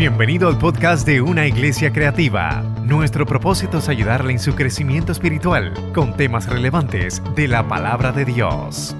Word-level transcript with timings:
Bienvenido 0.00 0.48
al 0.48 0.56
podcast 0.56 1.06
de 1.06 1.20
Una 1.20 1.46
Iglesia 1.46 1.92
Creativa. 1.92 2.62
Nuestro 2.86 3.26
propósito 3.26 3.76
es 3.76 3.88
ayudarle 3.90 4.32
en 4.32 4.38
su 4.38 4.54
crecimiento 4.54 5.12
espiritual 5.12 5.74
con 5.92 6.16
temas 6.16 6.46
relevantes 6.46 7.20
de 7.36 7.46
la 7.46 7.68
palabra 7.68 8.10
de 8.10 8.24
Dios. 8.24 8.96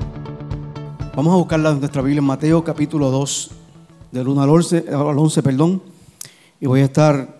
Vamos 1.16 1.32
a 1.32 1.36
buscarla 1.38 1.70
en 1.70 1.80
nuestra 1.80 2.02
Biblia 2.02 2.18
en 2.18 2.26
Mateo 2.26 2.62
capítulo 2.62 3.10
2, 3.10 3.50
del 4.12 4.28
1 4.28 4.42
al 4.42 4.50
11, 4.50 4.84
al 4.90 5.18
11 5.18 5.42
perdón, 5.42 5.82
y 6.60 6.66
voy 6.66 6.82
a 6.82 6.84
estar 6.84 7.34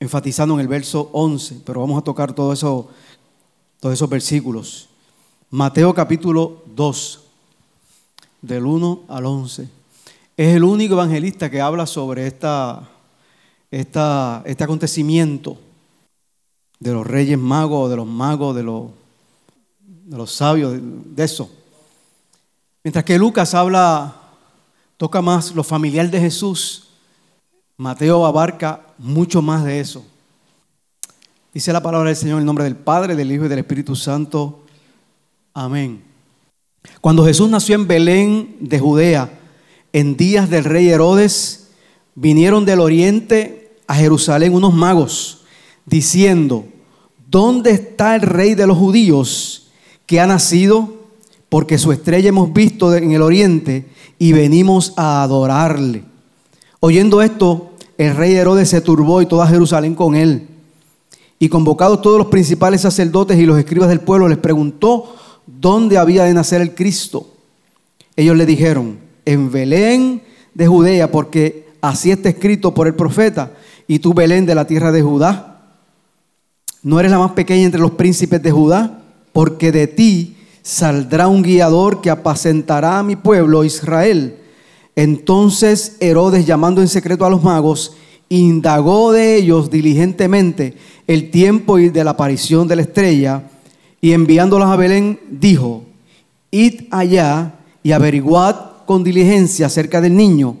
enfatizando 0.00 0.54
en 0.54 0.60
el 0.60 0.68
verso 0.68 1.10
11, 1.12 1.60
pero 1.66 1.82
vamos 1.82 2.00
a 2.00 2.04
tocar 2.04 2.32
todo 2.32 2.54
eso, 2.54 2.88
todos 3.80 3.92
esos 3.92 4.08
versículos. 4.08 4.88
Mateo 5.50 5.92
capítulo 5.92 6.64
2, 6.74 7.24
del 8.40 8.64
1 8.64 9.00
al 9.08 9.26
11. 9.26 9.81
Es 10.42 10.56
el 10.56 10.64
único 10.64 10.94
evangelista 10.94 11.48
que 11.48 11.60
habla 11.60 11.86
sobre 11.86 12.26
esta, 12.26 12.82
este 13.70 14.64
acontecimiento 14.64 15.56
de 16.80 16.92
los 16.92 17.06
reyes 17.06 17.38
magos, 17.38 17.88
de 17.88 17.94
los 17.94 18.08
magos, 18.08 18.56
de 18.56 18.64
los, 18.64 20.32
sabios, 20.32 20.80
de, 20.82 21.22
eso. 21.22 21.48
Mientras 22.82 23.04
que 23.04 23.20
Lucas 23.20 23.54
habla, 23.54 24.16
toca 24.96 25.22
más 25.22 25.54
lo 25.54 25.62
familiar 25.62 26.10
de 26.10 26.18
Jesús, 26.18 26.88
Mateo 27.76 28.26
abarca 28.26 28.80
mucho 28.98 29.42
más 29.42 29.62
de 29.62 29.78
eso. 29.78 30.04
Dice 31.54 31.72
la 31.72 31.84
palabra 31.84 32.08
del 32.08 32.16
Señor 32.16 32.40
en 32.40 32.46
nombre 32.46 32.64
del 32.64 32.74
Padre, 32.74 33.14
del 33.14 33.30
Hijo 33.30 33.44
y 33.44 33.48
del 33.48 33.60
Espíritu 33.60 33.94
Santo. 33.94 34.64
Amén. 35.54 36.02
Cuando 37.00 37.24
Jesús 37.24 37.48
nació 37.48 37.76
en 37.76 37.86
Belén 37.86 38.56
de 38.58 38.80
Judea, 38.80 39.38
en 39.92 40.16
días 40.16 40.48
del 40.48 40.64
rey 40.64 40.88
Herodes, 40.88 41.68
vinieron 42.14 42.64
del 42.64 42.80
oriente 42.80 43.76
a 43.86 43.94
Jerusalén 43.94 44.54
unos 44.54 44.74
magos, 44.74 45.42
diciendo, 45.84 46.64
¿dónde 47.28 47.72
está 47.72 48.14
el 48.14 48.22
rey 48.22 48.54
de 48.54 48.66
los 48.66 48.78
judíos 48.78 49.70
que 50.06 50.20
ha 50.20 50.26
nacido? 50.26 50.94
Porque 51.48 51.78
su 51.78 51.92
estrella 51.92 52.30
hemos 52.30 52.52
visto 52.52 52.94
en 52.94 53.12
el 53.12 53.22
oriente 53.22 53.86
y 54.18 54.32
venimos 54.32 54.94
a 54.96 55.22
adorarle. 55.22 56.04
Oyendo 56.80 57.20
esto, 57.20 57.72
el 57.98 58.16
rey 58.16 58.34
Herodes 58.34 58.70
se 58.70 58.80
turbó 58.80 59.20
y 59.20 59.26
toda 59.26 59.46
Jerusalén 59.46 59.94
con 59.94 60.14
él. 60.16 60.48
Y 61.38 61.48
convocados 61.48 62.00
todos 62.00 62.18
los 62.18 62.28
principales 62.28 62.80
sacerdotes 62.80 63.38
y 63.38 63.46
los 63.46 63.58
escribas 63.58 63.88
del 63.88 64.00
pueblo, 64.00 64.28
les 64.28 64.38
preguntó 64.38 65.14
dónde 65.46 65.98
había 65.98 66.24
de 66.24 66.32
nacer 66.32 66.62
el 66.62 66.74
Cristo. 66.74 67.26
Ellos 68.16 68.36
le 68.36 68.46
dijeron, 68.46 68.98
en 69.24 69.50
Belén 69.50 70.22
de 70.54 70.66
Judea, 70.66 71.10
porque 71.10 71.68
así 71.80 72.10
está 72.10 72.28
escrito 72.28 72.74
por 72.74 72.86
el 72.86 72.94
profeta, 72.94 73.52
y 73.86 73.98
tú 73.98 74.14
Belén 74.14 74.46
de 74.46 74.54
la 74.54 74.66
tierra 74.66 74.92
de 74.92 75.02
Judá, 75.02 75.60
no 76.82 76.98
eres 76.98 77.12
la 77.12 77.18
más 77.18 77.32
pequeña 77.32 77.64
entre 77.64 77.80
los 77.80 77.92
príncipes 77.92 78.42
de 78.42 78.50
Judá, 78.50 79.02
porque 79.32 79.72
de 79.72 79.86
ti 79.86 80.36
saldrá 80.62 81.28
un 81.28 81.42
guiador 81.42 82.00
que 82.00 82.10
apacentará 82.10 82.98
a 82.98 83.02
mi 83.02 83.16
pueblo 83.16 83.64
Israel. 83.64 84.36
Entonces 84.94 85.96
Herodes, 86.00 86.46
llamando 86.46 86.80
en 86.80 86.88
secreto 86.88 87.24
a 87.24 87.30
los 87.30 87.42
magos, 87.42 87.96
indagó 88.28 89.12
de 89.12 89.36
ellos 89.36 89.70
diligentemente 89.70 90.74
el 91.06 91.30
tiempo 91.30 91.76
de 91.76 92.04
la 92.04 92.12
aparición 92.12 92.66
de 92.68 92.76
la 92.76 92.82
estrella, 92.82 93.44
y 94.00 94.12
enviándolos 94.12 94.68
a 94.68 94.76
Belén, 94.76 95.20
dijo, 95.30 95.84
id 96.50 96.88
allá 96.90 97.54
y 97.84 97.92
averiguad 97.92 98.71
con 98.86 99.04
diligencia 99.04 99.66
acerca 99.66 100.00
del 100.00 100.16
niño. 100.16 100.56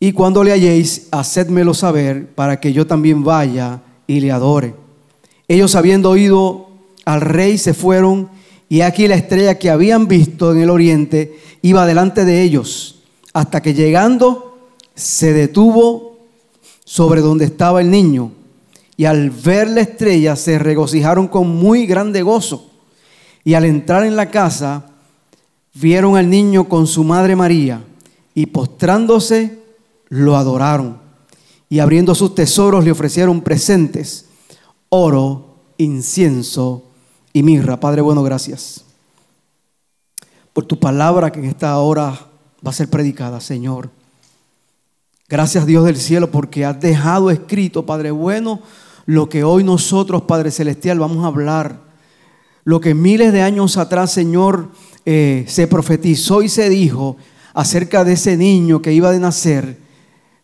Y 0.00 0.12
cuando 0.12 0.42
le 0.42 0.52
halléis, 0.52 1.08
hacedmelo 1.12 1.74
saber 1.74 2.26
para 2.28 2.58
que 2.58 2.72
yo 2.72 2.86
también 2.86 3.22
vaya 3.22 3.82
y 4.06 4.20
le 4.20 4.32
adore. 4.32 4.74
Ellos 5.46 5.74
habiendo 5.74 6.10
oído 6.10 6.68
al 7.04 7.20
rey 7.20 7.58
se 7.58 7.74
fueron 7.74 8.28
y 8.68 8.80
aquí 8.80 9.06
la 9.06 9.16
estrella 9.16 9.58
que 9.58 9.70
habían 9.70 10.08
visto 10.08 10.52
en 10.52 10.62
el 10.62 10.70
oriente 10.70 11.38
iba 11.62 11.86
delante 11.86 12.24
de 12.24 12.42
ellos 12.42 13.02
hasta 13.32 13.60
que 13.62 13.74
llegando 13.74 14.70
se 14.94 15.32
detuvo 15.32 16.18
sobre 16.84 17.20
donde 17.20 17.44
estaba 17.44 17.80
el 17.80 17.90
niño. 17.90 18.32
Y 18.96 19.04
al 19.06 19.30
ver 19.30 19.68
la 19.68 19.80
estrella 19.80 20.36
se 20.36 20.58
regocijaron 20.58 21.28
con 21.28 21.48
muy 21.48 21.86
grande 21.86 22.22
gozo. 22.22 22.70
Y 23.44 23.54
al 23.54 23.64
entrar 23.64 24.04
en 24.04 24.16
la 24.16 24.30
casa 24.30 24.91
vieron 25.74 26.16
al 26.16 26.28
niño 26.28 26.68
con 26.68 26.86
su 26.86 27.04
madre 27.04 27.36
María 27.36 27.84
y 28.34 28.46
postrándose 28.46 29.58
lo 30.08 30.36
adoraron. 30.36 30.98
Y 31.68 31.78
abriendo 31.78 32.14
sus 32.14 32.34
tesoros 32.34 32.84
le 32.84 32.90
ofrecieron 32.90 33.40
presentes, 33.40 34.26
oro, 34.90 35.56
incienso 35.78 36.84
y 37.32 37.42
mirra. 37.42 37.80
Padre 37.80 38.02
bueno, 38.02 38.22
gracias 38.22 38.84
por 40.52 40.64
tu 40.66 40.78
palabra 40.78 41.32
que 41.32 41.40
en 41.40 41.46
esta 41.46 41.78
hora 41.78 42.26
va 42.64 42.70
a 42.70 42.74
ser 42.74 42.88
predicada, 42.88 43.40
Señor. 43.40 43.90
Gracias 45.28 45.64
Dios 45.64 45.84
del 45.84 45.96
cielo 45.96 46.30
porque 46.30 46.64
has 46.64 46.78
dejado 46.78 47.30
escrito, 47.30 47.86
Padre 47.86 48.10
bueno, 48.10 48.60
lo 49.06 49.28
que 49.28 49.44
hoy 49.44 49.64
nosotros, 49.64 50.22
Padre 50.22 50.50
Celestial, 50.50 50.98
vamos 50.98 51.24
a 51.24 51.28
hablar. 51.28 51.80
Lo 52.64 52.80
que 52.80 52.94
miles 52.94 53.32
de 53.32 53.42
años 53.42 53.76
atrás, 53.78 54.12
Señor, 54.12 54.68
eh, 55.04 55.44
se 55.48 55.66
profetizó 55.66 56.42
y 56.42 56.48
se 56.48 56.68
dijo 56.68 57.16
acerca 57.54 58.04
de 58.04 58.14
ese 58.14 58.36
niño 58.36 58.82
que 58.82 58.92
iba 58.92 59.10
a 59.10 59.18
nacer. 59.18 59.78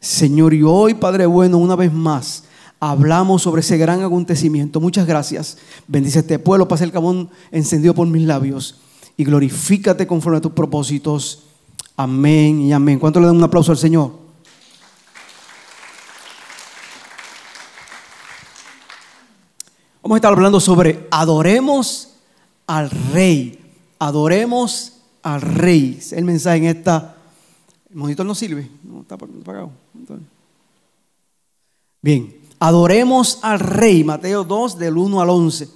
Señor, 0.01 0.55
y 0.55 0.63
hoy, 0.63 0.95
Padre 0.95 1.27
bueno, 1.27 1.59
una 1.59 1.77
vez 1.77 1.93
más, 1.93 2.45
hablamos 2.81 3.43
sobre 3.43 3.61
ese 3.61 3.79
gran 3.79 4.03
acontecimiento. 4.03 4.81
Muchas 4.81 5.07
gracias. 5.07 5.59
Bendice 5.87 6.21
este 6.21 6.39
pueblo, 6.39 6.69
pasa 6.69 6.85
el 6.85 6.93
cabón 6.93 7.31
encendido 7.51 7.95
por 7.95 8.07
mis 8.07 8.23
labios 8.23 8.81
y 9.17 9.25
glorifícate 9.25 10.07
conforme 10.07 10.39
a 10.39 10.41
tus 10.41 10.53
propósitos. 10.53 11.45
Amén 11.97 12.61
y 12.61 12.73
amén. 12.73 12.99
¿Cuánto 12.99 13.19
le 13.19 13.27
dan 13.27 13.37
un 13.37 13.43
aplauso 13.43 13.73
al 13.73 13.79
Señor? 13.79 14.13
Vamos 20.03 20.15
a 20.15 20.19
estar 20.19 20.33
hablando 20.33 20.61
sobre 20.61 21.07
adoremos 21.11 22.15
al 22.67 22.89
Rey. 23.13 23.58
Adoremos 23.99 24.93
al 25.23 25.41
Rey. 25.41 26.01
El 26.13 26.25
mensaje 26.25 26.59
en 26.59 26.65
esta. 26.65 27.17
El 27.91 27.97
monitor 27.97 28.25
no 28.25 28.35
sirve. 28.35 28.69
No 28.85 29.03
está 29.03 29.15
apagado. 29.15 29.71
Bien. 32.01 32.37
Adoremos 32.61 33.39
al 33.43 33.61
Rey. 33.61 34.05
Mateo 34.05 34.45
2, 34.45 34.79
del 34.79 34.97
1 34.97 35.21
al 35.21 35.31
11. 35.31 35.69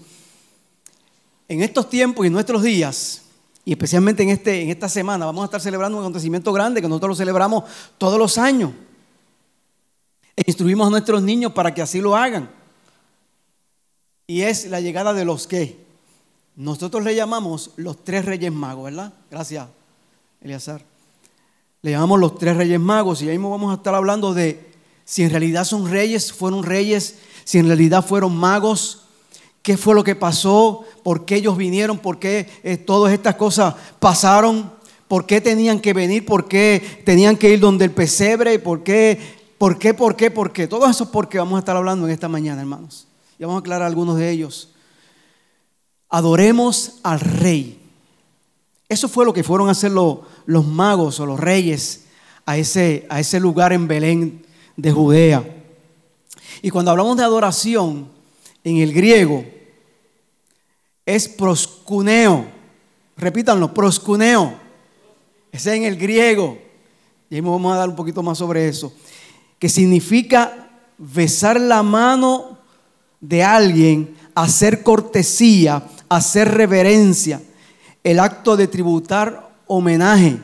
En 1.48 1.62
estos 1.62 1.88
tiempos 1.90 2.24
y 2.24 2.28
en 2.28 2.32
nuestros 2.32 2.62
días, 2.62 3.22
y 3.64 3.72
especialmente 3.72 4.22
en, 4.22 4.30
este, 4.30 4.62
en 4.62 4.70
esta 4.70 4.88
semana, 4.88 5.26
vamos 5.26 5.42
a 5.42 5.44
estar 5.46 5.60
celebrando 5.60 5.98
un 5.98 6.04
acontecimiento 6.04 6.52
grande 6.52 6.80
que 6.80 6.88
nosotros 6.88 7.10
lo 7.10 7.16
celebramos 7.16 7.64
todos 7.98 8.18
los 8.18 8.38
años. 8.38 8.72
E 10.36 10.42
instruimos 10.46 10.86
a 10.86 10.90
nuestros 10.90 11.22
niños 11.22 11.52
para 11.52 11.74
que 11.74 11.82
así 11.82 12.00
lo 12.00 12.16
hagan. 12.16 12.50
Y 14.26 14.42
es 14.42 14.66
la 14.66 14.80
llegada 14.80 15.12
de 15.12 15.24
los 15.24 15.46
que 15.46 15.81
nosotros 16.56 17.02
le 17.02 17.14
llamamos 17.14 17.70
los 17.76 18.04
tres 18.04 18.24
reyes 18.24 18.52
magos, 18.52 18.84
¿verdad? 18.84 19.12
Gracias, 19.30 19.66
Eleazar. 20.42 20.82
Le 21.80 21.92
llamamos 21.92 22.20
los 22.20 22.38
tres 22.38 22.56
reyes 22.56 22.78
magos 22.78 23.22
y 23.22 23.28
ahí 23.28 23.38
vamos 23.38 23.72
a 23.72 23.76
estar 23.76 23.94
hablando 23.94 24.34
de 24.34 24.72
si 25.04 25.22
en 25.22 25.30
realidad 25.30 25.64
son 25.64 25.90
reyes, 25.90 26.32
fueron 26.32 26.62
reyes, 26.62 27.18
si 27.44 27.58
en 27.58 27.66
realidad 27.66 28.04
fueron 28.04 28.36
magos, 28.36 29.04
qué 29.62 29.76
fue 29.76 29.94
lo 29.94 30.04
que 30.04 30.14
pasó, 30.14 30.84
por 31.02 31.24
qué 31.24 31.36
ellos 31.36 31.56
vinieron, 31.56 31.98
por 31.98 32.18
qué 32.18 32.48
eh, 32.62 32.76
todas 32.76 33.12
estas 33.12 33.34
cosas 33.36 33.74
pasaron, 33.98 34.70
por 35.08 35.26
qué 35.26 35.40
tenían 35.40 35.80
que 35.80 35.92
venir, 35.92 36.24
por 36.24 36.48
qué 36.48 37.02
tenían 37.04 37.36
que 37.36 37.50
ir 37.50 37.60
donde 37.60 37.86
el 37.86 37.90
pesebre, 37.90 38.58
por 38.58 38.82
qué, 38.82 39.18
por 39.58 39.78
qué, 39.78 39.94
por 39.94 40.16
qué, 40.16 40.30
por 40.30 40.52
qué. 40.52 40.68
Todo 40.68 40.88
eso 40.88 41.04
es 41.04 41.10
porque 41.10 41.38
vamos 41.38 41.56
a 41.56 41.60
estar 41.60 41.76
hablando 41.76 42.06
en 42.06 42.12
esta 42.12 42.28
mañana, 42.28 42.60
hermanos. 42.60 43.08
Y 43.38 43.42
vamos 43.44 43.56
a 43.56 43.60
aclarar 43.60 43.88
algunos 43.88 44.16
de 44.18 44.30
ellos 44.30 44.71
adoremos 46.12 47.00
al 47.02 47.18
rey. 47.20 47.80
Eso 48.86 49.08
fue 49.08 49.24
lo 49.24 49.32
que 49.32 49.42
fueron 49.42 49.68
a 49.68 49.72
hacer 49.72 49.90
los, 49.90 50.18
los 50.44 50.66
magos 50.66 51.18
o 51.18 51.26
los 51.26 51.40
reyes 51.40 52.04
a 52.44 52.58
ese, 52.58 53.06
a 53.08 53.18
ese 53.18 53.40
lugar 53.40 53.72
en 53.72 53.88
Belén 53.88 54.44
de 54.76 54.92
Judea. 54.92 55.42
Y 56.60 56.68
cuando 56.68 56.90
hablamos 56.90 57.16
de 57.16 57.24
adoración 57.24 58.08
en 58.62 58.76
el 58.76 58.92
griego, 58.92 59.42
es 61.06 61.28
proscuneo. 61.28 62.44
Repítanlo, 63.16 63.72
proscuneo. 63.72 64.54
Ese 65.50 65.70
es 65.70 65.76
en 65.78 65.84
el 65.84 65.96
griego. 65.96 66.58
Y 67.30 67.36
ahí 67.36 67.40
vamos 67.40 67.72
a 67.72 67.78
dar 67.78 67.88
un 67.88 67.96
poquito 67.96 68.22
más 68.22 68.36
sobre 68.36 68.68
eso. 68.68 68.92
Que 69.58 69.70
significa 69.70 70.68
besar 70.98 71.58
la 71.58 71.82
mano 71.82 72.58
de 73.18 73.42
alguien, 73.42 74.14
hacer 74.34 74.82
cortesía, 74.82 75.82
hacer 76.16 76.52
reverencia, 76.52 77.40
el 78.04 78.20
acto 78.20 78.56
de 78.56 78.66
tributar 78.66 79.50
homenaje. 79.66 80.38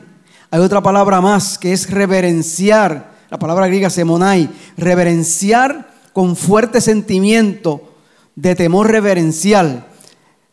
Hay 0.51 0.59
otra 0.59 0.81
palabra 0.81 1.21
más 1.21 1.57
que 1.57 1.73
es 1.73 1.89
reverenciar, 1.89 3.11
la 3.29 3.37
palabra 3.37 3.67
griega 3.67 3.89
semonai, 3.89 4.49
reverenciar 4.77 5.91
con 6.13 6.35
fuerte 6.35 6.81
sentimiento 6.81 7.93
de 8.35 8.55
temor 8.55 8.89
reverencial. 8.91 9.85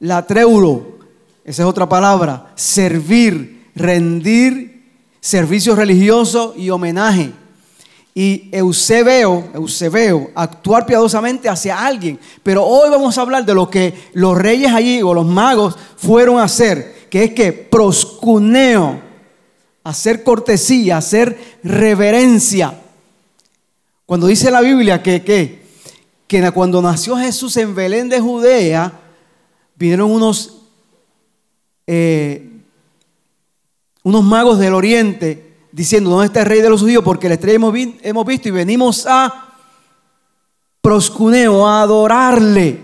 La 0.00 0.26
treulo, 0.26 0.98
esa 1.44 1.62
es 1.62 1.68
otra 1.68 1.88
palabra, 1.88 2.52
servir, 2.54 3.70
rendir 3.74 4.76
servicio 5.20 5.74
religioso 5.74 6.54
y 6.56 6.70
homenaje. 6.70 7.32
Y 8.18 8.48
Eusebeo, 8.50 9.50
Eusebeo, 9.52 10.30
actuar 10.34 10.86
piadosamente 10.86 11.50
hacia 11.50 11.86
alguien. 11.86 12.18
Pero 12.42 12.64
hoy 12.64 12.88
vamos 12.88 13.18
a 13.18 13.20
hablar 13.20 13.44
de 13.44 13.52
lo 13.52 13.68
que 13.68 13.92
los 14.14 14.38
reyes 14.38 14.72
allí 14.72 15.02
o 15.02 15.12
los 15.12 15.26
magos 15.26 15.76
fueron 15.98 16.38
a 16.38 16.44
hacer, 16.44 17.08
que 17.10 17.24
es 17.24 17.34
que 17.34 17.52
proscuneo, 17.52 18.98
hacer 19.84 20.24
cortesía, 20.24 20.96
hacer 20.96 21.58
reverencia. 21.62 22.80
Cuando 24.06 24.28
dice 24.28 24.50
la 24.50 24.62
Biblia 24.62 25.02
que, 25.02 25.22
que, 25.22 25.66
que 26.26 26.50
cuando 26.52 26.80
nació 26.80 27.18
Jesús 27.18 27.54
en 27.58 27.74
Belén 27.74 28.08
de 28.08 28.18
Judea, 28.18 28.98
vinieron 29.74 30.10
unos, 30.10 30.62
eh, 31.86 32.48
unos 34.04 34.24
magos 34.24 34.58
del 34.58 34.72
oriente 34.72 35.45
diciendo, 35.76 36.08
¿dónde 36.08 36.26
está 36.26 36.40
el 36.40 36.46
rey 36.46 36.62
de 36.62 36.70
los 36.70 36.81
judíos? 36.81 37.05
Porque 37.05 37.28
la 37.28 37.34
estrella 37.34 37.56
hemos, 37.56 38.26
visto 38.26 38.49
y 38.49 38.50
venimos 38.50 39.05
a 39.06 39.52
proscuneo, 40.81 41.67
a 41.67 41.82
adorarle. 41.82 42.82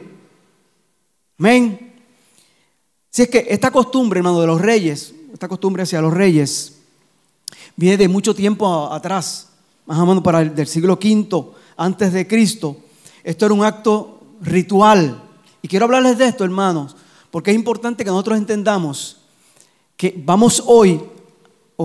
Amén. 1.38 1.94
Si 3.08 3.22
es 3.22 3.30
que 3.30 3.46
esta 3.48 3.70
costumbre, 3.70 4.18
hermano, 4.18 4.42
de 4.42 4.46
los 4.46 4.60
reyes, 4.60 5.14
esta 5.32 5.48
costumbre 5.48 5.84
hacia 5.84 6.02
los 6.02 6.12
reyes, 6.12 6.80
viene 7.76 7.96
de 7.96 8.08
mucho 8.08 8.34
tiempo 8.34 8.92
atrás, 8.92 9.48
más 9.86 9.98
o 9.98 10.04
menos 10.04 10.22
para 10.22 10.42
el 10.42 10.54
del 10.54 10.66
siglo 10.66 10.98
V 11.02 11.46
antes 11.78 12.12
de 12.12 12.28
Cristo. 12.28 12.76
Esto 13.24 13.46
era 13.46 13.54
un 13.54 13.64
acto 13.64 14.20
ritual. 14.42 15.18
Y 15.62 15.68
quiero 15.68 15.86
hablarles 15.86 16.18
de 16.18 16.26
esto, 16.26 16.44
hermanos, 16.44 16.94
porque 17.30 17.52
es 17.52 17.56
importante 17.56 18.04
que 18.04 18.10
nosotros 18.10 18.36
entendamos 18.36 19.16
que 19.96 20.14
vamos 20.26 20.62
hoy, 20.66 21.00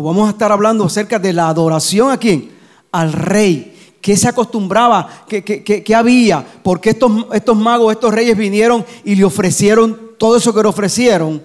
vamos 0.01 0.27
a 0.27 0.31
estar 0.31 0.51
hablando 0.51 0.85
acerca 0.85 1.19
de 1.19 1.33
la 1.33 1.49
adoración 1.49 2.11
a 2.11 2.17
quién? 2.17 2.51
Al 2.91 3.13
rey. 3.13 3.97
¿Qué 4.01 4.15
se 4.15 4.27
acostumbraba? 4.27 5.25
¿Qué, 5.27 5.95
había? 5.95 6.45
Porque 6.63 6.91
estos, 6.91 7.11
estos 7.33 7.57
magos, 7.57 7.91
estos 7.91 8.13
reyes 8.13 8.37
vinieron 8.37 8.85
y 9.03 9.15
le 9.15 9.23
ofrecieron 9.23 10.11
todo 10.17 10.37
eso 10.37 10.53
que 10.53 10.61
le 10.61 10.69
ofrecieron. 10.69 11.41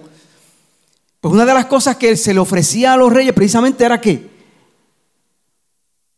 Pues 1.19 1.33
una 1.33 1.45
de 1.45 1.53
las 1.53 1.65
cosas 1.65 1.97
que 1.97 2.15
se 2.15 2.33
le 2.33 2.39
ofrecía 2.39 2.93
a 2.93 2.97
los 2.97 3.11
reyes 3.11 3.33
precisamente 3.33 3.83
era 3.83 3.99
qué? 3.99 4.33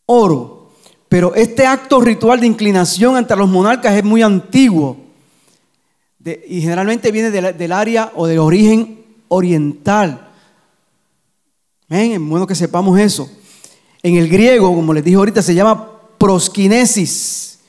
oro. 0.06 0.72
Pero 1.10 1.36
este 1.36 1.66
acto 1.66 2.02
ritual 2.02 2.40
de 2.40 2.48
inclinación 2.48 3.16
ante 3.16 3.36
los 3.36 3.50
monarcas 3.50 3.96
es 3.96 4.04
muy 4.04 4.22
antiguo 4.22 4.98
y 6.48 6.62
generalmente 6.62 7.12
viene 7.12 7.30
del 7.30 7.72
área 7.72 8.12
o 8.16 8.26
de 8.26 8.40
origen 8.40 9.06
oriental. 9.28 10.25
Es 11.90 12.20
bueno 12.20 12.48
que 12.48 12.56
sepamos 12.56 13.00
eso. 13.00 13.30
En 14.02 14.16
el 14.16 14.28
griego, 14.28 14.74
como 14.74 14.94
les 14.94 15.04
dije 15.04 15.18
ahorita, 15.18 15.42
se 15.42 15.54
llama 15.54 15.92
proskinesis, 16.18 17.60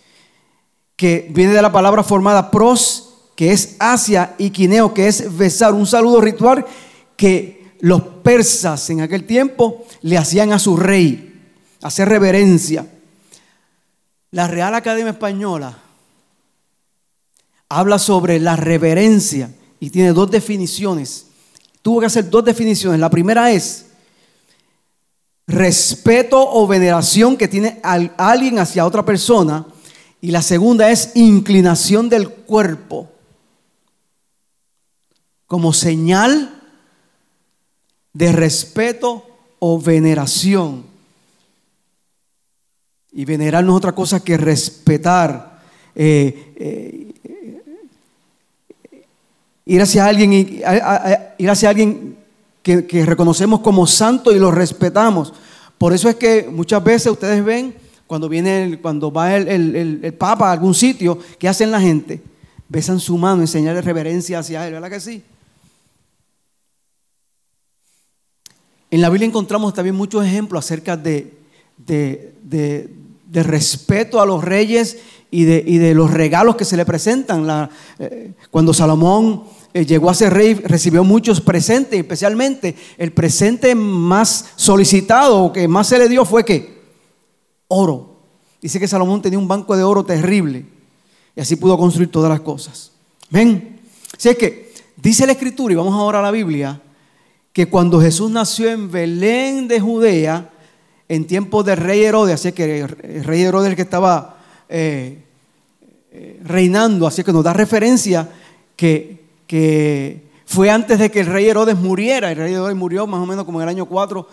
que 0.96 1.28
viene 1.30 1.52
de 1.52 1.62
la 1.62 1.72
palabra 1.72 2.02
formada 2.02 2.50
pros, 2.50 3.14
que 3.34 3.52
es 3.52 3.76
hacia, 3.78 4.34
y 4.38 4.50
quineo, 4.50 4.94
que 4.94 5.08
es 5.08 5.36
besar, 5.36 5.74
un 5.74 5.86
saludo 5.86 6.20
ritual 6.20 6.64
que 7.16 7.74
los 7.80 8.02
persas 8.02 8.88
en 8.90 9.02
aquel 9.02 9.24
tiempo 9.24 9.84
le 10.00 10.16
hacían 10.16 10.52
a 10.52 10.58
su 10.58 10.76
rey 10.76 11.26
hacer 11.82 12.08
reverencia. 12.08 12.86
La 14.30 14.48
Real 14.48 14.74
Academia 14.74 15.12
Española 15.12 15.78
habla 17.68 17.98
sobre 17.98 18.38
la 18.40 18.56
reverencia 18.56 19.50
y 19.80 19.90
tiene 19.90 20.12
dos 20.12 20.30
definiciones. 20.30 21.26
Tuvo 21.82 22.00
que 22.00 22.06
hacer 22.06 22.28
dos 22.28 22.44
definiciones. 22.44 22.98
La 22.98 23.10
primera 23.10 23.50
es 23.50 23.85
respeto 25.46 26.40
o 26.40 26.66
veneración 26.66 27.36
que 27.36 27.48
tiene 27.48 27.80
alguien 27.82 28.58
hacia 28.58 28.86
otra 28.86 29.04
persona. 29.04 29.66
Y 30.20 30.30
la 30.30 30.42
segunda 30.42 30.90
es 30.90 31.12
inclinación 31.14 32.08
del 32.08 32.28
cuerpo 32.28 33.08
como 35.46 35.72
señal 35.72 36.62
de 38.12 38.32
respeto 38.32 39.24
o 39.58 39.80
veneración. 39.80 40.84
Y 43.12 43.24
venerar 43.24 43.64
no 43.64 43.72
es 43.72 43.78
otra 43.78 43.92
cosa 43.92 44.22
que 44.22 44.36
respetar. 44.36 45.62
Eh, 45.94 46.52
eh, 46.56 47.14
ir 49.64 49.80
hacia 49.80 50.06
alguien, 50.06 50.32
ir 50.32 51.50
hacia 51.50 51.70
alguien 51.70 52.16
que, 52.66 53.06
reconocemos 53.06 53.60
como 53.60 53.86
santo 53.86 54.32
y 54.32 54.40
lo 54.40 54.50
respetamos. 54.50 55.32
Por 55.78 55.92
eso 55.92 56.08
es 56.08 56.16
que 56.16 56.48
muchas 56.50 56.82
veces 56.82 57.12
ustedes 57.12 57.44
ven 57.44 57.76
cuando 58.08 58.28
viene, 58.28 58.80
cuando 58.82 59.12
va 59.12 59.36
el, 59.36 60.14
Papa 60.18 60.48
a 60.48 60.52
algún 60.52 60.74
sitio, 60.74 61.18
¿qué 61.38 61.48
hacen 61.48 61.70
la 61.70 61.80
gente? 61.80 62.20
Besan 62.68 62.98
su 62.98 63.16
mano 63.18 63.42
en 63.42 63.46
señal 63.46 63.76
de 63.76 63.82
reverencia 63.82 64.40
hacia 64.40 64.66
él, 64.66 64.72
¿verdad 64.72 64.90
que 64.90 65.00
sí? 65.00 65.22
En 68.90 69.00
la 69.00 69.10
Biblia 69.10 69.28
encontramos 69.28 69.72
también 69.72 69.94
muchos 69.94 70.24
ejemplos 70.24 70.64
acerca 70.64 70.96
de, 70.96 71.34
de, 71.76 72.32
de 72.42 73.42
respeto 73.44 74.20
a 74.20 74.26
los 74.26 74.42
reyes 74.42 74.98
y 75.30 75.44
de, 75.44 75.62
de, 75.62 75.94
los 75.94 76.10
regalos 76.10 76.56
que 76.56 76.64
se 76.64 76.76
le 76.76 76.84
presentan. 76.84 77.70
Eh, 77.98 78.32
cuando 78.50 78.72
Salomón 78.72 79.44
llegó 79.84 80.08
a 80.08 80.14
ser 80.14 80.32
rey, 80.32 80.54
recibió 80.54 81.04
muchos 81.04 81.40
presentes, 81.40 81.98
especialmente 81.98 82.74
el 82.96 83.12
presente 83.12 83.74
más 83.74 84.52
solicitado 84.56 85.44
o 85.44 85.52
que 85.52 85.68
más 85.68 85.88
se 85.88 85.98
le 85.98 86.08
dio 86.08 86.24
fue 86.24 86.44
que 86.44 86.82
oro. 87.68 88.16
Dice 88.62 88.80
que 88.80 88.88
Salomón 88.88 89.20
tenía 89.20 89.38
un 89.38 89.48
banco 89.48 89.76
de 89.76 89.82
oro 89.82 90.04
terrible 90.04 90.64
y 91.34 91.40
así 91.40 91.56
pudo 91.56 91.76
construir 91.76 92.10
todas 92.10 92.30
las 92.30 92.40
cosas. 92.40 92.92
Ven, 93.28 93.80
si 94.16 94.28
es 94.30 94.36
que 94.36 94.72
dice 94.96 95.26
la 95.26 95.32
escritura, 95.32 95.72
y 95.72 95.76
vamos 95.76 95.94
ahora 95.94 96.20
a 96.20 96.22
la 96.22 96.30
Biblia, 96.30 96.80
que 97.52 97.66
cuando 97.66 98.00
Jesús 98.00 98.30
nació 98.30 98.70
en 98.70 98.90
Belén 98.90 99.68
de 99.68 99.80
Judea, 99.80 100.50
en 101.08 101.26
tiempos 101.26 101.64
del 101.64 101.76
rey 101.76 102.02
Herodes, 102.02 102.34
así 102.34 102.52
que 102.52 102.80
el 102.80 103.24
rey 103.24 103.42
Herodes 103.42 103.70
el 103.70 103.76
que 103.76 103.82
estaba 103.82 104.38
eh, 104.68 105.22
eh, 106.10 106.40
reinando, 106.44 107.06
así 107.06 107.22
que 107.22 107.32
nos 107.32 107.44
da 107.44 107.52
referencia 107.52 108.28
que, 108.74 109.25
que, 109.46 110.26
fue 110.46 110.70
antes 110.70 111.00
de 111.00 111.10
que 111.10 111.20
el 111.20 111.26
rey 111.26 111.48
Herodes 111.48 111.76
muriera, 111.76 112.30
el 112.30 112.38
rey 112.38 112.54
Herodes 112.54 112.76
murió 112.76 113.06
más 113.06 113.20
o 113.20 113.26
menos 113.26 113.44
como 113.44 113.60
en 113.60 113.64
el 113.64 113.68
año 113.68 113.86
4 113.86 114.28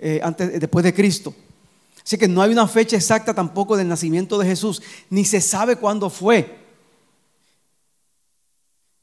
eh, 0.00 0.20
antes, 0.22 0.60
después 0.60 0.84
de 0.84 0.92
Cristo. 0.92 1.32
Así 2.04 2.18
que 2.18 2.26
no 2.26 2.42
hay 2.42 2.50
una 2.50 2.66
fecha 2.66 2.96
exacta 2.96 3.32
tampoco 3.32 3.76
del 3.76 3.86
nacimiento 3.86 4.38
de 4.38 4.46
Jesús, 4.46 4.82
ni 5.08 5.24
se 5.24 5.40
sabe 5.40 5.76
cuándo 5.76 6.10
fue. 6.10 6.58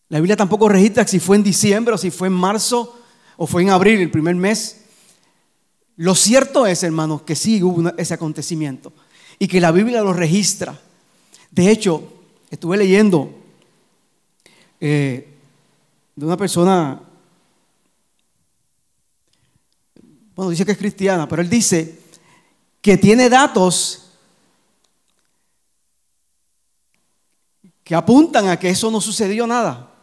La 0.09 0.19
Biblia 0.19 0.35
tampoco 0.35 0.67
registra 0.67 1.07
si 1.07 1.19
fue 1.19 1.37
en 1.37 1.43
diciembre 1.43 1.95
o 1.95 1.97
si 1.97 2.11
fue 2.11 2.27
en 2.27 2.33
marzo 2.33 2.99
o 3.37 3.47
fue 3.47 3.61
en 3.61 3.69
abril, 3.69 4.01
el 4.01 4.11
primer 4.11 4.35
mes. 4.35 4.81
Lo 5.95 6.13
cierto 6.13 6.67
es, 6.67 6.83
hermanos, 6.83 7.21
que 7.21 7.37
sí 7.37 7.63
hubo 7.63 7.89
ese 7.97 8.13
acontecimiento 8.13 8.91
y 9.37 9.47
que 9.47 9.61
la 9.61 9.71
Biblia 9.71 10.01
lo 10.01 10.11
registra. 10.11 10.77
De 11.51 11.71
hecho, 11.71 12.03
estuve 12.51 12.75
leyendo 12.75 13.31
eh, 14.81 15.28
de 16.19 16.25
una 16.25 16.35
persona, 16.35 17.01
bueno, 20.35 20.51
dice 20.51 20.65
que 20.65 20.73
es 20.73 20.77
cristiana, 20.77 21.29
pero 21.29 21.41
él 21.41 21.49
dice 21.49 21.97
que 22.81 22.97
tiene 22.97 23.29
datos 23.29 24.11
que 27.85 27.95
apuntan 27.95 28.49
a 28.49 28.59
que 28.59 28.69
eso 28.69 28.91
no 28.91 28.99
sucedió 28.99 29.47
nada. 29.47 29.93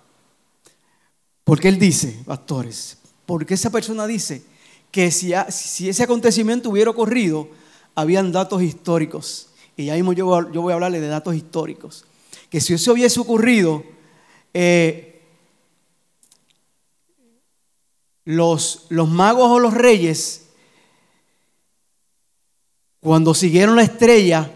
Porque 1.45 1.69
él 1.69 1.79
dice, 1.79 2.23
pastores, 2.25 2.97
porque 3.27 3.53
esa 3.53 3.69
persona 3.69 4.07
dice 4.07 4.43
que 4.91 5.11
si, 5.11 5.35
ese 5.35 6.03
acontecimiento 6.03 6.71
hubiera 6.71 6.93
ocurrido, 6.93 7.51
habían 7.95 8.33
datos 8.33 8.63
históricos. 8.63 9.49
Y 9.77 9.85
ya 9.85 9.95
mismo 9.95 10.15
yo, 10.15 10.51
yo 10.51 10.63
voy 10.63 10.71
a 10.71 10.77
hablarle 10.77 10.99
de 10.99 11.09
datos 11.09 11.35
históricos. 11.35 12.07
Que 12.49 12.63
si 12.63 12.73
eso 12.73 12.95
hubiese 12.95 13.21
ocurrido, 13.21 13.85
eh, 14.55 15.16
los, 18.27 18.87
los 18.91 19.09
magos 19.09 19.51
o 19.51 19.59
los 19.59 19.73
reyes, 19.73 20.43
cuando 23.01 23.33
siguieron 23.33 23.77
la 23.77 23.83
estrella, 23.83 24.51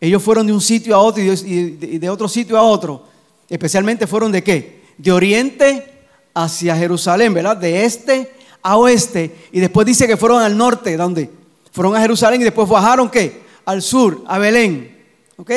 ellos 0.00 0.22
fueron 0.22 0.46
de 0.46 0.52
un 0.52 0.60
sitio 0.60 0.96
a 0.96 0.98
otro 0.98 1.22
y 1.22 1.76
de, 1.98 2.10
otro 2.10 2.26
sitio 2.26 2.58
a 2.58 2.62
otro. 2.62 3.04
Especialmente 3.48 4.06
fueron 4.06 4.32
de 4.32 4.42
qué? 4.42 4.82
De 4.96 5.12
oriente 5.12 5.92
hacia 6.34 6.76
Jerusalén, 6.76 7.34
¿verdad? 7.34 7.56
De 7.56 7.84
este 7.84 8.32
a 8.62 8.78
oeste 8.78 9.48
y 9.52 9.60
después 9.60 9.86
dice 9.86 10.06
que 10.06 10.16
fueron 10.16 10.42
al 10.42 10.56
norte, 10.56 10.96
¿dónde? 10.96 11.28
Fueron 11.70 11.94
a 11.94 12.00
Jerusalén 12.00 12.40
y 12.40 12.44
después 12.44 12.68
bajaron 12.68 13.10
¿qué? 13.10 13.42
Al 13.64 13.82
sur, 13.82 14.24
a 14.26 14.38
Belén. 14.38 14.96
¿Ok? 15.36 15.50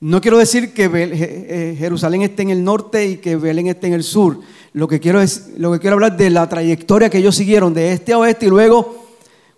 No 0.00 0.20
quiero 0.20 0.38
decir 0.38 0.72
que 0.72 1.74
Jerusalén 1.78 2.22
esté 2.22 2.42
en 2.42 2.50
el 2.50 2.62
norte 2.62 3.06
y 3.06 3.16
que 3.16 3.36
Belén 3.36 3.66
esté 3.66 3.88
en 3.88 3.94
el 3.94 4.04
sur. 4.04 4.40
Lo 4.74 4.88
que 4.88 4.98
quiero 4.98 5.20
es, 5.20 5.52
lo 5.56 5.72
que 5.72 5.78
quiero 5.78 5.94
hablar 5.94 6.16
de 6.16 6.30
la 6.30 6.48
trayectoria 6.48 7.08
que 7.08 7.18
ellos 7.18 7.36
siguieron 7.36 7.72
de 7.72 7.92
este 7.92 8.12
a 8.12 8.18
oeste 8.18 8.46
y 8.46 8.48
luego 8.48 9.06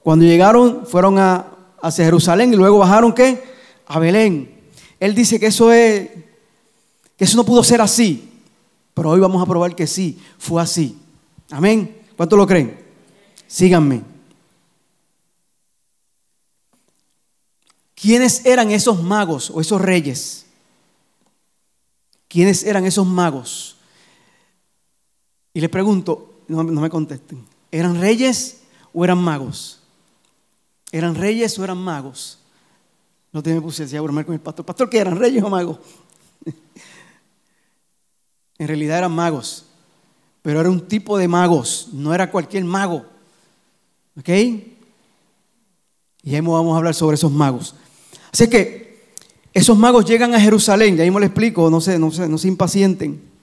cuando 0.03 0.27
llegaron 0.27 0.87
fueron 0.87 1.19
a, 1.19 1.47
hacia 1.81 2.05
Jerusalén 2.05 2.53
y 2.53 2.57
luego 2.57 2.79
bajaron 2.79 3.15
¿qué? 3.15 3.43
A 3.87 3.99
Belén. 3.99 4.61
Él 5.01 5.15
dice 5.15 5.41
que 5.41 5.47
eso 5.47 5.73
es 5.73 6.11
que 7.17 7.25
eso 7.25 7.37
no 7.39 7.47
pudo 7.47 7.65
ser 7.65 7.81
así, 7.81 8.31
pero 8.93 9.09
hoy 9.09 9.19
vamos 9.19 9.43
a 9.43 9.47
probar 9.47 9.75
que 9.75 9.87
sí, 9.87 10.21
fue 10.37 10.61
así. 10.61 10.99
Amén. 11.51 11.97
¿Cuánto 12.15 12.37
lo 12.37 12.47
creen? 12.47 12.79
Síganme. 13.47 14.03
¿Quiénes 17.95 18.45
eran 18.45 18.71
esos 18.71 19.03
magos 19.03 19.51
o 19.51 19.63
esos 19.63 19.81
reyes? 19.81 20.45
¿Quiénes 22.29 22.65
eran 22.65 22.85
esos 22.85 23.07
magos? 23.07 23.76
Y 25.57 25.61
le 25.63 25.71
pregunto, 25.71 26.43
no, 26.49 26.63
me 26.63 26.91
contesten, 26.91 27.43
¿eran 27.73 27.99
reyes 27.99 28.59
o 28.93 29.07
eran 29.07 29.17
magos? 29.17 29.81
¿Eran 30.93 31.15
reyes 31.15 31.59
o 31.59 31.65
eran 31.65 31.79
magos? 31.79 32.39
No 33.33 33.43
te 33.43 33.55
me 33.55 33.63
puse 33.63 33.85
así 33.85 33.97
a 33.97 34.03
con 34.03 34.35
el 34.35 34.41
pastor. 34.41 34.67
¿Pastor 34.67 34.91
qué 34.91 34.99
eran, 34.99 35.19
reyes 35.19 35.43
o 35.43 35.49
magos? 35.49 35.79
en 38.59 38.69
realidad 38.69 38.99
eran 38.99 39.13
magos, 39.13 39.65
pero 40.43 40.61
era 40.61 40.69
un 40.69 40.87
tipo 40.87 41.17
de 41.17 41.27
magos, 41.27 41.89
no 41.91 42.13
era 42.13 42.31
cualquier 42.31 42.65
mago. 42.65 43.07
¿Ok? 44.19 44.29
Y 44.29 46.35
ahí 46.35 46.41
vamos 46.43 46.75
a 46.75 46.77
hablar 46.77 46.95
sobre 46.95 47.15
esos 47.15 47.33
magos. 47.33 47.75
Así 48.31 48.47
que 48.51 49.07
esos 49.55 49.79
magos 49.79 50.05
llegan 50.05 50.35
a 50.35 50.39
Jerusalén, 50.39 50.99
y 50.99 51.01
ahí 51.01 51.11
me 51.11 51.21
lo 51.21 51.25
explico, 51.25 51.71
no 51.71 51.81
se, 51.81 51.99
no, 51.99 52.11
no 52.11 52.37
se 52.37 52.47
impacienten. 52.47 53.36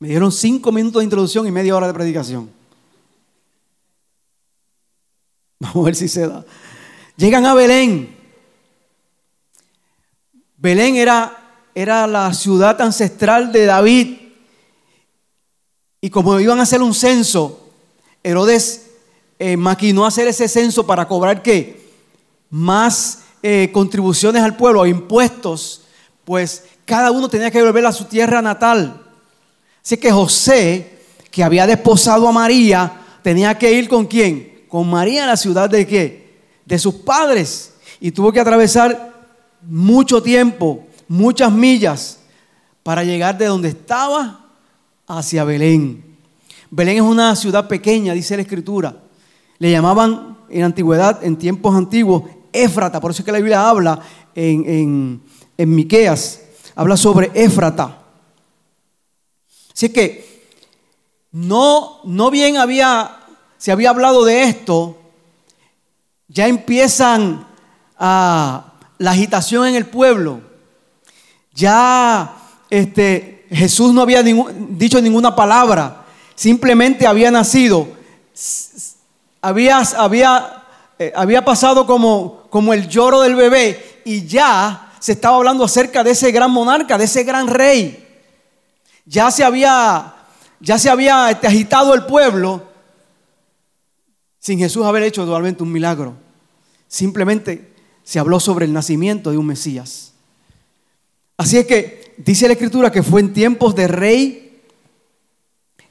Me 0.00 0.08
dieron 0.08 0.32
cinco 0.32 0.72
minutos 0.72 1.00
de 1.00 1.04
introducción 1.04 1.46
y 1.46 1.52
media 1.52 1.76
hora 1.76 1.86
de 1.86 1.94
predicación. 1.94 2.50
Vamos 5.60 5.76
a 5.76 5.82
ver 5.82 5.94
si 5.94 6.08
se 6.08 6.26
da. 6.26 6.44
Llegan 7.16 7.46
a 7.46 7.54
Belén. 7.54 8.16
Belén 10.56 10.96
era, 10.96 11.68
era 11.74 12.08
la 12.08 12.34
ciudad 12.34 12.80
ancestral 12.80 13.52
de 13.52 13.66
David. 13.66 14.16
Y 16.00 16.10
como 16.10 16.40
iban 16.40 16.58
a 16.58 16.62
hacer 16.64 16.82
un 16.82 16.94
censo, 16.94 17.70
Herodes 18.24 18.90
eh, 19.38 19.56
maquinó 19.56 20.04
hacer 20.04 20.26
ese 20.26 20.48
censo 20.48 20.84
para 20.84 21.06
cobrar 21.06 21.42
qué? 21.42 21.78
más 22.50 23.20
eh, 23.42 23.70
contribuciones 23.72 24.42
al 24.42 24.56
pueblo, 24.56 24.84
impuestos, 24.84 25.82
pues 26.24 26.64
cada 26.84 27.12
uno 27.12 27.28
tenía 27.28 27.50
que 27.50 27.62
volver 27.62 27.86
a 27.86 27.92
su 27.92 28.04
tierra 28.04 28.42
natal. 28.42 29.06
Así 29.82 29.96
que 29.96 30.10
José, 30.10 30.98
que 31.30 31.42
había 31.42 31.66
desposado 31.66 32.28
a 32.28 32.32
María, 32.32 33.00
tenía 33.22 33.56
que 33.56 33.72
ir 33.72 33.88
con 33.88 34.06
quién? 34.06 34.64
Con 34.68 34.88
María 34.88 35.24
a 35.24 35.28
la 35.28 35.36
ciudad 35.36 35.68
de 35.68 35.86
qué? 35.86 36.40
De 36.64 36.78
sus 36.78 36.94
padres. 36.94 37.74
Y 38.00 38.10
tuvo 38.12 38.32
que 38.32 38.40
atravesar 38.40 39.12
mucho 39.62 40.22
tiempo, 40.22 40.86
muchas 41.08 41.52
millas, 41.52 42.18
para 42.82 43.04
llegar 43.04 43.36
de 43.36 43.46
donde 43.46 43.68
estaba 43.68 44.46
hacia 45.06 45.44
Belén. 45.44 46.04
Belén 46.70 46.96
es 46.96 47.02
una 47.02 47.34
ciudad 47.34 47.66
pequeña, 47.68 48.14
dice 48.14 48.36
la 48.36 48.42
escritura. 48.42 48.96
Le 49.58 49.70
llamaban 49.70 50.38
en 50.48 50.62
antigüedad, 50.62 51.22
en 51.22 51.36
tiempos 51.36 51.74
antiguos, 51.74 52.24
Éfrata, 52.52 53.00
por 53.00 53.12
eso 53.12 53.22
es 53.22 53.26
que 53.26 53.32
la 53.32 53.38
Biblia 53.38 53.68
habla 53.68 54.00
en, 54.34 55.20
en, 55.56 55.74
Miqueas, 55.74 56.40
habla 56.74 56.96
sobre 56.96 57.30
Éfrata. 57.34 57.99
Así 59.74 59.88
que 59.90 60.48
no, 61.32 62.00
no 62.04 62.30
bien 62.30 62.56
había, 62.56 63.18
se 63.58 63.72
había 63.72 63.90
hablado 63.90 64.24
de 64.24 64.42
esto, 64.44 64.98
ya 66.28 66.46
empiezan 66.46 67.46
a, 67.98 68.74
la 68.98 69.10
agitación 69.12 69.66
en 69.66 69.74
el 69.76 69.86
pueblo. 69.86 70.40
Ya 71.54 72.36
este, 72.68 73.46
Jesús 73.50 73.92
no 73.92 74.02
había 74.02 74.22
dicho 74.22 75.00
ninguna 75.00 75.34
palabra, 75.34 76.04
simplemente 76.34 77.06
había 77.06 77.30
nacido. 77.30 77.88
Había, 79.42 79.78
había 79.96 80.60
eh, 81.02 81.14
había 81.16 81.42
pasado 81.42 81.86
como, 81.86 82.42
como 82.50 82.74
el 82.74 82.86
lloro 82.86 83.22
del 83.22 83.34
bebé 83.34 84.02
y 84.04 84.26
ya 84.26 84.92
se 84.98 85.12
estaba 85.12 85.38
hablando 85.38 85.64
acerca 85.64 86.04
de 86.04 86.10
ese 86.10 86.30
gran 86.30 86.50
monarca, 86.50 86.98
de 86.98 87.04
ese 87.04 87.24
gran 87.24 87.46
rey. 87.46 88.09
Ya 89.10 89.28
se 89.32 89.42
había, 89.42 90.14
ya 90.60 90.78
se 90.78 90.88
había 90.88 91.32
este, 91.32 91.48
agitado 91.48 91.94
el 91.94 92.06
pueblo 92.06 92.62
sin 94.38 94.60
Jesús 94.60 94.86
haber 94.86 95.02
hecho 95.02 95.26
totalmente 95.26 95.64
un 95.64 95.72
milagro. 95.72 96.14
Simplemente 96.86 97.72
se 98.04 98.20
habló 98.20 98.38
sobre 98.38 98.66
el 98.66 98.72
nacimiento 98.72 99.32
de 99.32 99.36
un 99.36 99.46
Mesías. 99.46 100.12
Así 101.36 101.58
es 101.58 101.66
que 101.66 102.14
dice 102.18 102.46
la 102.46 102.52
escritura 102.52 102.92
que 102.92 103.02
fue 103.02 103.20
en 103.20 103.32
tiempos 103.32 103.74
de 103.74 103.88
rey 103.88 104.62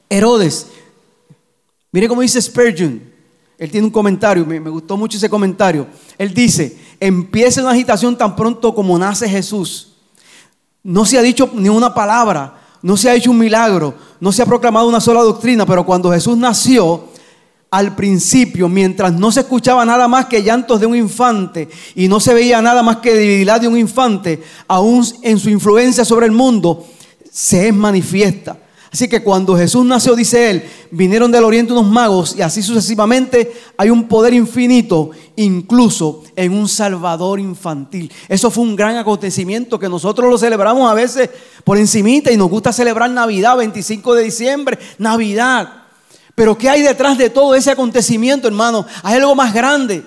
Herodes. 0.08 0.68
Mire 1.92 2.08
cómo 2.08 2.22
dice 2.22 2.40
Spurgeon. 2.40 3.02
Él 3.58 3.70
tiene 3.70 3.86
un 3.86 3.92
comentario, 3.92 4.46
me, 4.46 4.58
gustó 4.60 4.96
mucho 4.96 5.18
ese 5.18 5.28
comentario. 5.28 5.86
Él 6.16 6.32
dice, 6.32 6.74
empieza 6.98 7.60
una 7.60 7.72
agitación 7.72 8.16
tan 8.16 8.34
pronto 8.34 8.74
como 8.74 8.98
nace 8.98 9.28
Jesús. 9.28 9.92
No 10.82 11.04
se 11.04 11.18
ha 11.18 11.22
dicho 11.22 11.50
ni 11.52 11.68
una 11.68 11.92
palabra, 11.92 12.59
no 12.82 12.96
se 12.96 13.10
ha 13.10 13.14
hecho 13.14 13.30
un 13.30 13.38
milagro, 13.38 13.94
no 14.20 14.32
se 14.32 14.42
ha 14.42 14.46
proclamado 14.46 14.88
una 14.88 15.00
sola 15.00 15.22
doctrina, 15.22 15.66
pero 15.66 15.84
cuando 15.84 16.10
Jesús 16.10 16.36
nació, 16.36 17.08
al 17.70 17.94
principio, 17.94 18.68
mientras 18.68 19.12
no 19.12 19.30
se 19.30 19.40
escuchaba 19.40 19.84
nada 19.84 20.08
más 20.08 20.26
que 20.26 20.42
llantos 20.42 20.80
de 20.80 20.86
un 20.86 20.96
infante 20.96 21.68
y 21.94 22.08
no 22.08 22.18
se 22.18 22.34
veía 22.34 22.60
nada 22.60 22.82
más 22.82 22.96
que 22.96 23.14
debilidad 23.14 23.60
de 23.60 23.68
un 23.68 23.78
infante, 23.78 24.42
aún 24.66 25.06
en 25.22 25.38
su 25.38 25.50
influencia 25.50 26.04
sobre 26.04 26.26
el 26.26 26.32
mundo, 26.32 26.84
se 27.30 27.68
es 27.68 27.74
manifiesta. 27.74 28.56
Así 28.92 29.08
que 29.08 29.22
cuando 29.22 29.56
Jesús 29.56 29.84
nació, 29.84 30.16
dice 30.16 30.50
él, 30.50 30.64
vinieron 30.90 31.30
del 31.30 31.44
oriente 31.44 31.72
unos 31.72 31.86
magos 31.86 32.34
y 32.36 32.42
así 32.42 32.60
sucesivamente 32.60 33.52
hay 33.76 33.88
un 33.88 34.08
poder 34.08 34.34
infinito, 34.34 35.10
incluso 35.36 36.24
en 36.34 36.52
un 36.52 36.68
Salvador 36.68 37.38
infantil. 37.38 38.12
Eso 38.28 38.50
fue 38.50 38.64
un 38.64 38.74
gran 38.74 38.96
acontecimiento 38.96 39.78
que 39.78 39.88
nosotros 39.88 40.28
lo 40.28 40.36
celebramos 40.36 40.90
a 40.90 40.94
veces 40.94 41.30
por 41.62 41.78
encimita 41.78 42.32
y 42.32 42.36
nos 42.36 42.50
gusta 42.50 42.72
celebrar 42.72 43.10
Navidad, 43.10 43.56
25 43.56 44.14
de 44.14 44.24
diciembre, 44.24 44.78
Navidad. 44.98 45.84
Pero 46.34 46.58
¿qué 46.58 46.68
hay 46.68 46.82
detrás 46.82 47.16
de 47.16 47.30
todo 47.30 47.54
ese 47.54 47.70
acontecimiento, 47.70 48.48
hermano? 48.48 48.84
Hay 49.04 49.16
algo 49.16 49.36
más 49.36 49.54
grande 49.54 50.02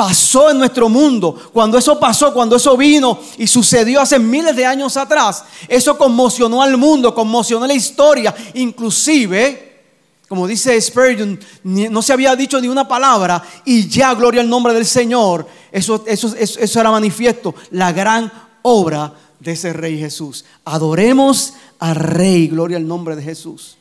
pasó 0.00 0.50
en 0.50 0.56
nuestro 0.56 0.88
mundo, 0.88 1.50
cuando 1.52 1.76
eso 1.76 2.00
pasó, 2.00 2.32
cuando 2.32 2.56
eso 2.56 2.74
vino 2.74 3.18
y 3.36 3.46
sucedió 3.46 4.00
hace 4.00 4.18
miles 4.18 4.56
de 4.56 4.64
años 4.64 4.96
atrás, 4.96 5.44
eso 5.68 5.98
conmocionó 5.98 6.62
al 6.62 6.78
mundo, 6.78 7.14
conmocionó 7.14 7.66
la 7.66 7.74
historia, 7.74 8.34
inclusive, 8.54 9.82
como 10.26 10.46
dice 10.46 10.80
Spurgeon, 10.80 11.38
no 11.64 12.00
se 12.00 12.14
había 12.14 12.34
dicho 12.34 12.58
ni 12.62 12.68
una 12.68 12.88
palabra 12.88 13.42
y 13.66 13.88
ya, 13.88 14.14
gloria 14.14 14.40
al 14.40 14.48
nombre 14.48 14.72
del 14.72 14.86
Señor, 14.86 15.46
eso, 15.70 16.02
eso, 16.06 16.34
eso, 16.34 16.80
era 16.80 16.90
manifiesto, 16.90 17.54
la 17.70 17.92
gran 17.92 18.32
obra 18.62 19.12
de 19.38 19.52
ese 19.52 19.74
Rey 19.74 19.98
Jesús. 19.98 20.46
Adoremos 20.64 21.52
al 21.78 21.96
Rey, 21.96 22.48
gloria 22.48 22.78
al 22.78 22.88
nombre 22.88 23.16
de 23.16 23.22
Jesús. 23.22 23.76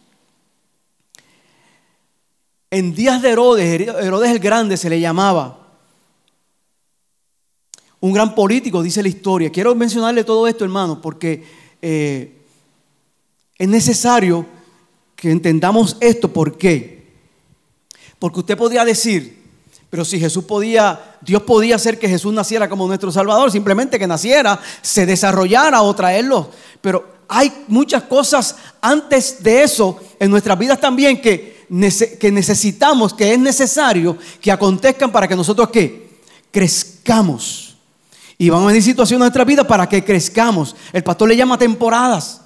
En 2.72 2.94
días 2.94 3.22
de 3.22 3.30
Herodes, 3.30 3.80
Herodes 3.80 4.32
el 4.32 4.40
Grande 4.40 4.76
se 4.76 4.90
le 4.90 5.00
llamaba, 5.00 5.69
un 8.02 8.14
gran 8.14 8.34
político, 8.34 8.82
dice 8.82 9.04
la 9.04 9.10
historia. 9.10 9.52
Quiero 9.52 9.76
mencionarle 9.76 10.24
todo 10.24 10.48
esto, 10.48 10.64
hermano, 10.64 11.02
porque 11.02 11.44
eh, 11.82 12.34
es 13.58 13.68
necesario 13.68 14.46
que 15.16 15.32
entendamos 15.32 15.98
esto. 16.00 16.32
¿Por 16.32 16.58
qué? 16.58 17.08
Porque 18.18 18.40
usted 18.40 18.58
podría 18.58 18.86
decir, 18.86 19.40
pero 19.90 20.06
si 20.06 20.20
Jesús 20.20 20.44
podía, 20.44 21.18
Dios 21.22 21.44
podía 21.44 21.76
hacer 21.76 21.98
que 22.00 22.08
Jesús 22.08 22.34
naciera 22.34 22.70
como 22.70 22.88
nuestro 22.88 23.12
Salvador, 23.12 23.52
simplemente 23.52 23.98
que 23.98 24.08
naciera, 24.08 24.60
se 24.82 25.06
desarrollara 25.06 25.82
o 25.82 25.96
traerlo. 25.96 26.52
Pero 26.82 27.20
hay 27.28 27.66
muchas 27.68 28.04
cosas 28.04 28.56
antes 28.82 29.44
de 29.44 29.64
eso 29.64 30.00
en 30.20 30.32
nuestras 30.32 30.58
vidas 30.58 30.80
también 30.80 31.22
que, 31.22 31.66
necesitamos, 31.70 33.14
que 33.14 33.34
es 33.34 33.40
necesario 33.40 34.18
que 34.42 34.52
acontezcan 34.52 35.12
para 35.12 35.28
que 35.28 35.36
nosotros 35.36 35.70
¿qué? 35.70 36.10
crezcamos. 36.52 37.69
Y 38.42 38.50
van 38.50 38.64
a 38.64 38.68
venir 38.68 38.82
situaciones 38.82 39.18
en 39.18 39.26
nuestra 39.26 39.44
vida 39.44 39.66
para 39.66 39.88
que 39.88 40.02
crezcamos. 40.02 40.74
El 40.94 41.04
pastor 41.04 41.28
le 41.28 41.36
llama 41.36 41.58
temporadas. 41.58 42.40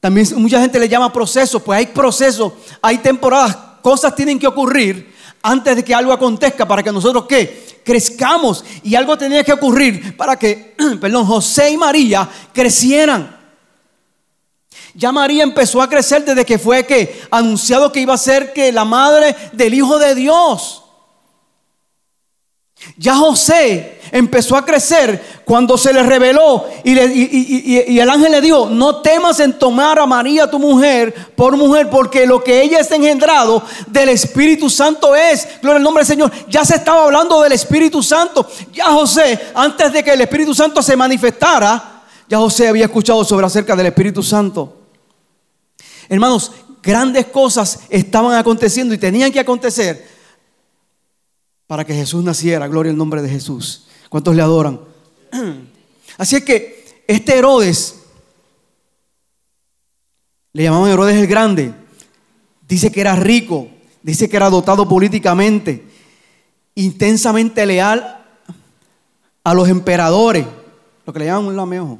También 0.00 0.26
mucha 0.36 0.58
gente 0.58 0.80
le 0.80 0.88
llama 0.88 1.12
procesos. 1.12 1.60
Pues 1.60 1.78
hay 1.78 1.86
procesos, 1.88 2.54
hay 2.80 2.96
temporadas. 2.96 3.54
Cosas 3.82 4.14
tienen 4.14 4.38
que 4.38 4.46
ocurrir 4.46 5.14
antes 5.42 5.76
de 5.76 5.84
que 5.84 5.94
algo 5.94 6.14
acontezca, 6.14 6.66
para 6.66 6.82
que 6.82 6.90
nosotros 6.90 7.26
qué? 7.28 7.82
Crezcamos. 7.84 8.64
Y 8.82 8.94
algo 8.94 9.18
tenía 9.18 9.44
que 9.44 9.52
ocurrir 9.52 10.16
para 10.16 10.36
que, 10.36 10.74
perdón, 11.00 11.26
José 11.26 11.72
y 11.72 11.76
María 11.76 12.26
crecieran. 12.54 13.38
Ya 14.94 15.12
María 15.12 15.42
empezó 15.42 15.82
a 15.82 15.90
crecer 15.90 16.24
desde 16.24 16.46
que 16.46 16.58
fue 16.58 16.86
que 16.86 17.20
anunciado 17.30 17.92
que 17.92 18.00
iba 18.00 18.14
a 18.14 18.18
ser 18.18 18.54
que 18.54 18.72
la 18.72 18.86
madre 18.86 19.36
del 19.52 19.74
Hijo 19.74 19.98
de 19.98 20.14
Dios. 20.14 20.81
Ya 22.96 23.14
José 23.14 24.00
empezó 24.10 24.56
a 24.56 24.64
crecer 24.64 25.42
cuando 25.44 25.78
se 25.78 25.92
le 25.92 26.02
reveló 26.02 26.66
y, 26.84 27.98
el 27.98 28.10
ángel 28.10 28.32
le 28.32 28.40
dijo, 28.40 28.68
no 28.68 29.00
temas 29.00 29.40
en 29.40 29.58
tomar 29.58 29.98
a 29.98 30.06
María 30.06 30.50
tu 30.50 30.58
mujer 30.58 31.14
por 31.34 31.56
mujer, 31.56 31.88
porque 31.88 32.26
lo 32.26 32.44
que 32.44 32.62
ella 32.62 32.80
está 32.80 32.96
engendrado 32.96 33.62
del 33.86 34.10
Espíritu 34.10 34.68
Santo 34.68 35.16
es, 35.16 35.48
gloria 35.60 35.78
al 35.78 35.82
nombre 35.82 36.02
del 36.02 36.08
Señor, 36.08 36.32
ya 36.48 36.64
se 36.64 36.76
estaba 36.76 37.04
hablando 37.04 37.40
del 37.40 37.52
Espíritu 37.52 38.02
Santo. 38.02 38.46
Ya 38.72 38.86
José, 38.86 39.38
antes 39.54 39.92
de 39.92 40.04
que 40.04 40.12
el 40.12 40.20
Espíritu 40.20 40.54
Santo 40.54 40.82
se 40.82 40.96
manifestara, 40.96 42.02
ya 42.28 42.38
José 42.38 42.68
había 42.68 42.84
escuchado 42.84 43.24
sobre 43.24 43.46
acerca 43.46 43.74
del 43.74 43.86
Espíritu 43.86 44.22
Santo. 44.22 44.76
Hermanos, 46.08 46.52
grandes 46.82 47.26
cosas 47.26 47.80
estaban 47.88 48.34
aconteciendo 48.34 48.92
y 48.92 48.98
tenían 48.98 49.32
que 49.32 49.40
acontecer 49.40 50.11
para 51.72 51.86
que 51.86 51.94
Jesús 51.94 52.22
naciera. 52.22 52.68
Gloria 52.68 52.92
al 52.92 52.98
nombre 52.98 53.22
de 53.22 53.30
Jesús. 53.30 53.86
¿Cuántos 54.10 54.36
le 54.36 54.42
adoran? 54.42 54.78
Así 56.18 56.36
es 56.36 56.44
que 56.44 57.02
este 57.06 57.38
Herodes, 57.38 58.02
le 60.52 60.64
llamaban 60.64 60.90
Herodes 60.90 61.16
el 61.16 61.26
Grande, 61.26 61.72
dice 62.68 62.92
que 62.92 63.00
era 63.00 63.16
rico, 63.16 63.70
dice 64.02 64.28
que 64.28 64.36
era 64.36 64.50
dotado 64.50 64.86
políticamente, 64.86 65.82
intensamente 66.74 67.64
leal 67.64 68.22
a 69.42 69.54
los 69.54 69.66
emperadores, 69.70 70.44
lo 71.06 71.12
que 71.14 71.20
le 71.20 71.24
llaman 71.24 71.46
un 71.46 71.56
lameojo. 71.56 71.98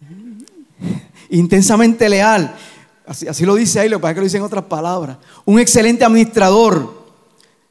Intensamente 1.28 2.08
leal, 2.08 2.56
así, 3.04 3.28
así, 3.28 3.44
lo 3.44 3.56
dice 3.56 3.80
ahí, 3.80 3.90
lo 3.90 3.98
que 3.98 4.00
pasa 4.00 4.12
es 4.12 4.14
que 4.14 4.20
lo 4.20 4.24
dice 4.24 4.36
en 4.38 4.42
otras 4.42 4.64
palabras. 4.64 5.18
Un 5.44 5.60
excelente 5.60 6.02
administrador, 6.02 6.97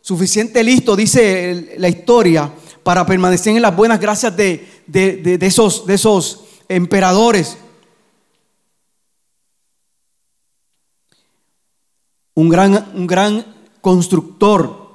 suficiente 0.08 0.64
listo, 0.64 0.96
dice 0.96 1.76
la 1.80 1.90
historia, 1.90 2.50
para 2.82 3.06
permanecer 3.06 3.54
en 3.54 3.62
las 3.62 3.76
buenas 3.76 4.00
gracias 4.00 4.38
de, 4.38 4.66
esos, 5.42 5.86
de 5.86 5.94
esos 5.96 6.46
emperadores. 6.70 7.58
Un 12.36 12.48
gran, 12.48 12.90
un 12.96 13.06
gran 13.06 13.46
constructor. 13.82 14.88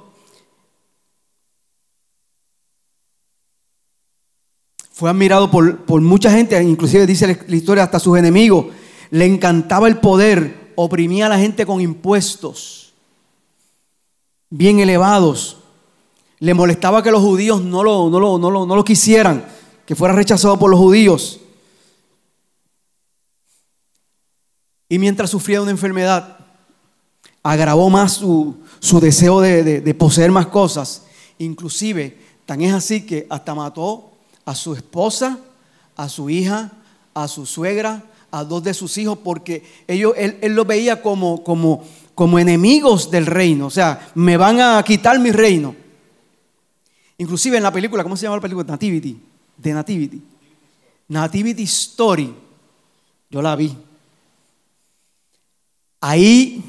Fue 4.93 5.11
admirado 5.11 5.51
por, 5.51 5.85
por 5.85 6.01
mucha 6.01 6.31
gente, 6.31 6.59
inclusive 6.63 7.05
dice 7.05 7.39
la 7.47 7.55
historia, 7.55 7.83
hasta 7.83 7.99
sus 7.99 8.17
enemigos. 8.17 8.65
Le 9.11 9.27
encantaba 9.27 9.87
el 9.87 9.99
poder, 9.99 10.71
oprimía 10.75 11.27
a 11.27 11.29
la 11.29 11.37
gente 11.37 11.67
con 11.67 11.81
impuestos 11.81 12.83
bien 14.55 14.79
elevados. 14.79 15.57
Le 16.37 16.53
molestaba 16.53 17.01
que 17.01 17.09
los 17.09 17.23
judíos 17.23 17.63
no 17.63 17.83
lo, 17.83 18.09
no 18.11 18.19
lo, 18.19 18.37
no 18.37 18.75
lo, 18.75 18.83
quisieran, 18.83 19.45
que 19.85 19.95
fuera 19.95 20.13
rechazado 20.13 20.59
por 20.59 20.69
los 20.69 20.79
judíos. 20.79 21.39
Y 24.89 24.99
mientras 24.99 25.31
sufría 25.31 25.61
una 25.61 25.71
enfermedad, 25.71 26.37
agravó 27.41 27.89
más 27.89 28.13
su, 28.13 28.55
deseo 29.01 29.41
de, 29.41 29.81
de, 29.81 29.93
poseer 29.95 30.31
más 30.31 30.45
cosas. 30.47 31.05
Inclusive, 31.39 32.15
tan 32.45 32.61
es 32.61 32.73
así 32.73 33.07
que 33.07 33.25
hasta 33.31 33.55
mató 33.55 34.11
a 34.45 34.53
su 34.53 34.75
esposa, 34.75 35.39
a 35.95 36.07
su 36.09 36.29
hija, 36.29 36.71
a 37.15 37.27
su 37.27 37.47
suegra, 37.47 38.03
a 38.29 38.43
dos 38.43 38.63
de 38.63 38.75
sus 38.75 38.99
hijos, 38.99 39.17
porque 39.23 39.63
ellos, 39.87 40.13
él, 40.15 40.37
él 40.41 40.53
lo 40.53 40.63
veía 40.65 41.01
como, 41.01 41.43
como, 41.43 41.83
como 42.15 42.39
enemigos 42.39 43.09
del 43.09 43.25
reino. 43.25 43.67
O 43.67 43.69
sea, 43.69 44.11
me 44.15 44.37
van 44.37 44.59
a 44.59 44.83
quitar 44.83 45.19
mi 45.19 45.31
reino. 45.31 45.75
Inclusive 47.17 47.57
en 47.57 47.63
la 47.63 47.71
película, 47.71 48.03
¿cómo 48.03 48.17
se 48.17 48.23
llama 48.23 48.37
la 48.37 48.41
película? 48.41 48.65
Nativity. 48.67 49.19
De 49.57 49.73
Nativity. 49.73 50.21
Nativity 51.07 51.63
Story. 51.63 52.33
Yo 53.29 53.41
la 53.41 53.55
vi. 53.55 53.75
Ahí 56.01 56.63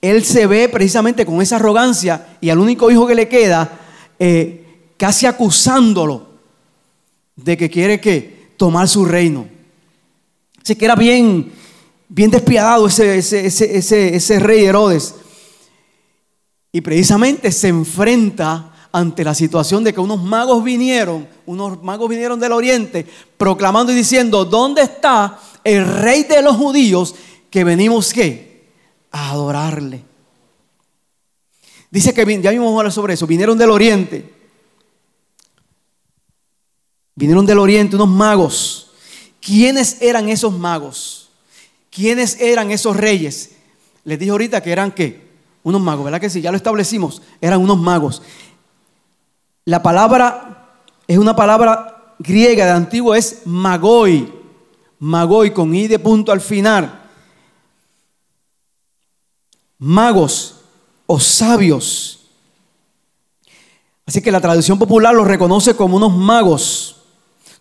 él 0.00 0.24
se 0.24 0.46
ve 0.46 0.68
precisamente 0.68 1.26
con 1.26 1.42
esa 1.42 1.56
arrogancia 1.56 2.38
y 2.40 2.50
al 2.50 2.58
único 2.58 2.90
hijo 2.90 3.06
que 3.06 3.14
le 3.14 3.28
queda, 3.28 3.78
eh, 4.18 4.92
casi 4.96 5.26
acusándolo 5.26 6.28
de 7.36 7.56
que 7.56 7.68
quiere 7.68 8.00
que 8.00 8.52
tomar 8.56 8.88
su 8.88 9.04
reino. 9.04 9.48
Así 10.62 10.76
que 10.76 10.84
era 10.84 10.94
bien, 10.94 11.52
bien 12.08 12.30
despiadado 12.30 12.86
ese, 12.86 13.18
ese, 13.18 14.16
ese, 14.16 14.38
rey 14.38 14.64
Herodes. 14.64 15.14
Y 16.72 16.80
precisamente 16.80 17.52
se 17.52 17.68
enfrenta 17.68 18.72
ante 18.90 19.24
la 19.24 19.34
situación 19.34 19.84
de 19.84 19.92
que 19.92 20.00
unos 20.00 20.22
magos 20.22 20.64
vinieron, 20.64 21.28
unos 21.46 21.82
magos 21.82 22.08
vinieron 22.08 22.40
del 22.40 22.52
oriente, 22.52 23.06
proclamando 23.36 23.92
y 23.92 23.94
diciendo, 23.94 24.44
¿dónde 24.44 24.82
está 24.82 25.38
el 25.64 25.86
rey 25.86 26.24
de 26.24 26.42
los 26.42 26.56
judíos 26.56 27.14
que 27.50 27.64
venimos 27.64 28.12
qué? 28.12 28.68
A 29.10 29.30
adorarle. 29.30 30.02
Dice 31.90 32.12
que, 32.12 32.42
ya 32.42 32.50
vimos 32.50 32.76
hablar 32.76 32.92
sobre 32.92 33.14
eso, 33.14 33.26
vinieron 33.26 33.56
del 33.56 33.70
oriente. 33.70 34.34
Vinieron 37.14 37.46
del 37.46 37.58
oriente 37.58 37.96
unos 37.96 38.08
magos. 38.08 38.92
¿Quiénes 39.40 40.00
eran 40.00 40.28
esos 40.28 40.52
magos? 40.52 41.27
¿Quiénes 41.90 42.40
eran 42.40 42.70
esos 42.70 42.96
reyes? 42.96 43.50
Les 44.04 44.18
dije 44.18 44.30
ahorita 44.30 44.62
que 44.62 44.72
eran 44.72 44.92
qué? 44.92 45.28
Unos 45.62 45.80
magos, 45.80 46.04
¿verdad 46.04 46.20
que 46.20 46.30
sí? 46.30 46.40
Ya 46.40 46.50
lo 46.50 46.56
establecimos, 46.56 47.22
eran 47.40 47.60
unos 47.60 47.78
magos. 47.78 48.22
La 49.64 49.82
palabra 49.82 50.76
es 51.06 51.18
una 51.18 51.36
palabra 51.36 52.14
griega 52.18 52.64
de 52.64 52.70
antiguo, 52.72 53.14
es 53.14 53.42
magoi. 53.44 54.32
Magoi 55.00 55.52
con 55.52 55.74
i 55.74 55.86
de 55.86 55.98
punto 55.98 56.32
al 56.32 56.40
final. 56.40 57.08
Magos 59.78 60.56
o 61.06 61.20
sabios. 61.20 62.30
Así 64.06 64.22
que 64.22 64.32
la 64.32 64.40
tradición 64.40 64.78
popular 64.78 65.14
los 65.14 65.26
reconoce 65.26 65.76
como 65.76 65.96
unos 65.96 66.16
magos, 66.16 66.96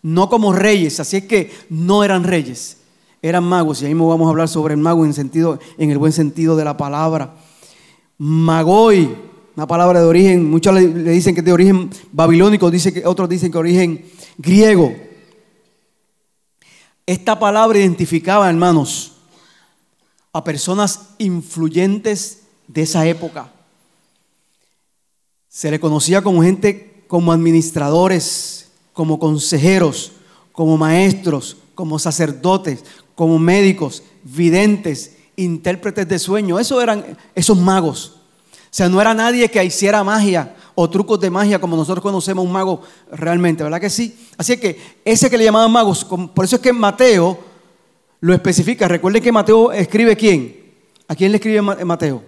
no 0.01 0.29
como 0.29 0.53
reyes. 0.53 0.99
Así 0.99 1.17
es 1.17 1.25
que 1.25 1.53
no 1.69 2.03
eran 2.03 2.23
reyes 2.23 2.77
eran 3.21 3.43
magos, 3.43 3.81
y 3.81 3.85
ahí 3.85 3.93
mismo 3.93 4.09
vamos 4.09 4.27
a 4.27 4.29
hablar 4.29 4.47
sobre 4.47 4.73
el 4.73 4.79
mago 4.79 5.05
en, 5.05 5.13
sentido, 5.13 5.59
en 5.77 5.91
el 5.91 5.97
buen 5.97 6.11
sentido 6.11 6.55
de 6.55 6.63
la 6.63 6.77
palabra. 6.77 7.35
Magoi, 8.17 9.15
una 9.55 9.67
palabra 9.67 9.99
de 9.99 10.05
origen, 10.05 10.49
muchos 10.49 10.73
le, 10.73 10.87
dicen 10.87 11.33
que 11.33 11.41
es 11.41 11.45
de 11.45 11.51
origen 11.51 11.89
babilónico, 12.11 12.69
dice 12.69 12.93
que, 12.93 13.05
otros 13.05 13.27
dicen 13.27 13.51
que 13.51 13.57
origen 13.57 14.05
griego. 14.37 14.95
Esta 17.05 17.39
palabra 17.39 17.79
identificaba, 17.79 18.49
hermanos, 18.49 19.13
a 20.33 20.43
personas 20.43 21.09
influyentes 21.17 22.43
de 22.67 22.83
esa 22.83 23.07
época. 23.07 23.51
Se 25.47 25.71
le 25.71 25.79
conocía 25.79 26.21
como 26.21 26.43
gente, 26.43 27.03
como 27.07 27.31
administradores, 27.31 28.69
como 28.93 29.17
consejeros, 29.17 30.11
como 30.51 30.77
maestros, 30.77 31.57
como 31.73 31.97
sacerdotes, 31.97 32.83
como 33.17 33.39
médicos, 33.39 34.03
videntes, 34.21 35.17
intérpretes 35.35 36.07
de 36.07 36.19
sueños. 36.19 36.61
Eso 36.61 36.79
eran 36.79 37.17
esos 37.33 37.57
magos. 37.57 38.19
O 38.49 38.69
sea, 38.69 38.87
no 38.89 39.01
era 39.01 39.15
nadie 39.15 39.49
que 39.49 39.63
hiciera 39.65 40.03
magia 40.03 40.55
o 40.75 40.87
trucos 40.87 41.19
de 41.19 41.31
magia 41.31 41.59
como 41.59 41.75
nosotros 41.75 42.03
conocemos 42.03 42.45
un 42.45 42.51
mago 42.51 42.83
realmente, 43.11 43.63
¿verdad 43.63 43.81
que 43.81 43.89
sí? 43.89 44.15
Así 44.37 44.55
que 44.57 44.99
ese 45.03 45.31
que 45.31 45.37
le 45.39 45.45
llamaban 45.45 45.71
magos, 45.71 46.05
por 46.05 46.45
eso 46.45 46.57
es 46.57 46.61
que 46.61 46.71
Mateo 46.71 47.39
lo 48.19 48.35
especifica. 48.35 48.87
Recuerden 48.87 49.23
que 49.23 49.31
Mateo 49.31 49.71
escribe 49.71 50.15
quién. 50.15 50.75
¿A 51.07 51.15
quién 51.15 51.31
le 51.31 51.37
escribe 51.37 51.59
Mateo? 51.63 52.23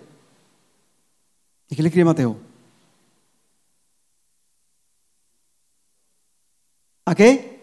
¿A 1.69 1.75
quién 1.75 1.83
le 1.83 1.89
escribe 1.89 2.05
Mateo? 2.05 2.35
¿A 7.05 7.13
qué? 7.13 7.61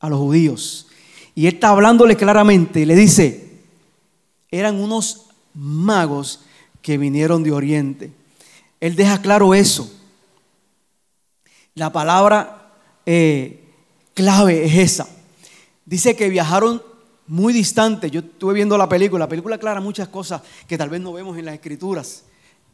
A 0.00 0.10
los 0.10 0.18
judíos. 0.18 0.86
Y 1.34 1.46
él 1.46 1.54
está 1.54 1.70
hablándole 1.70 2.16
claramente, 2.16 2.84
le 2.84 2.94
dice, 2.94 3.50
eran 4.50 4.80
unos 4.80 5.26
magos 5.54 6.40
que 6.82 6.98
vinieron 6.98 7.42
de 7.42 7.52
Oriente. 7.52 8.10
Él 8.80 8.96
deja 8.96 9.20
claro 9.20 9.54
eso. 9.54 9.92
La 11.74 11.92
palabra 11.92 12.72
eh, 13.06 13.60
clave 14.14 14.64
es 14.64 14.76
esa. 14.76 15.08
Dice 15.84 16.16
que 16.16 16.28
viajaron 16.28 16.82
muy 17.26 17.52
distante. 17.52 18.10
Yo 18.10 18.20
estuve 18.20 18.54
viendo 18.54 18.76
la 18.76 18.88
película. 18.88 19.24
La 19.24 19.28
película 19.28 19.56
aclara 19.56 19.80
muchas 19.80 20.08
cosas 20.08 20.42
que 20.66 20.76
tal 20.76 20.88
vez 20.88 21.00
no 21.00 21.12
vemos 21.12 21.38
en 21.38 21.44
las 21.44 21.54
escrituras. 21.54 22.24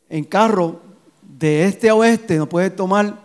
en 0.08 0.24
carro 0.24 0.80
de 1.24 1.66
este 1.66 1.90
a 1.90 1.96
oeste, 1.96 2.38
nos 2.38 2.48
puede 2.48 2.70
tomar 2.70 3.18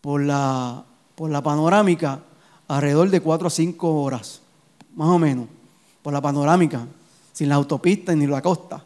por 0.00 0.22
la, 0.22 0.84
por 1.16 1.30
la 1.30 1.42
panorámica 1.42 2.20
alrededor 2.68 3.10
de 3.10 3.20
4 3.20 3.48
a 3.48 3.50
5 3.50 4.02
horas, 4.02 4.40
más 4.94 5.08
o 5.08 5.18
menos, 5.18 5.48
por 6.00 6.12
la 6.12 6.20
panorámica, 6.20 6.86
sin 7.34 7.50
la 7.50 7.56
autopista 7.56 8.14
ni 8.14 8.26
la 8.26 8.40
costa, 8.40 8.82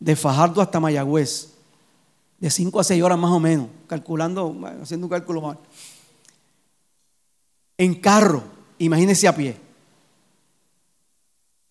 de 0.00 0.16
Fajardo 0.16 0.60
hasta 0.60 0.80
Mayagüez, 0.80 1.52
de 2.40 2.50
5 2.50 2.80
a 2.80 2.82
6 2.82 3.00
horas 3.04 3.18
más 3.18 3.30
o 3.30 3.38
menos, 3.38 3.68
calculando, 3.86 4.56
haciendo 4.82 5.06
un 5.06 5.10
cálculo 5.10 5.42
mal 5.42 5.58
en 7.82 7.94
carro, 7.96 8.44
imagínense 8.78 9.26
a 9.26 9.34
pie. 9.34 9.56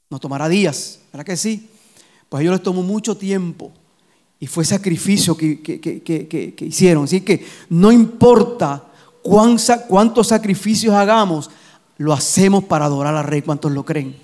Nos 0.10 0.20
tomará 0.20 0.50
días, 0.50 1.00
¿verdad 1.14 1.26
que 1.26 1.38
sí? 1.38 1.70
Pues 2.28 2.40
a 2.40 2.42
ellos 2.42 2.56
les 2.56 2.64
tomó 2.64 2.84
mucho 2.84 3.16
tiempo 3.16 3.72
y 4.38 4.48
fue 4.48 4.66
sacrificio 4.66 5.38
que, 5.38 6.58
hicieron. 6.60 7.06
Así 7.06 7.22
que 7.22 7.46
no 7.70 7.94
importa 7.94 8.84
cuántos 9.22 10.28
sacrificios 10.28 10.94
hagamos, 10.94 11.50
lo 11.98 12.12
hacemos 12.12 12.66
para 12.66 12.86
adorar 12.86 13.16
al 13.16 13.24
Rey. 13.24 13.42
¿Cuántos 13.42 13.72
lo 13.72 13.86
creen? 13.86 14.18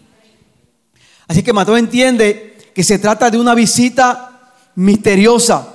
Así 1.28 1.44
que 1.44 1.54
Mateo 1.54 1.78
entiende 1.78 2.58
que 2.74 2.84
se 2.84 3.00
trata 3.00 3.30
de 3.30 3.40
una 3.40 3.56
visita 3.56 4.54
misteriosa. 4.76 5.74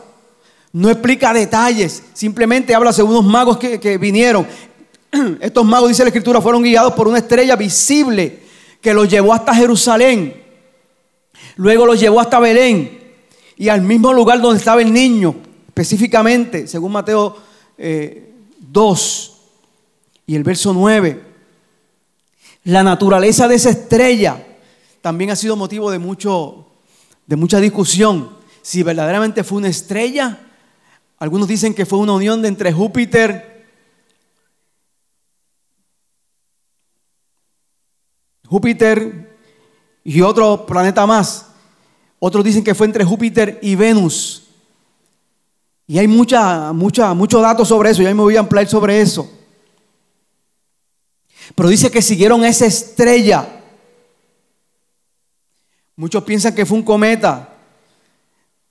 No 0.73 0.89
explica 0.89 1.35
detalles, 1.35 2.03
simplemente 2.15 2.75
habla 2.75 2.93
de 2.93 3.03
unos 3.03 3.25
magos 3.25 3.59
que 3.59 3.99
vinieron. 3.99 4.47
estos 5.41 5.65
magos, 5.65 5.89
dice 5.89 6.03
la 6.03 6.09
escritura, 6.09 6.41
fueron 6.41 6.63
guiados 6.63 6.95
por 6.95 7.09
una 7.09 7.19
estrella 7.19 7.57
visible 7.57 8.41
que 8.81 8.95
los 8.95 9.09
llevó 9.09 9.35
hasta 9.35 9.55
Jerusalén. 9.55 10.43
Luego 11.57 11.87
los 11.87 12.01
llevó 12.01 12.21
hasta 12.21 12.41
Belén 12.41 13.01
y 13.57 13.69
al 13.69 13.83
mismo 13.83 14.13
lugar 14.13 14.41
donde 14.41 14.59
estaba 14.59 14.81
el 14.81 14.93
niño, 14.93 15.37
específicamente, 15.69 16.67
según 16.67 16.93
Mateo 16.93 17.37
2 17.77 17.79
eh, 17.79 18.33
y 20.27 20.35
el 20.35 20.43
verso 20.43 20.73
9. 20.73 21.33
La 22.65 22.83
naturaleza 22.83 23.49
de 23.49 23.57
esa 23.57 23.71
estrella 23.71 24.47
también 25.03 25.31
ha 25.31 25.37
sido 25.37 25.57
motivo 25.57 25.91
de, 25.91 25.99
mucho, 25.99 26.67
de 27.27 27.37
mucha 27.37 27.61
discusión. 27.61 28.39
Si 28.63 28.83
verdaderamente 28.83 29.45
fue 29.45 29.59
una 29.59 29.69
estrella, 29.69 30.39
algunos 31.19 31.47
dicen 31.47 31.75
que 31.75 31.85
fue 31.85 31.99
una 31.99 32.15
unión 32.15 32.41
de 32.41 32.49
entre 32.49 32.73
Júpiter 32.73 33.53
Júpiter 38.53 39.35
y 40.05 40.21
otro 40.21 40.67
planeta 40.67 41.07
más. 41.07 41.47
Otros 42.19 42.45
dicen 42.45 42.63
que 42.63 42.75
fue 42.75 42.85
entre 42.85 43.03
Júpiter 43.03 43.59
y 43.63 43.77
Venus. 43.77 44.43
Y 45.87 45.99
hay 45.99 46.07
mucha, 46.07 46.71
mucha, 46.75 47.15
muchos 47.15 47.41
datos 47.41 47.69
sobre 47.69 47.89
eso. 47.89 48.03
Ya 48.03 48.15
me 48.15 48.21
voy 48.21 48.37
a 48.37 48.41
ampliar 48.41 48.69
sobre 48.69 49.01
eso. 49.01 49.27
Pero 51.55 51.71
dice 51.71 51.91
que 51.91 52.03
siguieron 52.03 52.45
esa 52.45 52.67
estrella. 52.67 53.62
Muchos 55.97 56.25
piensan 56.25 56.55
que 56.55 56.67
fue 56.67 56.79
un 56.79 56.85
cometa. 56.85 57.57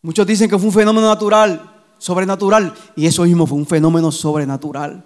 Muchos 0.02 0.26
dicen 0.26 0.50
que 0.50 0.58
fue 0.58 0.68
un 0.68 0.74
fenómeno 0.74 1.08
natural, 1.08 1.84
sobrenatural. 1.98 2.74
Y 2.96 3.06
eso 3.06 3.24
mismo 3.24 3.46
fue 3.46 3.58
un 3.58 3.68
fenómeno 3.68 4.12
sobrenatural. 4.12 5.06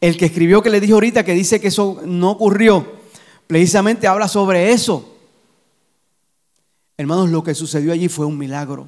El 0.00 0.16
que 0.16 0.26
escribió 0.26 0.62
que 0.62 0.70
le 0.70 0.80
dije 0.80 0.92
ahorita 0.92 1.24
que 1.24 1.34
dice 1.34 1.60
que 1.60 1.68
eso 1.68 2.00
no 2.04 2.30
ocurrió, 2.30 2.86
precisamente 3.46 4.06
habla 4.06 4.28
sobre 4.28 4.72
eso. 4.72 5.16
Hermanos, 6.96 7.30
lo 7.30 7.42
que 7.42 7.54
sucedió 7.54 7.92
allí 7.92 8.08
fue 8.08 8.26
un 8.26 8.38
milagro. 8.38 8.86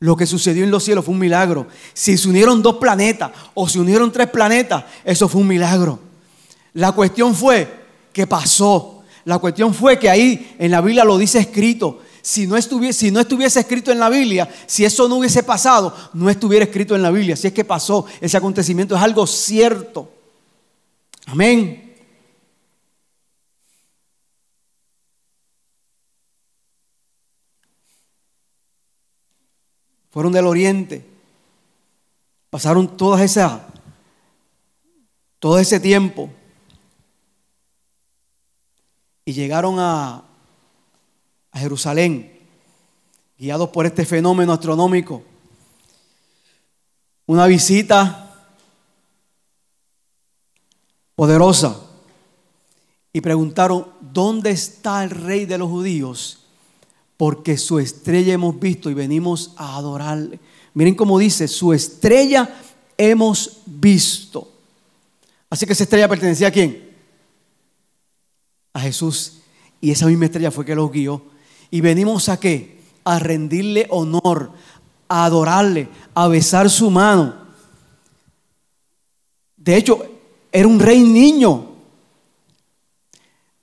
Lo 0.00 0.16
que 0.16 0.26
sucedió 0.26 0.62
en 0.62 0.70
los 0.70 0.84
cielos 0.84 1.04
fue 1.04 1.12
un 1.12 1.20
milagro. 1.20 1.66
Si 1.92 2.16
se 2.16 2.28
unieron 2.28 2.62
dos 2.62 2.76
planetas 2.76 3.32
o 3.54 3.68
se 3.68 3.80
unieron 3.80 4.12
tres 4.12 4.28
planetas, 4.28 4.84
eso 5.04 5.28
fue 5.28 5.40
un 5.40 5.48
milagro. 5.48 5.98
La 6.74 6.92
cuestión 6.92 7.34
fue 7.34 7.68
que 8.12 8.26
pasó. 8.26 8.97
La 9.28 9.38
cuestión 9.38 9.74
fue 9.74 9.98
que 9.98 10.08
ahí 10.08 10.56
en 10.58 10.70
la 10.70 10.80
Biblia 10.80 11.04
lo 11.04 11.18
dice 11.18 11.38
escrito. 11.38 12.00
Si 12.22 12.46
no, 12.46 12.56
estuviese, 12.56 13.60
escrito 13.60 13.92
en 13.92 13.98
la 13.98 14.08
Biblia, 14.08 14.48
si 14.66 14.86
eso 14.86 15.06
no 15.06 15.16
hubiese 15.16 15.42
pasado, 15.42 15.94
no 16.14 16.30
estuviera 16.30 16.64
escrito 16.64 16.96
en 16.96 17.02
la 17.02 17.10
Biblia. 17.10 17.36
Si 17.36 17.46
es 17.46 17.52
que 17.52 17.62
pasó 17.62 18.06
ese 18.22 18.38
acontecimiento, 18.38 18.96
es 18.96 19.02
algo 19.02 19.26
cierto. 19.26 20.10
Amén. 21.26 21.84
fueron 30.10 30.32
del 30.32 30.46
oriente, 30.46 31.04
pasaron 32.48 32.96
toda 32.96 33.22
esa, 33.22 33.68
todo 35.38 35.58
ese 35.58 35.78
tiempo 35.78 36.30
y 39.28 39.34
llegaron 39.34 39.78
a, 39.78 40.24
Jerusalén, 41.52 42.32
guiados 43.38 43.68
por 43.68 43.84
este 43.84 44.06
fenómeno 44.06 44.54
astronómico. 44.54 45.22
Una 47.26 47.46
visita 47.46 48.48
poderosa 51.14 51.78
y 53.12 53.20
preguntaron, 53.20 53.92
¿dónde 54.00 54.50
está 54.50 55.04
el 55.04 55.10
rey 55.10 55.44
de 55.44 55.58
los 55.58 55.68
judíos? 55.68 56.46
porque 57.18 57.58
su 57.58 57.80
estrella 57.80 58.32
hemos 58.32 58.58
visto 58.58 58.88
y 58.88 58.94
venimos 58.94 59.52
a 59.56 59.76
adorarle. 59.76 60.38
Miren 60.72 60.94
cómo 60.94 61.18
dice, 61.18 61.48
su 61.48 61.74
estrella 61.74 62.62
hemos 62.96 63.58
visto. 63.66 64.50
Así 65.50 65.66
que 65.66 65.72
esa 65.72 65.82
estrella 65.82 66.08
pertenecía 66.08 66.48
a 66.48 66.52
quién? 66.52 66.87
A 68.78 68.80
Jesús. 68.80 69.40
Y 69.80 69.90
esa 69.90 70.06
misma 70.06 70.26
estrella 70.26 70.52
fue 70.52 70.64
que 70.64 70.76
los 70.76 70.92
guió. 70.92 71.20
Y 71.68 71.80
venimos 71.80 72.28
a 72.28 72.38
qué? 72.38 72.78
A 73.02 73.18
rendirle 73.18 73.88
honor, 73.90 74.52
a 75.08 75.24
adorarle, 75.24 75.88
a 76.14 76.28
besar 76.28 76.70
su 76.70 76.88
mano. 76.88 77.34
De 79.56 79.76
hecho, 79.76 80.00
era 80.52 80.68
un 80.68 80.78
rey 80.78 81.02
niño. 81.02 81.72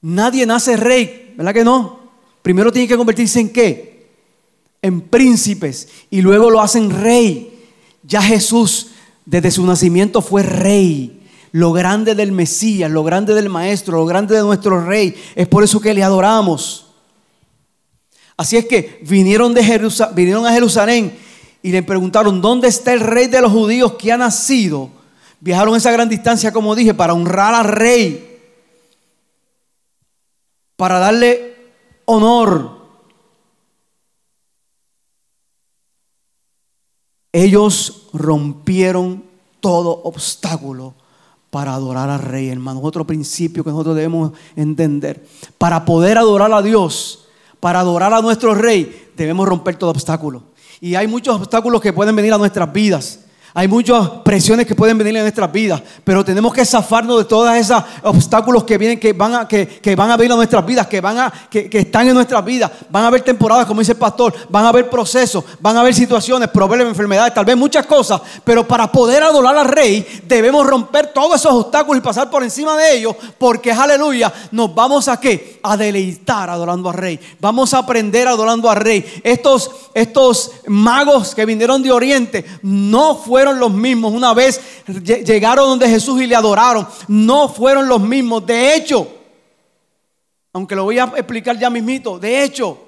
Nadie 0.02 0.46
nace 0.46 0.76
rey, 0.76 1.34
¿verdad 1.38 1.54
que 1.54 1.64
no? 1.64 2.00
Primero 2.42 2.74
tiene 2.74 2.90
que 2.90 2.98
convertirse 2.98 3.40
en 3.40 3.54
qué? 3.54 4.10
En 4.82 5.00
príncipes 5.00 5.88
y 6.10 6.22
luego 6.22 6.50
lo 6.50 6.60
hacen 6.60 6.90
rey. 6.92 7.64
Ya 8.04 8.22
Jesús 8.22 8.92
desde 9.26 9.50
su 9.50 9.66
nacimiento 9.66 10.22
fue 10.22 10.44
rey. 10.44 11.15
Lo 11.56 11.72
grande 11.72 12.16
del 12.16 12.34
Mesías, 12.34 12.92
lo 12.92 13.02
grande 13.02 13.34
del 13.34 13.48
Maestro, 13.48 14.00
lo 14.00 14.06
grande 14.06 14.36
de 14.36 14.42
nuestro 14.42 14.86
rey. 14.86 15.16
Es 15.36 15.48
por 15.48 15.64
eso 15.64 15.80
que 15.80 15.94
le 15.94 16.04
adoramos. 16.04 16.88
Así 18.36 18.58
es 18.58 18.66
que 18.66 19.00
vinieron, 19.04 19.54
de 19.54 19.62
vinieron 20.14 20.46
a 20.46 20.52
Jerusalén 20.52 21.18
y 21.64 21.72
le 21.72 21.82
preguntaron, 21.82 22.42
¿dónde 22.42 22.68
está 22.68 22.92
el 22.92 23.00
rey 23.00 23.28
de 23.28 23.40
los 23.40 23.54
judíos 23.54 23.94
que 23.94 24.12
ha 24.12 24.18
nacido? 24.18 24.90
Viajaron 25.40 25.78
esa 25.78 25.92
gran 25.92 26.10
distancia, 26.10 26.52
como 26.52 26.76
dije, 26.76 26.94
para 26.94 27.14
honrar 27.14 27.56
al 27.56 27.64
rey, 27.64 28.38
para 30.76 31.00
darle 31.00 31.56
honor. 32.04 32.82
Ellos 37.32 38.10
rompieron 38.12 39.24
todo 39.62 40.02
obstáculo 40.04 40.96
para 41.56 41.74
adorar 41.74 42.10
al 42.10 42.20
rey, 42.20 42.50
hermano. 42.50 42.82
Otro 42.84 43.08
principio 43.08 43.64
que 43.64 43.70
nosotros 43.70 43.96
debemos 43.96 44.34
entender. 44.58 45.26
Para 45.58 45.86
poder 45.86 46.18
adorar 46.18 46.52
a 46.52 46.62
Dios, 46.62 47.30
para 47.62 47.80
adorar 47.80 48.14
a 48.14 48.22
nuestro 48.22 48.54
rey, 48.54 49.10
debemos 49.16 49.48
romper 49.48 49.78
todo 49.78 49.90
obstáculo. 49.90 50.44
Y 50.82 50.96
hay 50.96 51.08
muchos 51.08 51.34
obstáculos 51.34 51.80
que 51.80 51.94
pueden 51.94 52.14
venir 52.14 52.34
a 52.34 52.38
nuestras 52.38 52.74
vidas. 52.74 53.22
Hay 53.58 53.70
muchas 53.70 54.10
presiones 54.26 54.68
que 54.68 54.76
pueden 54.76 54.98
venir 54.98 55.16
en 55.16 55.22
nuestras 55.22 55.50
vidas, 55.50 55.82
pero 56.04 56.26
tenemos 56.26 56.54
que 56.54 56.66
zafarnos 56.66 57.20
de 57.20 57.24
todos 57.24 57.56
esos 57.56 57.82
obstáculos 58.04 58.66
que 58.66 58.78
vienen, 58.78 59.00
que 59.00 59.14
van 59.14 59.34
a, 59.34 59.48
que, 59.48 59.96
van 59.96 60.12
a 60.12 60.18
venir 60.18 60.34
a 60.34 60.36
nuestras 60.36 60.66
vidas, 60.66 60.88
que, 60.88 61.00
van 61.00 61.18
a, 61.20 61.34
que, 61.50 61.70
están 61.72 62.06
en 62.06 62.16
nuestras 62.16 62.44
vidas. 62.44 62.70
Van 62.90 63.06
a 63.06 63.08
haber 63.08 63.22
temporadas, 63.22 63.66
como 63.66 63.80
dice 63.80 63.94
el 63.94 63.98
pastor, 63.98 64.34
van 64.50 64.66
a 64.66 64.70
haber 64.70 64.90
procesos, 64.90 65.42
van 65.62 65.78
a 65.78 65.80
haber 65.80 65.94
situaciones, 65.94 66.50
problemas, 66.50 66.90
enfermedades, 66.90 67.34
tal 67.34 67.46
vez 67.46 67.56
muchas 67.56 67.86
cosas, 67.86 68.20
pero 68.44 68.68
para 68.68 68.92
poder 68.92 69.24
adorar 69.24 69.58
al 69.58 69.70
Rey 69.70 70.06
debemos 70.28 70.68
romper 70.68 71.14
todos 71.14 71.40
esos 71.40 71.54
obstáculos 71.54 72.00
y 72.00 72.06
pasar 72.06 72.30
por 72.30 72.44
encima 72.44 72.76
de 72.76 72.98
ellos, 72.98 73.16
porque 73.38 73.72
aleluya, 73.72 74.34
nos 74.52 74.76
vamos 74.76 75.08
a 75.08 75.18
qué? 75.18 75.62
A 75.64 75.78
deleitar 75.78 76.50
adorando 76.50 76.90
al 76.90 76.96
Rey. 76.96 77.18
Vamos 77.40 77.74
a 77.74 77.78
aprender 77.78 78.28
adorando 78.28 78.70
al 78.70 78.76
Rey. 78.76 79.22
Estos, 79.24 79.72
estos 79.94 80.52
magos 80.68 81.34
que 81.34 81.46
vinieron 81.46 81.82
de 81.82 81.94
Oriente 81.94 82.44
no 82.62 83.16
fueron 83.16 83.45
los 83.54 83.72
mismos. 83.72 84.14
Una 84.14 84.34
vez 84.34 84.60
llegaron 85.04 85.70
donde 85.70 85.90
Jesús 85.90 86.22
y 86.22 86.28
le 86.28 86.36
adoraron. 86.36 86.88
No 87.08 87.48
fueron 87.48 87.88
los 87.88 88.02
mismos. 88.02 88.46
De 88.46 88.76
hecho, 88.76 89.08
aunque 90.54 90.76
lo 90.76 90.86
voy 90.86 91.00
a 91.00 91.12
explicar 91.16 91.60
ya 91.60 91.70
mismito, 91.70 92.18
de 92.18 92.44
hecho, 92.44 92.80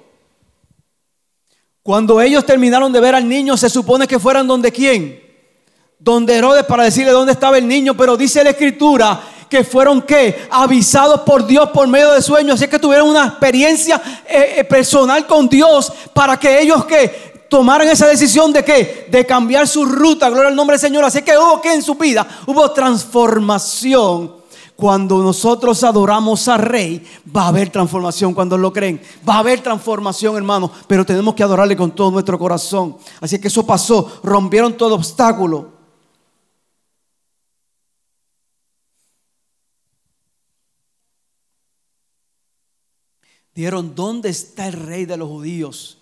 cuando 1.82 2.20
ellos 2.20 2.44
terminaron 2.44 2.92
de 2.92 3.00
ver 3.00 3.14
al 3.14 3.28
niño, 3.28 3.56
se 3.56 3.70
supone 3.70 4.06
que 4.06 4.18
fueran 4.18 4.46
donde 4.46 4.72
quién? 4.72 5.22
Donde 5.98 6.36
Herodes 6.36 6.64
para 6.64 6.84
decirle 6.84 7.12
dónde 7.12 7.32
estaba 7.32 7.58
el 7.58 7.66
niño, 7.66 7.96
pero 7.96 8.16
dice 8.16 8.44
la 8.44 8.50
escritura 8.50 9.20
que 9.48 9.64
fueron 9.64 10.02
qué? 10.02 10.46
Avisados 10.50 11.22
por 11.22 11.46
Dios 11.46 11.70
por 11.70 11.88
medio 11.88 12.12
de 12.12 12.22
sueños. 12.22 12.56
Así 12.56 12.68
que 12.68 12.78
tuvieron 12.78 13.08
una 13.08 13.26
experiencia 13.26 14.00
eh, 14.26 14.56
eh, 14.58 14.64
personal 14.64 15.26
con 15.26 15.48
Dios 15.48 15.92
para 16.12 16.38
que 16.38 16.60
ellos 16.60 16.84
que 16.84 17.37
tomaron 17.48 17.88
esa 17.88 18.06
decisión 18.06 18.52
de 18.52 18.64
qué? 18.64 19.08
De 19.10 19.24
cambiar 19.26 19.66
su 19.66 19.84
ruta, 19.84 20.28
gloria 20.28 20.48
al 20.48 20.56
nombre 20.56 20.74
del 20.74 20.80
Señor. 20.80 21.04
Así 21.04 21.22
que 21.22 21.36
hubo 21.36 21.60
que 21.60 21.72
en 21.72 21.82
su 21.82 21.94
vida, 21.94 22.26
hubo 22.46 22.70
transformación. 22.72 24.38
Cuando 24.76 25.20
nosotros 25.24 25.82
adoramos 25.82 26.46
al 26.46 26.60
Rey, 26.60 27.04
va 27.36 27.46
a 27.46 27.48
haber 27.48 27.68
transformación 27.68 28.32
cuando 28.32 28.56
lo 28.56 28.72
creen. 28.72 29.02
Va 29.28 29.34
a 29.34 29.38
haber 29.40 29.60
transformación, 29.60 30.36
hermano. 30.36 30.70
Pero 30.86 31.04
tenemos 31.04 31.34
que 31.34 31.42
adorarle 31.42 31.76
con 31.76 31.90
todo 31.90 32.12
nuestro 32.12 32.38
corazón. 32.38 32.96
Así 33.20 33.40
que 33.40 33.48
eso 33.48 33.66
pasó. 33.66 34.20
Rompieron 34.22 34.76
todo 34.76 34.94
obstáculo. 34.94 35.72
Dieron, 43.52 43.96
¿dónde 43.96 44.28
está 44.28 44.68
el 44.68 44.74
rey 44.74 45.04
de 45.04 45.16
los 45.16 45.28
judíos? 45.28 45.97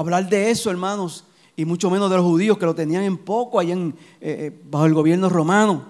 Hablar 0.00 0.28
de 0.28 0.50
eso, 0.50 0.70
hermanos, 0.70 1.24
y 1.56 1.64
mucho 1.64 1.90
menos 1.90 2.10
de 2.10 2.16
los 2.16 2.24
judíos 2.24 2.58
que 2.58 2.66
lo 2.66 2.74
tenían 2.74 3.02
en 3.02 3.18
poco 3.18 3.60
allá 3.60 3.74
eh, 3.74 3.92
eh, 4.20 4.60
bajo 4.64 4.86
el 4.86 4.94
gobierno 4.94 5.28
romano. 5.28 5.84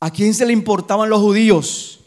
¿A 0.00 0.10
quién 0.10 0.34
se 0.34 0.44
le 0.44 0.52
importaban 0.52 1.08
los 1.08 1.20
judíos? 1.20 2.00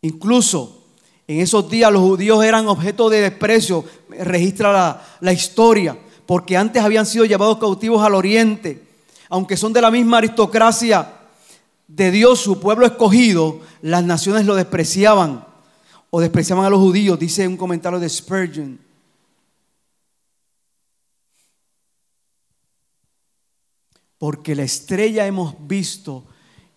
Incluso 0.00 0.84
en 1.26 1.40
esos 1.40 1.68
días 1.68 1.92
los 1.92 2.00
judíos 2.02 2.42
eran 2.42 2.68
objeto 2.68 3.10
de 3.10 3.20
desprecio, 3.20 3.84
registra 4.08 5.02
la 5.20 5.32
historia, 5.32 5.98
porque 6.24 6.56
antes 6.56 6.82
habían 6.82 7.04
sido 7.04 7.26
llevados 7.26 7.58
cautivos 7.58 8.02
al 8.02 8.14
oriente, 8.14 8.82
aunque 9.28 9.56
son 9.56 9.74
de 9.74 9.82
la 9.82 9.90
misma 9.90 10.18
aristocracia 10.18 11.12
de 11.86 12.10
Dios, 12.10 12.40
su 12.40 12.58
pueblo 12.60 12.86
escogido, 12.86 13.60
las 13.82 14.04
naciones 14.04 14.46
lo 14.46 14.54
despreciaban 14.54 15.47
o 16.10 16.20
despreciaban 16.20 16.64
a 16.64 16.70
los 16.70 16.80
judíos, 16.80 17.18
dice 17.18 17.46
un 17.46 17.56
comentario 17.56 17.98
de 17.98 18.08
Spurgeon. 18.08 18.78
Porque 24.18 24.54
la 24.54 24.64
estrella 24.64 25.26
hemos 25.26 25.54
visto 25.66 26.24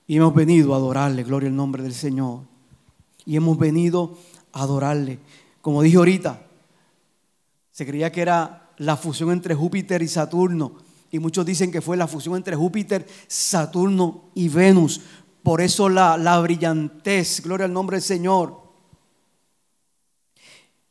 y 0.06 0.18
hemos 0.18 0.36
venido 0.36 0.74
a 0.74 0.78
adorarle, 0.78 1.24
gloria 1.24 1.50
al 1.50 1.56
nombre 1.56 1.82
del 1.82 1.94
Señor. 1.94 2.42
Y 3.26 3.36
hemos 3.36 3.58
venido 3.58 4.18
a 4.52 4.64
adorarle. 4.64 5.20
Como 5.62 5.82
dije 5.82 5.98
ahorita, 5.98 6.46
se 7.72 7.86
creía 7.86 8.12
que 8.12 8.22
era 8.22 8.70
la 8.78 8.98
fusión 8.98 9.32
entre 9.32 9.56
Júpiter 9.56 10.02
y 10.02 10.08
Saturno. 10.08 10.74
Y 11.10 11.20
muchos 11.20 11.46
dicen 11.46 11.72
que 11.72 11.82
fue 11.82 11.98
la 11.98 12.08
fusión 12.08 12.36
entre 12.36 12.56
Júpiter, 12.56 13.08
Saturno 13.28 14.26
y 14.36 14.50
Venus. 14.50 15.02
Por 15.42 15.62
eso 15.62 15.90
la, 15.90 16.18
la 16.18 16.40
brillantez, 16.40 17.42
gloria 17.42 17.66
al 17.66 17.74
nombre 17.74 17.98
del 17.98 18.04
Señor. 18.04 18.61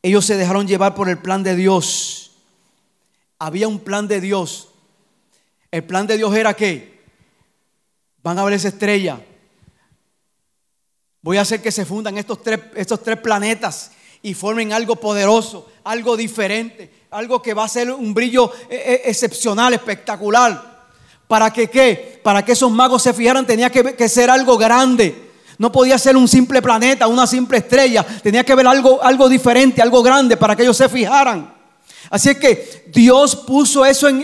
Ellos 0.01 0.25
se 0.25 0.37
dejaron 0.37 0.67
llevar 0.67 0.95
por 0.95 1.09
el 1.09 1.19
plan 1.19 1.43
de 1.43 1.55
Dios. 1.55 2.31
Había 3.37 3.67
un 3.67 3.79
plan 3.79 4.07
de 4.07 4.19
Dios. 4.19 4.69
El 5.69 5.83
plan 5.83 6.07
de 6.07 6.17
Dios 6.17 6.35
era 6.35 6.53
que 6.53 7.01
van 8.23 8.37
a 8.39 8.43
ver 8.43 8.53
esa 8.53 8.69
estrella. 8.69 9.19
Voy 11.21 11.37
a 11.37 11.41
hacer 11.41 11.61
que 11.61 11.71
se 11.71 11.85
fundan 11.85 12.17
estos 12.17 12.41
tres, 12.41 12.59
estos 12.75 13.03
tres 13.03 13.19
planetas 13.19 13.91
y 14.23 14.33
formen 14.33 14.73
algo 14.73 14.95
poderoso, 14.95 15.71
algo 15.83 16.17
diferente, 16.17 16.91
algo 17.11 17.41
que 17.41 17.53
va 17.53 17.65
a 17.65 17.69
ser 17.69 17.91
un 17.91 18.13
brillo 18.13 18.51
eh, 18.69 18.83
eh, 18.85 19.01
excepcional, 19.05 19.73
espectacular. 19.73 20.89
¿Para 21.27 21.53
que 21.53 21.69
qué? 21.69 22.19
Para 22.23 22.43
que 22.43 22.53
esos 22.53 22.71
magos 22.71 23.03
se 23.03 23.13
fijaran 23.13 23.45
tenía 23.45 23.69
que, 23.69 23.95
que 23.95 24.09
ser 24.09 24.29
algo 24.29 24.57
grande. 24.57 25.30
No 25.61 25.71
podía 25.71 25.99
ser 25.99 26.17
un 26.17 26.27
simple 26.27 26.59
planeta, 26.59 27.05
una 27.05 27.27
simple 27.27 27.59
estrella. 27.59 28.03
Tenía 28.03 28.43
que 28.43 28.55
ver 28.55 28.65
algo, 28.65 28.99
algo 29.03 29.29
diferente, 29.29 29.79
algo 29.79 30.01
grande 30.01 30.35
para 30.35 30.55
que 30.55 30.63
ellos 30.63 30.75
se 30.75 30.89
fijaran. 30.89 31.53
Así 32.09 32.29
es 32.29 32.37
que 32.39 32.85
Dios 32.91 33.35
puso 33.35 33.85
eso 33.85 34.07
en, 34.07 34.23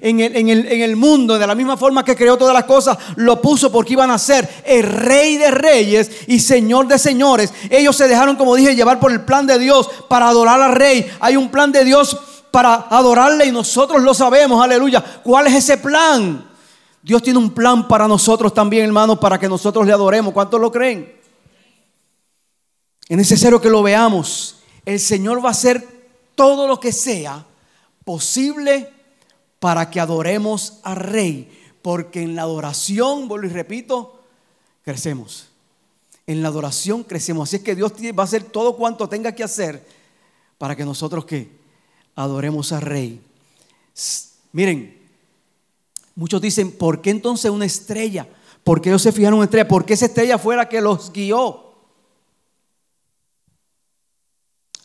el, 0.00 0.96
mundo, 0.96 1.38
de 1.38 1.46
la 1.46 1.54
misma 1.54 1.76
forma 1.76 2.02
que 2.02 2.16
creó 2.16 2.38
todas 2.38 2.54
las 2.54 2.64
cosas, 2.64 2.96
lo 3.16 3.42
puso 3.42 3.70
porque 3.70 3.92
iban 3.92 4.10
a 4.10 4.16
ser 4.16 4.48
el 4.64 4.82
rey 4.82 5.36
de 5.36 5.50
reyes 5.50 6.10
y 6.26 6.40
señor 6.40 6.88
de 6.88 6.98
señores. 6.98 7.52
Ellos 7.68 7.94
se 7.94 8.08
dejaron, 8.08 8.36
como 8.36 8.56
dije, 8.56 8.74
llevar 8.74 8.98
por 8.98 9.12
el 9.12 9.26
plan 9.26 9.46
de 9.46 9.58
Dios 9.58 9.90
para 10.08 10.30
adorar 10.30 10.58
al 10.62 10.72
rey. 10.72 11.06
Hay 11.20 11.36
un 11.36 11.50
plan 11.50 11.70
de 11.70 11.84
Dios 11.84 12.16
para 12.50 12.86
adorarle 12.88 13.44
y 13.44 13.52
nosotros 13.52 14.02
lo 14.02 14.14
sabemos, 14.14 14.64
aleluya. 14.64 15.04
¿Cuál 15.22 15.48
es 15.48 15.54
ese 15.56 15.76
plan? 15.76 16.47
Dios 17.08 17.22
tiene 17.22 17.38
un 17.38 17.54
plan 17.54 17.88
para 17.88 18.06
nosotros 18.06 18.52
también, 18.52 18.84
hermanos, 18.84 19.18
para 19.18 19.38
que 19.38 19.48
nosotros 19.48 19.86
le 19.86 19.94
adoremos. 19.94 20.34
¿Cuántos 20.34 20.60
lo 20.60 20.70
creen? 20.70 21.10
Es 23.08 23.16
necesario 23.16 23.62
que 23.62 23.70
lo 23.70 23.82
veamos. 23.82 24.56
El 24.84 25.00
Señor 25.00 25.42
va 25.42 25.48
a 25.48 25.52
hacer 25.52 25.88
todo 26.34 26.68
lo 26.68 26.78
que 26.78 26.92
sea 26.92 27.46
posible 28.04 28.92
para 29.58 29.88
que 29.88 30.00
adoremos 30.00 30.80
al 30.82 30.96
Rey. 30.96 31.50
Porque 31.80 32.20
en 32.20 32.36
la 32.36 32.42
adoración, 32.42 33.26
vuelvo 33.26 33.46
y 33.46 33.52
repito, 33.52 34.20
crecemos. 34.84 35.48
En 36.26 36.42
la 36.42 36.48
adoración 36.48 37.04
crecemos. 37.04 37.48
Así 37.48 37.56
es 37.56 37.62
que 37.62 37.74
Dios 37.74 37.94
va 37.94 38.24
a 38.24 38.26
hacer 38.26 38.44
todo 38.44 38.76
cuanto 38.76 39.08
tenga 39.08 39.32
que 39.32 39.44
hacer 39.44 39.82
para 40.58 40.76
que 40.76 40.84
nosotros 40.84 41.24
que 41.24 41.50
adoremos 42.16 42.70
al 42.72 42.82
Rey. 42.82 43.22
Miren, 44.52 44.97
Muchos 46.18 46.40
dicen, 46.40 46.72
¿por 46.72 47.00
qué 47.00 47.10
entonces 47.10 47.48
una 47.48 47.64
estrella? 47.64 48.26
¿Por 48.64 48.80
qué 48.80 48.88
ellos 48.88 49.02
se 49.02 49.12
fijaron 49.12 49.38
en 49.38 49.44
estrella? 49.44 49.68
Porque 49.68 49.94
esa 49.94 50.06
estrella 50.06 50.36
fue 50.36 50.56
la 50.56 50.68
que 50.68 50.80
los 50.80 51.12
guió. 51.12 51.74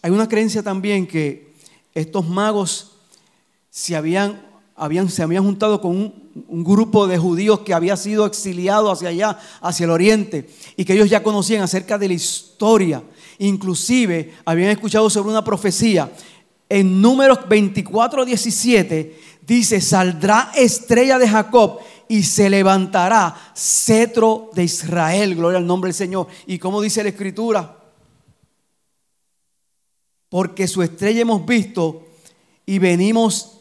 Hay 0.03 0.11
una 0.11 0.29
creencia 0.29 0.61
también 0.61 1.07
que 1.07 1.55
estos 1.95 2.29
magos 2.29 2.91
se 3.71 3.95
habían, 3.95 4.45
se 5.09 5.23
habían 5.23 5.43
juntado 5.43 5.81
con 5.81 5.97
un, 5.97 6.45
un, 6.47 6.63
grupo 6.63 7.07
de 7.07 7.17
judíos 7.17 7.61
que 7.61 7.73
había 7.73 7.97
sido 7.97 8.27
exiliado 8.27 8.91
hacia 8.91 9.09
allá, 9.09 9.39
hacia 9.59 9.85
el 9.85 9.89
oriente, 9.89 10.47
y 10.77 10.85
que 10.85 10.93
ellos 10.93 11.09
ya 11.09 11.23
conocían 11.23 11.63
acerca 11.63 11.97
de 11.97 12.09
la 12.09 12.13
historia. 12.13 13.01
Inclusive 13.39 14.35
habían 14.45 14.69
escuchado 14.69 15.09
sobre 15.09 15.31
una 15.31 15.43
profecía. 15.43 16.11
En 16.69 17.01
números 17.01 17.39
24, 17.49 18.23
17 18.23 19.32
dice, 19.45 19.81
saldrá 19.81 20.51
estrella 20.55 21.17
de 21.19 21.27
Jacob 21.27 21.79
y 22.07 22.23
se 22.23 22.49
levantará 22.49 23.35
cetro 23.55 24.49
de 24.53 24.63
Israel. 24.63 25.35
Gloria 25.35 25.57
al 25.57 25.67
nombre 25.67 25.89
del 25.89 25.95
Señor. 25.95 26.27
¿Y 26.45 26.59
como 26.59 26.81
dice 26.81 27.03
la 27.03 27.09
escritura? 27.09 27.79
Porque 30.29 30.67
su 30.67 30.81
estrella 30.81 31.21
hemos 31.21 31.45
visto 31.45 32.07
y 32.65 32.79
venimos 32.79 33.59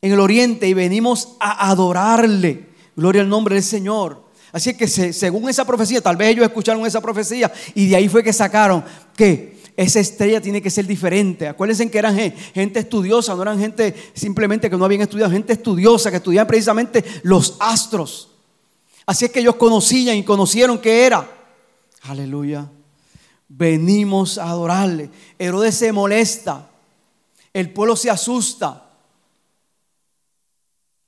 en 0.00 0.12
el 0.12 0.20
oriente 0.20 0.68
y 0.68 0.74
venimos 0.74 1.36
a 1.40 1.70
adorarle. 1.70 2.68
Gloria 2.96 3.22
al 3.22 3.28
nombre 3.28 3.54
del 3.56 3.64
Señor. 3.64 4.28
Así 4.50 4.74
que 4.74 4.88
según 4.88 5.48
esa 5.48 5.66
profecía, 5.66 6.00
tal 6.00 6.16
vez 6.16 6.30
ellos 6.30 6.46
escucharon 6.46 6.84
esa 6.86 7.00
profecía 7.00 7.52
y 7.74 7.88
de 7.88 7.96
ahí 7.96 8.08
fue 8.08 8.24
que 8.24 8.32
sacaron 8.32 8.82
que 9.14 9.57
esa 9.78 10.00
estrella 10.00 10.40
tiene 10.40 10.60
que 10.60 10.70
ser 10.70 10.88
diferente. 10.88 11.46
Acuérdense 11.46 11.88
que 11.88 11.98
eran 11.98 12.16
gente 12.16 12.80
estudiosa, 12.80 13.36
no 13.36 13.42
eran 13.42 13.60
gente 13.60 13.94
simplemente 14.12 14.68
que 14.68 14.76
no 14.76 14.84
habían 14.84 15.02
estudiado, 15.02 15.30
gente 15.30 15.52
estudiosa 15.52 16.10
que 16.10 16.16
estudiaban 16.16 16.48
precisamente 16.48 17.04
los 17.22 17.56
astros. 17.60 18.28
Así 19.06 19.26
es 19.26 19.30
que 19.30 19.38
ellos 19.38 19.54
conocían 19.54 20.16
y 20.16 20.24
conocieron 20.24 20.80
que 20.80 21.06
era. 21.06 21.30
Aleluya. 22.02 22.68
Venimos 23.46 24.36
a 24.36 24.50
adorarle. 24.50 25.10
Herodes 25.38 25.76
se 25.76 25.92
molesta. 25.92 26.68
El 27.52 27.70
pueblo 27.72 27.94
se 27.94 28.10
asusta. 28.10 28.84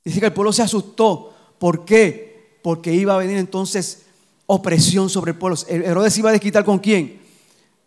Dice 0.04 0.20
que 0.20 0.26
el 0.26 0.32
pueblo 0.32 0.52
se 0.52 0.62
asustó. 0.62 1.34
¿Por 1.58 1.84
qué? 1.84 2.60
Porque 2.62 2.94
iba 2.94 3.16
a 3.16 3.18
venir 3.18 3.36
entonces 3.36 4.02
opresión 4.46 5.10
sobre 5.10 5.32
el 5.32 5.38
pueblo. 5.38 5.58
Herodes 5.66 6.16
iba 6.18 6.30
a 6.30 6.32
desquitar 6.32 6.64
con 6.64 6.78
quién? 6.78 7.19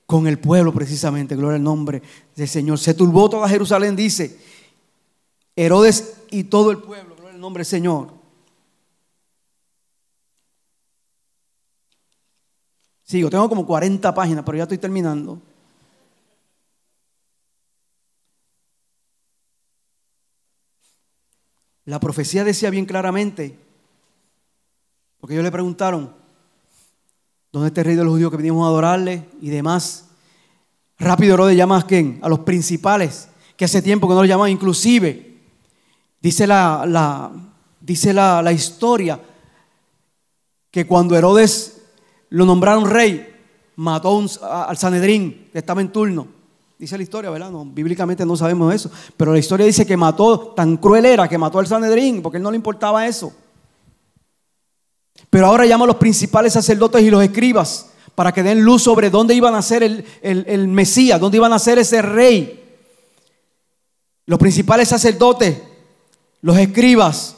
Con 0.05 0.27
el 0.27 0.39
pueblo 0.39 0.73
precisamente, 0.73 1.35
gloria 1.35 1.57
al 1.57 1.63
nombre 1.63 2.01
del 2.35 2.47
Señor. 2.47 2.77
Se 2.77 2.93
turbó 2.93 3.29
toda 3.29 3.49
Jerusalén, 3.49 3.95
dice 3.95 4.37
Herodes 5.55 6.21
y 6.29 6.45
todo 6.45 6.71
el 6.71 6.79
pueblo, 6.79 7.15
gloria 7.15 7.35
al 7.35 7.39
nombre 7.39 7.61
del 7.61 7.67
Señor. 7.67 8.11
Sigo, 13.03 13.29
tengo 13.29 13.47
como 13.49 13.65
40 13.65 14.13
páginas, 14.13 14.43
pero 14.43 14.57
ya 14.57 14.63
estoy 14.63 14.77
terminando. 14.77 15.39
La 21.85 21.99
profecía 21.99 22.43
decía 22.43 22.69
bien 22.69 22.85
claramente, 22.85 23.59
porque 25.19 25.33
ellos 25.33 25.43
le 25.43 25.51
preguntaron, 25.51 26.22
¿Dónde 27.53 27.67
está 27.67 27.81
el 27.81 27.85
rey 27.85 27.95
de 27.95 28.03
los 28.03 28.13
judíos 28.13 28.31
que 28.31 28.37
venimos 28.37 28.65
a 28.65 28.69
adorarle 28.69 29.25
y 29.39 29.51
demás? 29.51 30.05
Rápido 30.97 31.35
Herodes 31.35 31.55
llama 31.55 31.77
a 31.77 31.85
quién? 31.85 32.17
A 32.23 32.27
los 32.27 32.39
principales, 32.39 33.29
que 33.55 33.65
hace 33.65 33.83
tiempo 33.83 34.07
que 34.07 34.15
no 34.15 34.21
lo 34.21 34.25
llamaban. 34.25 34.49
Inclusive, 34.49 35.37
dice 36.19 36.47
la, 36.47 37.31
dice 37.79 38.11
la, 38.11 38.51
historia 38.51 39.19
que 40.71 40.87
cuando 40.87 41.15
Herodes 41.15 41.83
lo 42.29 42.43
nombraron 42.43 42.89
rey, 42.89 43.23
mató 43.75 44.25
al 44.41 44.75
Sanedrín 44.75 45.49
que 45.51 45.59
estaba 45.59 45.79
en 45.79 45.91
turno. 45.91 46.25
Dice 46.79 46.97
la 46.97 47.03
historia, 47.03 47.29
¿verdad? 47.29 47.51
No, 47.51 47.65
bíblicamente 47.65 48.25
no 48.25 48.35
sabemos 48.35 48.73
eso. 48.73 48.89
Pero 49.15 49.31
la 49.31 49.37
historia 49.37 49.67
dice 49.67 49.85
que 49.85 49.95
mató, 49.95 50.53
tan 50.55 50.77
cruel 50.77 51.05
era 51.05 51.27
que 51.27 51.37
mató 51.37 51.59
al 51.59 51.67
Sanedrín, 51.67 52.23
porque 52.23 52.37
a 52.37 52.39
él 52.39 52.43
no 52.43 52.49
le 52.49 52.57
importaba 52.57 53.05
eso. 53.05 53.31
Pero 55.33 55.47
ahora 55.47 55.65
llama 55.65 55.85
a 55.85 55.87
los 55.87 55.95
principales 55.95 56.53
sacerdotes 56.53 57.01
y 57.01 57.09
los 57.09 57.23
escribas 57.23 57.87
para 58.13 58.31
que 58.31 58.43
den 58.43 58.61
luz 58.61 58.83
sobre 58.83 59.09
dónde 59.09 59.33
iban 59.33 59.55
a 59.55 59.63
ser 59.63 59.81
el, 59.81 60.05
el, 60.21 60.67
Mesías, 60.67 61.19
dónde 61.19 61.37
iban 61.37 61.51
a 61.51 61.57
ser 61.57 61.79
ese 61.79 62.03
rey. 62.03 62.63
Los 64.27 64.37
principales 64.37 64.89
sacerdotes, 64.89 65.57
los 66.39 66.55
escribas 66.55 67.35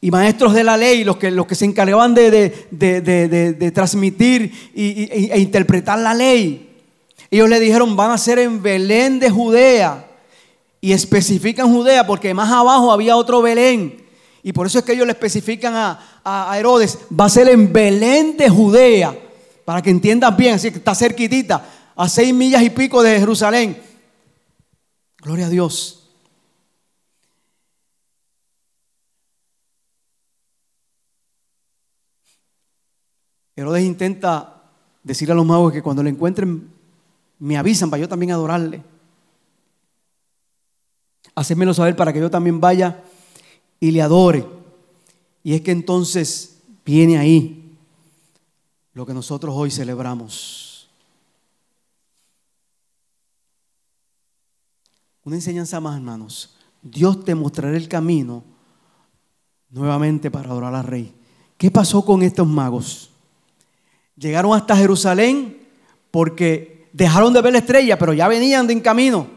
y 0.00 0.10
maestros 0.10 0.54
de 0.54 0.64
la 0.64 0.78
ley, 0.78 1.04
los 1.04 1.18
que, 1.18 1.30
los 1.30 1.46
que 1.46 1.56
se 1.56 1.66
encargaban 1.66 2.14
de, 2.14 3.72
transmitir 3.74 4.50
e 4.74 5.38
interpretar 5.38 5.98
la 5.98 6.14
ley. 6.14 6.74
Ellos 7.30 7.50
le 7.50 7.60
dijeron, 7.60 7.96
van 7.96 8.12
a 8.12 8.16
ser 8.16 8.38
en 8.38 8.62
Belén 8.62 9.18
de 9.18 9.28
Judea. 9.28 10.08
Y 10.80 10.92
especifican 10.92 11.70
Judea 11.70 12.06
porque 12.06 12.32
más 12.32 12.50
abajo 12.50 12.90
había 12.90 13.14
otro 13.18 13.42
Belén. 13.42 14.05
Y 14.46 14.52
por 14.52 14.68
eso 14.68 14.78
es 14.78 14.84
que 14.84 14.92
ellos 14.92 15.06
le 15.06 15.12
especifican 15.12 15.74
a, 15.74 16.56
Herodes, 16.56 17.00
va 17.10 17.24
a 17.24 17.28
ser 17.28 17.48
en 17.48 17.72
Belén 17.72 18.36
de 18.36 18.48
Judea, 18.48 19.12
para 19.64 19.82
que 19.82 19.90
entiendan 19.90 20.36
bien, 20.36 20.54
así 20.54 20.70
que 20.70 20.78
está 20.78 20.94
cerquitita, 20.94 21.68
a 21.96 22.08
seis 22.08 22.32
millas 22.32 22.62
y 22.62 22.70
pico 22.70 23.02
de 23.02 23.18
Jerusalén. 23.18 23.82
Gloria 25.18 25.46
a 25.46 25.48
Dios. 25.48 26.08
Herodes 33.56 33.82
intenta 33.82 34.62
decirle 35.02 35.32
a 35.32 35.34
los 35.34 35.44
magos 35.44 35.72
que 35.72 35.82
cuando 35.82 36.04
le 36.04 36.10
encuentren 36.10 36.70
me 37.40 37.58
avisan 37.58 37.90
para 37.90 38.02
yo 38.02 38.08
también 38.08 38.30
adorarle. 38.30 38.80
Hacérmelo 41.34 41.74
saber 41.74 41.96
para 41.96 42.12
que 42.12 42.20
yo 42.20 42.30
también 42.30 42.60
vaya 42.60 43.02
y 43.86 43.92
le 43.92 44.02
adore. 44.02 44.44
Y 45.44 45.54
es 45.54 45.60
que 45.60 45.70
entonces 45.70 46.58
viene 46.84 47.18
ahí 47.18 47.72
lo 48.92 49.06
que 49.06 49.14
nosotros 49.14 49.54
hoy 49.56 49.70
celebramos. 49.70 50.88
Una 55.22 55.36
enseñanza 55.36 55.78
más, 55.78 55.96
hermanos. 55.96 56.56
Dios 56.82 57.24
te 57.24 57.34
mostrará 57.36 57.76
el 57.76 57.88
camino 57.88 58.42
nuevamente 59.70 60.32
para 60.32 60.50
adorar 60.50 60.74
al 60.74 60.84
rey. 60.84 61.14
¿Qué 61.56 61.70
pasó 61.70 62.04
con 62.04 62.22
estos 62.22 62.46
magos? 62.46 63.10
Llegaron 64.16 64.52
hasta 64.52 64.76
Jerusalén 64.76 65.58
porque 66.10 66.88
dejaron 66.92 67.32
de 67.32 67.42
ver 67.42 67.52
la 67.52 67.58
estrella, 67.60 67.96
pero 67.96 68.12
ya 68.12 68.26
venían 68.26 68.66
de 68.66 68.72
en 68.72 68.80
camino. 68.80 69.28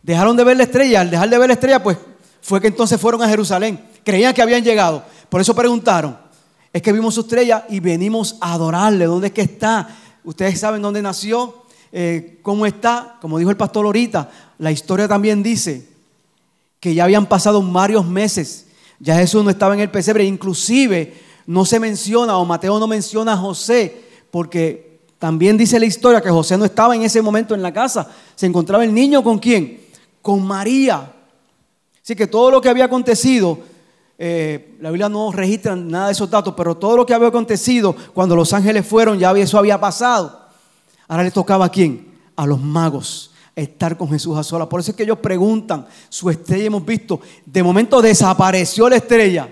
Dejaron 0.00 0.36
de 0.36 0.44
ver 0.44 0.56
la 0.56 0.62
estrella. 0.62 1.00
Al 1.00 1.10
dejar 1.10 1.28
de 1.28 1.38
ver 1.38 1.48
la 1.48 1.54
estrella, 1.54 1.82
pues 1.82 1.98
fue 2.40 2.60
que 2.60 2.68
entonces 2.68 3.00
fueron 3.00 3.22
a 3.22 3.28
Jerusalén. 3.28 3.95
Creían 4.06 4.32
que 4.32 4.40
habían 4.40 4.62
llegado. 4.62 5.02
Por 5.28 5.40
eso 5.40 5.52
preguntaron. 5.52 6.16
Es 6.72 6.80
que 6.80 6.92
vimos 6.92 7.16
su 7.16 7.22
estrella 7.22 7.66
y 7.68 7.80
venimos 7.80 8.36
a 8.40 8.52
adorarle. 8.52 9.06
¿Dónde 9.06 9.26
es 9.26 9.32
que 9.32 9.42
está? 9.42 9.88
Ustedes 10.22 10.60
saben 10.60 10.80
dónde 10.80 11.02
nació, 11.02 11.64
eh, 11.90 12.38
cómo 12.40 12.66
está. 12.66 13.16
Como 13.20 13.36
dijo 13.36 13.50
el 13.50 13.56
pastor 13.56 13.84
ahorita, 13.84 14.30
la 14.58 14.70
historia 14.70 15.08
también 15.08 15.42
dice 15.42 15.88
que 16.78 16.94
ya 16.94 17.02
habían 17.02 17.26
pasado 17.26 17.60
varios 17.60 18.06
meses. 18.06 18.68
Ya 19.00 19.16
Jesús 19.16 19.42
no 19.42 19.50
estaba 19.50 19.74
en 19.74 19.80
el 19.80 19.90
pesebre. 19.90 20.22
Inclusive 20.22 21.14
no 21.44 21.64
se 21.64 21.80
menciona, 21.80 22.36
o 22.36 22.44
Mateo 22.44 22.78
no 22.78 22.86
menciona 22.86 23.32
a 23.32 23.36
José, 23.36 24.04
porque 24.30 25.00
también 25.18 25.56
dice 25.56 25.80
la 25.80 25.86
historia 25.86 26.20
que 26.20 26.30
José 26.30 26.56
no 26.56 26.64
estaba 26.64 26.94
en 26.94 27.02
ese 27.02 27.20
momento 27.22 27.56
en 27.56 27.62
la 27.62 27.72
casa. 27.72 28.08
Se 28.36 28.46
encontraba 28.46 28.84
el 28.84 28.94
niño 28.94 29.24
con 29.24 29.40
quién? 29.40 29.80
Con 30.22 30.46
María. 30.46 31.12
Así 32.04 32.14
que 32.14 32.28
todo 32.28 32.52
lo 32.52 32.60
que 32.60 32.68
había 32.68 32.84
acontecido, 32.84 33.74
eh, 34.18 34.76
la 34.80 34.90
Biblia 34.90 35.08
no 35.08 35.30
registra 35.32 35.76
nada 35.76 36.06
de 36.06 36.12
esos 36.12 36.30
datos, 36.30 36.54
pero 36.56 36.76
todo 36.76 36.96
lo 36.96 37.06
que 37.06 37.14
había 37.14 37.28
acontecido 37.28 37.94
cuando 38.14 38.34
los 38.34 38.52
ángeles 38.52 38.86
fueron, 38.86 39.18
ya 39.18 39.32
eso 39.32 39.58
había 39.58 39.78
pasado. 39.78 40.40
Ahora 41.08 41.22
le 41.22 41.30
tocaba 41.30 41.66
a 41.66 41.68
quién? 41.68 42.14
A 42.34 42.46
los 42.46 42.60
magos 42.60 43.32
estar 43.54 43.96
con 43.96 44.10
Jesús 44.10 44.36
a 44.36 44.42
solas. 44.42 44.68
Por 44.68 44.80
eso 44.80 44.90
es 44.90 44.96
que 44.96 45.04
ellos 45.04 45.18
preguntan, 45.18 45.86
su 46.08 46.28
estrella 46.28 46.66
hemos 46.66 46.84
visto, 46.84 47.20
de 47.44 47.62
momento 47.62 48.02
desapareció 48.02 48.88
la 48.88 48.96
estrella. 48.96 49.48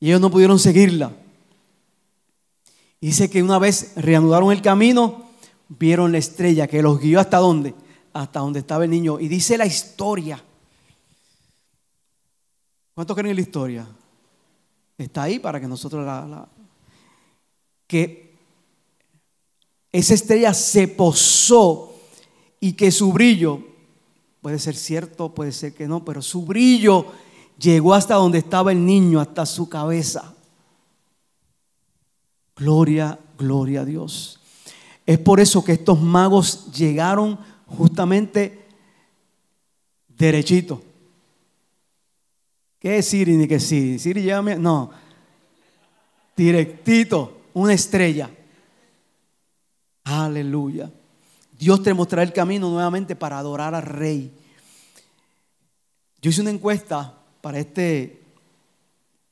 Y 0.00 0.08
ellos 0.08 0.20
no 0.20 0.30
pudieron 0.30 0.58
seguirla. 0.58 1.12
dice 3.00 3.28
que 3.28 3.42
una 3.42 3.58
vez 3.58 3.92
reanudaron 3.96 4.50
el 4.52 4.62
camino, 4.62 5.26
vieron 5.68 6.12
la 6.12 6.18
estrella 6.18 6.66
que 6.66 6.82
los 6.82 6.98
guió 6.98 7.20
hasta 7.20 7.38
dónde? 7.38 7.74
hasta 8.12 8.40
donde 8.40 8.60
estaba 8.60 8.84
el 8.84 8.90
niño. 8.90 9.20
Y 9.20 9.28
dice 9.28 9.56
la 9.56 9.66
historia. 9.66 10.42
¿Cuántos 12.98 13.14
creen 13.14 13.30
en 13.30 13.36
la 13.36 13.42
historia? 13.42 13.86
Está 14.98 15.22
ahí 15.22 15.38
para 15.38 15.60
que 15.60 15.68
nosotros 15.68 16.04
la, 16.04 16.48
que 17.86 18.34
esa 19.92 20.14
estrella 20.14 20.52
se 20.52 20.88
posó 20.88 21.94
y 22.58 22.72
que 22.72 22.90
su 22.90 23.12
brillo, 23.12 23.62
puede 24.42 24.58
ser 24.58 24.74
cierto, 24.74 25.32
puede 25.32 25.52
ser 25.52 25.74
que 25.74 25.86
no, 25.86 26.04
pero 26.04 26.20
su 26.20 26.44
brillo 26.44 27.06
llegó 27.56 27.94
hasta 27.94 28.16
donde 28.16 28.38
estaba 28.38 28.72
el 28.72 28.84
niño, 28.84 29.20
hasta 29.20 29.46
su 29.46 29.68
cabeza. 29.68 30.34
Gloria, 32.56 33.16
gloria 33.38 33.82
a 33.82 33.84
Dios. 33.84 34.40
Es 35.06 35.20
por 35.20 35.38
eso 35.38 35.62
que 35.62 35.74
estos 35.74 36.02
magos 36.02 36.72
llegaron 36.72 37.38
justamente 37.64 38.66
derechito. 40.08 40.87
¿Qué 42.78 42.98
es 42.98 43.08
Siri 43.08 43.36
ni 43.36 43.48
qué 43.48 43.58
Siri? 43.58 43.98
Siri, 43.98 44.22
llévame. 44.22 44.56
No. 44.56 44.90
Directito, 46.36 47.42
una 47.54 47.72
estrella. 47.72 48.30
Aleluya. 50.04 50.90
Dios 51.58 51.82
te 51.82 51.92
mostrará 51.92 52.22
el 52.22 52.32
camino 52.32 52.70
nuevamente 52.70 53.16
para 53.16 53.38
adorar 53.38 53.74
al 53.74 53.82
Rey. 53.82 54.32
Yo 56.22 56.30
hice 56.30 56.40
una 56.40 56.50
encuesta 56.50 57.14
para 57.40 57.58
este, 57.58 58.22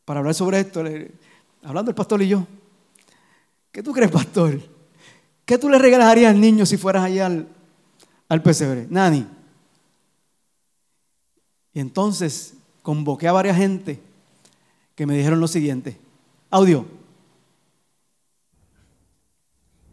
para 0.05 0.21
hablar 0.21 0.35
sobre 0.35 0.61
esto, 0.61 0.83
hablando 1.63 1.91
el 1.91 1.95
pastor 1.95 2.23
y 2.23 2.29
yo. 2.29 2.47
¿Qué 3.71 3.83
tú 3.83 3.93
crees, 3.93 4.11
pastor? 4.11 4.61
¿Qué 5.45 5.59
tú 5.59 5.69
le 5.69 5.79
regalarías 5.79 6.31
al 6.31 6.41
niño 6.41 6.67
si 6.67 6.77
fueras 6.77 7.05
allá 7.05 7.27
al, 7.27 7.49
al 8.29 8.43
pesebre? 8.43 8.87
Nani. 8.91 9.27
Y 11.73 11.81
entonces 11.81 12.56
convoqué 12.87 13.27
a 13.27 13.33
varias 13.33 13.57
gente 13.57 13.99
que 14.95 15.07
me 15.07 15.17
dijeron 15.17 15.41
lo 15.41 15.49
siguiente. 15.49 15.99
Audio. 16.51 16.87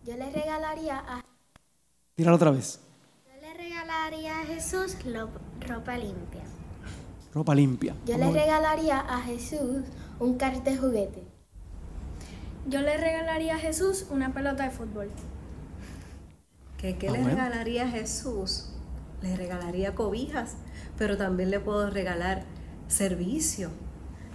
Yo 0.05 0.15
le 0.15 0.29
regalaría 0.29 0.99
a... 0.99 1.25
Tíralo 2.13 2.35
otra 2.35 2.51
vez. 2.51 2.81
Yo 3.25 3.41
le 3.41 3.51
regalaría 3.55 4.41
a 4.41 4.45
Jesús 4.45 4.95
ropa 5.67 5.97
limpia. 5.97 6.43
Ropa 7.33 7.55
limpia. 7.55 7.95
Yo 8.05 8.15
le 8.19 8.31
regalaría 8.31 8.99
a 8.99 9.21
Jesús 9.21 9.81
un 10.19 10.37
carrito 10.37 10.69
de 10.69 10.77
juguete. 10.77 11.23
Yo 12.67 12.81
le 12.81 12.95
regalaría 12.97 13.55
a 13.55 13.57
Jesús 13.57 14.05
una 14.11 14.35
pelota 14.35 14.65
de 14.65 14.69
fútbol. 14.69 15.09
¿Qué, 16.77 16.95
qué 16.99 17.09
le 17.09 17.23
regalaría 17.23 17.85
a 17.85 17.89
Jesús? 17.89 18.69
Le 19.23 19.35
regalaría 19.35 19.95
cobijas, 19.95 20.57
pero 20.95 21.17
también 21.17 21.49
le 21.49 21.59
puedo 21.59 21.89
regalar 21.89 22.52
servicio, 22.93 23.69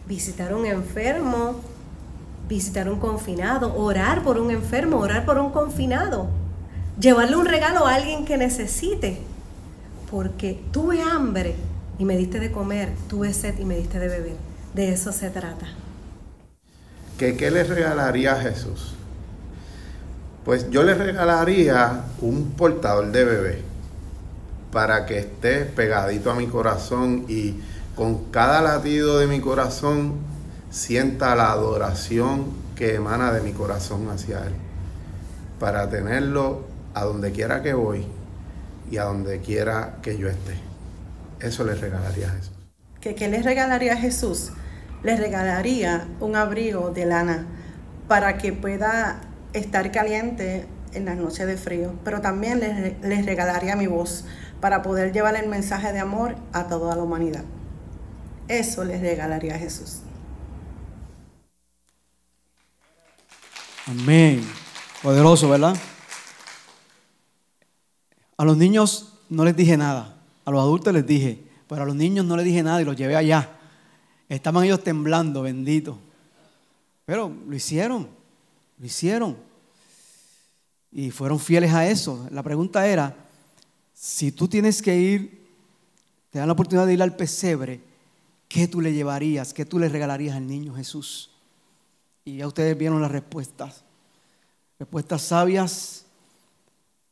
visitar 0.06 0.52
a 0.52 0.56
un 0.56 0.66
enfermo, 0.66 1.60
visitar 2.48 2.88
un 2.88 2.98
confinado, 2.98 3.76
orar 3.76 4.22
por 4.22 4.38
un 4.38 4.50
enfermo, 4.50 4.98
orar 4.98 5.24
por 5.24 5.38
un 5.38 5.50
confinado, 5.50 6.28
llevarle 6.98 7.36
un 7.36 7.46
regalo 7.46 7.86
a 7.86 7.94
alguien 7.94 8.24
que 8.24 8.36
necesite, 8.36 9.18
porque 10.10 10.60
tuve 10.72 11.00
hambre 11.02 11.54
y 11.98 12.04
me 12.04 12.16
diste 12.16 12.40
de 12.40 12.50
comer, 12.50 12.90
tuve 13.08 13.32
sed 13.32 13.58
y 13.58 13.64
me 13.64 13.76
diste 13.76 13.98
de 13.98 14.08
beber. 14.08 14.36
De 14.74 14.92
eso 14.92 15.12
se 15.12 15.30
trata. 15.30 15.66
¿Qué, 17.18 17.36
qué 17.36 17.50
le 17.50 17.64
regalaría 17.64 18.32
a 18.32 18.40
Jesús? 18.40 18.94
Pues 20.44 20.70
yo 20.70 20.82
le 20.82 20.94
regalaría 20.94 22.04
un 22.20 22.52
portador 22.52 23.10
de 23.12 23.24
bebé 23.24 23.62
para 24.72 25.04
que 25.04 25.18
esté 25.18 25.64
pegadito 25.64 26.30
a 26.30 26.34
mi 26.34 26.46
corazón 26.46 27.24
y 27.28 27.56
con 27.98 28.30
cada 28.30 28.62
latido 28.62 29.18
de 29.18 29.26
mi 29.26 29.40
corazón 29.40 30.14
sienta 30.70 31.34
la 31.34 31.50
adoración 31.50 32.46
que 32.76 32.94
emana 32.94 33.32
de 33.32 33.40
mi 33.40 33.50
corazón 33.50 34.08
hacia 34.08 34.38
Él. 34.38 34.52
Para 35.58 35.90
tenerlo 35.90 36.64
a 36.94 37.02
donde 37.02 37.32
quiera 37.32 37.60
que 37.60 37.74
voy 37.74 38.06
y 38.88 38.98
a 38.98 39.04
donde 39.04 39.40
quiera 39.40 39.96
que 40.00 40.16
yo 40.16 40.28
esté. 40.28 40.54
Eso 41.40 41.64
le 41.64 41.74
regalaría 41.74 42.28
a 42.28 42.30
Jesús. 42.30 42.52
¿Qué, 43.00 43.16
qué 43.16 43.26
le 43.26 43.42
regalaría 43.42 43.94
a 43.94 43.96
Jesús? 43.96 44.52
Le 45.02 45.16
regalaría 45.16 46.06
un 46.20 46.36
abrigo 46.36 46.90
de 46.90 47.04
lana 47.04 47.46
para 48.06 48.38
que 48.38 48.52
pueda 48.52 49.22
estar 49.54 49.90
caliente 49.90 50.66
en 50.92 51.04
las 51.04 51.16
noches 51.16 51.48
de 51.48 51.56
frío. 51.56 51.94
Pero 52.04 52.20
también 52.20 52.60
les, 52.60 53.02
les 53.02 53.26
regalaría 53.26 53.74
mi 53.74 53.88
voz 53.88 54.24
para 54.60 54.82
poder 54.82 55.12
llevar 55.12 55.34
el 55.34 55.48
mensaje 55.48 55.92
de 55.92 55.98
amor 55.98 56.36
a 56.52 56.68
toda 56.68 56.94
la 56.94 57.02
humanidad. 57.02 57.42
Eso 58.48 58.82
les 58.82 59.00
regalaría 59.00 59.54
a 59.54 59.58
Jesús. 59.58 59.98
Amén. 63.86 64.42
Poderoso, 65.02 65.48
¿verdad? 65.48 65.76
A 68.36 68.44
los 68.44 68.56
niños 68.56 69.12
no 69.28 69.44
les 69.44 69.54
dije 69.54 69.76
nada. 69.76 70.16
A 70.44 70.50
los 70.50 70.60
adultos 70.60 70.92
les 70.92 71.06
dije. 71.06 71.42
Pero 71.68 71.82
a 71.82 71.86
los 71.86 71.94
niños 71.94 72.24
no 72.24 72.36
les 72.36 72.44
dije 72.44 72.62
nada 72.62 72.80
y 72.80 72.84
los 72.84 72.96
llevé 72.96 73.16
allá. 73.16 73.50
Estaban 74.28 74.64
ellos 74.64 74.82
temblando, 74.82 75.42
bendito. 75.42 75.98
Pero 77.04 77.34
lo 77.46 77.54
hicieron. 77.54 78.08
Lo 78.78 78.86
hicieron. 78.86 79.36
Y 80.90 81.10
fueron 81.10 81.38
fieles 81.38 81.72
a 81.72 81.86
eso. 81.86 82.26
La 82.30 82.42
pregunta 82.42 82.86
era, 82.86 83.14
si 83.92 84.32
tú 84.32 84.48
tienes 84.48 84.80
que 84.80 84.96
ir, 84.96 85.46
te 86.30 86.38
dan 86.38 86.48
la 86.48 86.52
oportunidad 86.52 86.86
de 86.86 86.94
ir 86.94 87.02
al 87.02 87.16
pesebre, 87.16 87.80
¿qué 88.48 88.66
tú 88.66 88.80
le 88.80 88.92
llevarías? 88.92 89.54
¿Qué 89.54 89.64
tú 89.64 89.78
le 89.78 89.88
regalarías 89.88 90.36
al 90.36 90.46
niño 90.46 90.74
Jesús? 90.74 91.30
Y 92.24 92.38
ya 92.38 92.46
ustedes 92.46 92.76
vieron 92.76 93.00
las 93.00 93.10
respuestas. 93.10 93.84
Respuestas 94.78 95.22
sabias. 95.22 96.06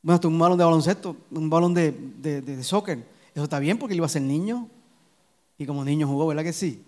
Bueno, 0.03 0.21
un 0.29 0.39
balón 0.39 0.59
de 0.59 0.65
baloncesto, 0.65 1.17
un 1.31 1.51
balón 1.51 1.75
de, 1.75 1.93
de, 1.93 2.65
soccer. 2.65 3.07
Eso 3.35 3.45
está 3.45 3.59
bien 3.59 3.79
porque 3.79 3.95
él 3.95 3.99
iba 3.99 4.07
a 4.07 4.11
ser 4.11 4.23
niño. 4.23 4.69
Y 5.59 5.67
como 5.67 5.85
niño 5.85 6.07
jugó, 6.07 6.27
¿verdad 6.27 6.45
que 6.45 6.53
sí? 6.53 6.83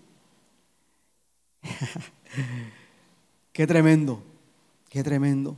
qué 3.51 3.67
tremendo, 3.67 4.23
qué 4.89 5.03
tremendo. 5.03 5.57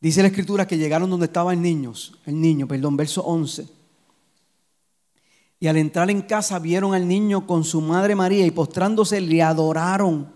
Dice 0.00 0.22
la 0.22 0.28
escritura 0.28 0.66
que 0.66 0.78
llegaron 0.78 1.10
donde 1.10 1.26
estaban 1.26 1.60
niños, 1.62 2.18
el 2.26 2.40
niño, 2.40 2.66
perdón, 2.66 2.96
verso 2.96 3.22
11. 3.22 3.75
Al 5.66 5.76
entrar 5.76 6.10
en 6.10 6.22
casa 6.22 6.58
vieron 6.58 6.94
al 6.94 7.08
niño 7.08 7.46
con 7.46 7.64
su 7.64 7.80
madre 7.80 8.14
María 8.14 8.46
y 8.46 8.50
postrándose 8.50 9.20
le 9.20 9.42
adoraron. 9.42 10.32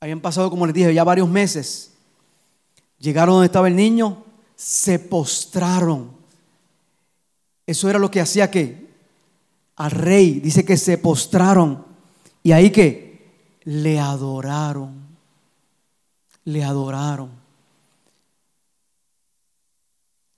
Habían 0.00 0.20
pasado, 0.20 0.50
como 0.50 0.66
les 0.66 0.74
dije, 0.74 0.94
ya 0.94 1.04
varios 1.04 1.28
meses. 1.28 1.92
Llegaron 2.98 3.34
donde 3.34 3.46
estaba 3.46 3.68
el 3.68 3.76
niño, 3.76 4.24
se 4.54 4.98
postraron. 4.98 6.10
Eso 7.66 7.88
era 7.88 7.98
lo 7.98 8.10
que 8.10 8.20
hacía 8.20 8.50
que 8.50 8.88
al 9.76 9.92
rey, 9.92 10.40
dice 10.40 10.64
que 10.64 10.76
se 10.76 10.98
postraron. 10.98 11.84
Y 12.42 12.52
ahí 12.52 12.70
que 12.70 13.30
le 13.64 14.00
adoraron. 14.00 15.06
Le 16.44 16.64
adoraron. 16.64 17.37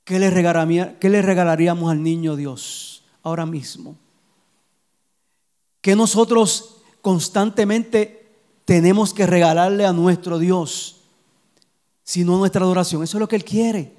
¿Qué 0.04 0.18
le, 0.18 0.30
regalaríamos 0.30 1.90
al 1.90 2.02
niño 2.02 2.36
Dios 2.36 3.04
ahora 3.22 3.46
mismo? 3.46 3.96
Que 5.80 5.94
nosotros 5.96 6.76
constantemente 7.00 8.28
tenemos 8.64 9.14
que 9.14 9.26
regalarle 9.26 9.86
a 9.86 9.92
nuestro 9.92 10.38
Dios, 10.38 10.96
sino 12.02 12.38
nuestra 12.38 12.62
adoración. 12.62 13.02
Eso 13.02 13.16
es 13.16 13.20
lo 13.20 13.28
que 13.28 13.36
Él 13.36 13.44
quiere. 13.44 13.94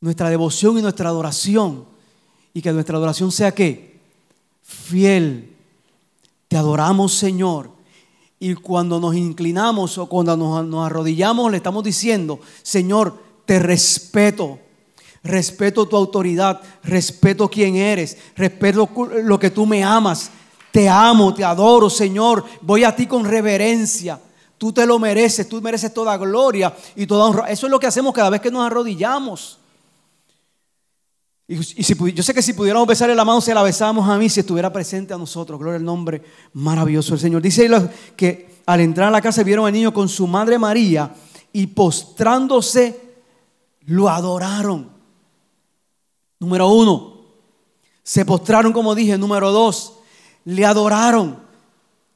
Nuestra 0.00 0.28
devoción 0.28 0.78
y 0.78 0.82
nuestra 0.82 1.08
adoración. 1.08 1.86
Y 2.52 2.62
que 2.62 2.72
nuestra 2.72 2.96
adoración 2.96 3.32
sea 3.32 3.52
que 3.52 4.00
fiel. 4.62 5.56
Te 6.48 6.56
adoramos, 6.56 7.14
Señor. 7.14 7.70
Y 8.44 8.56
cuando 8.56 9.00
nos 9.00 9.16
inclinamos 9.16 9.96
o 9.96 10.04
cuando 10.04 10.36
nos, 10.36 10.86
arrodillamos, 10.86 11.50
le 11.50 11.56
estamos 11.56 11.82
diciendo, 11.82 12.40
Señor, 12.62 13.18
te 13.46 13.58
respeto. 13.58 14.58
Respeto 15.22 15.86
tu 15.86 15.96
autoridad, 15.96 16.60
respeto 16.82 17.48
quién 17.48 17.76
eres, 17.76 18.18
respeto 18.36 18.86
lo 19.22 19.38
que 19.38 19.48
tú 19.48 19.64
me 19.64 19.82
amas. 19.82 20.30
Te 20.70 20.90
amo, 20.90 21.32
te 21.32 21.42
adoro, 21.42 21.88
Señor. 21.88 22.44
Voy 22.60 22.84
a 22.84 22.94
ti 22.94 23.06
con 23.06 23.24
reverencia. 23.24 24.20
Tú 24.58 24.74
te 24.74 24.84
lo 24.84 24.98
mereces, 24.98 25.48
tú 25.48 25.62
mereces 25.62 25.94
toda 25.94 26.14
gloria 26.18 26.76
y 26.94 27.06
toda 27.06 27.24
honra. 27.24 27.50
Eso 27.50 27.66
es 27.66 27.70
lo 27.70 27.80
que 27.80 27.86
hacemos 27.86 28.12
cada 28.12 28.28
vez 28.28 28.42
que 28.42 28.50
nos 28.50 28.66
arrodillamos. 28.66 29.58
Y, 31.46 31.62
si, 31.62 31.94
yo 32.14 32.22
sé 32.22 32.32
que 32.32 32.40
si 32.40 32.54
pudiéramos 32.54 32.88
besarle 32.88 33.14
la 33.14 33.24
mano, 33.24 33.40
se 33.40 33.52
la 33.52 33.62
besamos 33.62 34.08
a 34.08 34.16
mí 34.16 34.28
si 34.30 34.40
estuviera 34.40 34.72
presente 34.72 35.12
a 35.12 35.18
nosotros. 35.18 35.58
Gloria 35.58 35.76
al 35.76 35.84
nombre 35.84 36.22
maravilloso 36.54 37.10
del 37.10 37.20
Señor. 37.20 37.42
Dice 37.42 37.68
que 38.16 38.62
al 38.64 38.80
entrar 38.80 39.08
a 39.08 39.10
la 39.10 39.20
casa 39.20 39.42
vieron 39.42 39.66
al 39.66 39.72
niño 39.72 39.92
con 39.92 40.08
su 40.08 40.26
madre 40.26 40.58
María 40.58 41.14
y 41.52 41.66
postrándose 41.66 42.98
lo 43.82 44.08
adoraron. 44.08 44.90
Número 46.40 46.68
uno, 46.68 47.24
se 48.02 48.24
postraron 48.24 48.72
como 48.72 48.94
dije. 48.94 49.18
Número 49.18 49.52
dos, 49.52 49.94
le 50.44 50.64
adoraron. 50.64 51.42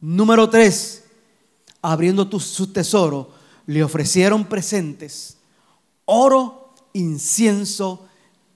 Número 0.00 0.48
tres, 0.48 1.04
abriendo 1.82 2.40
su 2.40 2.72
tesoro, 2.72 3.30
le 3.66 3.82
ofrecieron 3.82 4.44
presentes, 4.46 5.36
oro, 6.06 6.72
incienso 6.94 8.07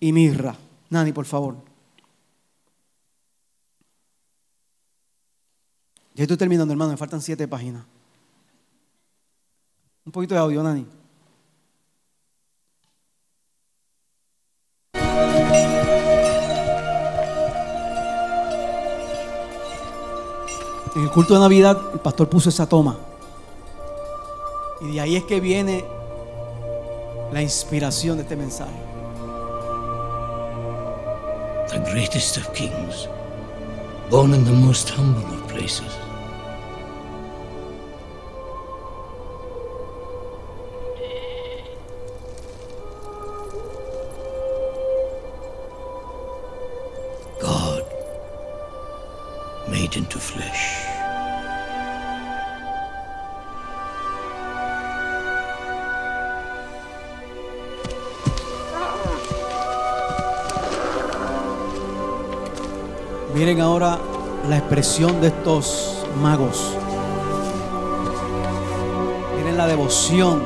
y 0.03 0.12
mirra. 0.12 0.57
Nani, 0.90 1.12
por 1.12 1.24
favor. 1.24 1.55
Ya 6.16 6.24
estoy 6.24 6.36
terminando, 6.36 6.72
hermano, 6.72 6.90
me 6.90 6.96
faltan 6.96 7.22
siete 7.22 7.46
páginas. 7.46 7.84
Un 10.05 10.11
poquito 10.11 10.34
de 10.34 10.40
audio, 10.40 10.61
Nani. 10.61 10.84
En 20.96 21.03
el 21.03 21.11
culto 21.12 21.34
de 21.34 21.40
Navidad, 21.40 21.80
el 21.92 22.00
pastor 22.00 22.28
puso 22.28 22.48
esa 22.48 22.68
toma. 22.68 22.98
Y 24.80 24.94
de 24.94 25.00
ahí 25.00 25.14
es 25.14 25.22
que 25.22 25.38
viene 25.38 25.84
la 27.32 27.40
inspiración 27.40 28.16
de 28.16 28.24
este 28.24 28.34
mensaje. 28.34 28.82
The 31.72 31.78
greatest 31.90 32.36
of 32.36 32.52
kings, 32.52 33.08
born 34.10 34.34
in 34.34 34.44
the 34.44 34.52
most 34.52 34.90
humble 34.90 35.24
of 35.32 35.48
places. 35.48 36.01
Miren 63.53 63.66
ahora 63.66 63.98
la 64.48 64.57
expresión 64.57 65.20
de 65.20 65.26
estos 65.26 66.07
magos. 66.22 66.74
Miren 69.36 69.59
la 69.59 69.66
devoción. 69.66 70.42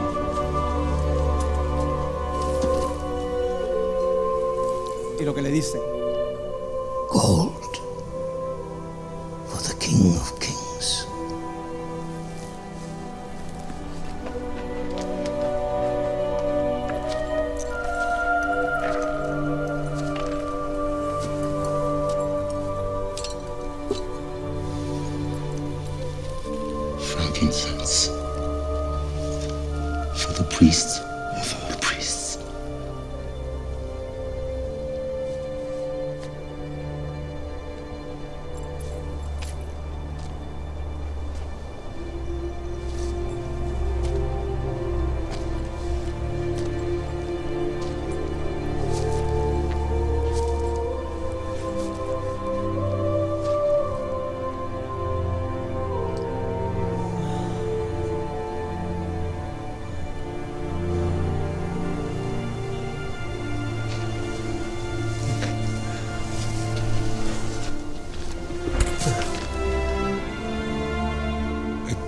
Y 5.21 5.23
lo 5.23 5.33
que 5.33 5.43
le 5.43 5.53
dicen. 5.53 5.96
Frankincense 27.37 28.07
for 30.17 30.33
the 30.33 30.47
priests 30.51 31.01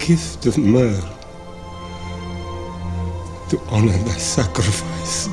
gift 0.08 0.46
of 0.46 0.56
myrrh 0.56 1.02
to 3.50 3.60
honor 3.68 3.92
thy 3.92 4.16
sacrifice. 4.16 5.28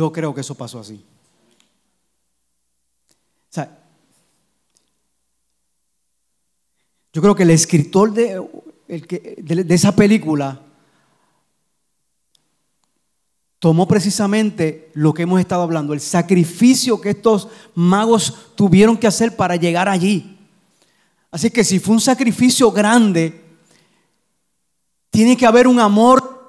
Yo 0.00 0.10
creo 0.10 0.34
que 0.34 0.40
eso 0.40 0.54
pasó 0.54 0.80
así. 0.80 1.04
O 3.50 3.52
sea, 3.52 3.78
yo 7.12 7.20
creo 7.20 7.34
que 7.34 7.42
el 7.42 7.50
escritor 7.50 8.10
de, 8.14 8.42
el 8.88 9.06
que- 9.06 9.36
de- 9.42 9.62
de 9.62 9.74
esa 9.74 9.94
película 9.94 10.58
tomó 13.58 13.86
precisamente 13.86 14.90
lo 14.94 15.12
que 15.12 15.24
hemos 15.24 15.38
estado 15.38 15.60
hablando, 15.64 15.92
el 15.92 16.00
sacrificio 16.00 16.98
que 16.98 17.10
estos 17.10 17.48
magos 17.74 18.52
tuvieron 18.54 18.96
que 18.96 19.06
hacer 19.06 19.36
para 19.36 19.56
llegar 19.56 19.86
allí. 19.86 20.38
Así 21.30 21.50
que 21.50 21.62
si 21.62 21.78
fue 21.78 21.92
un 21.92 22.00
sacrificio 22.00 22.72
grande, 22.72 23.38
tiene 25.10 25.36
que 25.36 25.44
haber 25.44 25.66
un 25.66 25.78
amor 25.78 26.39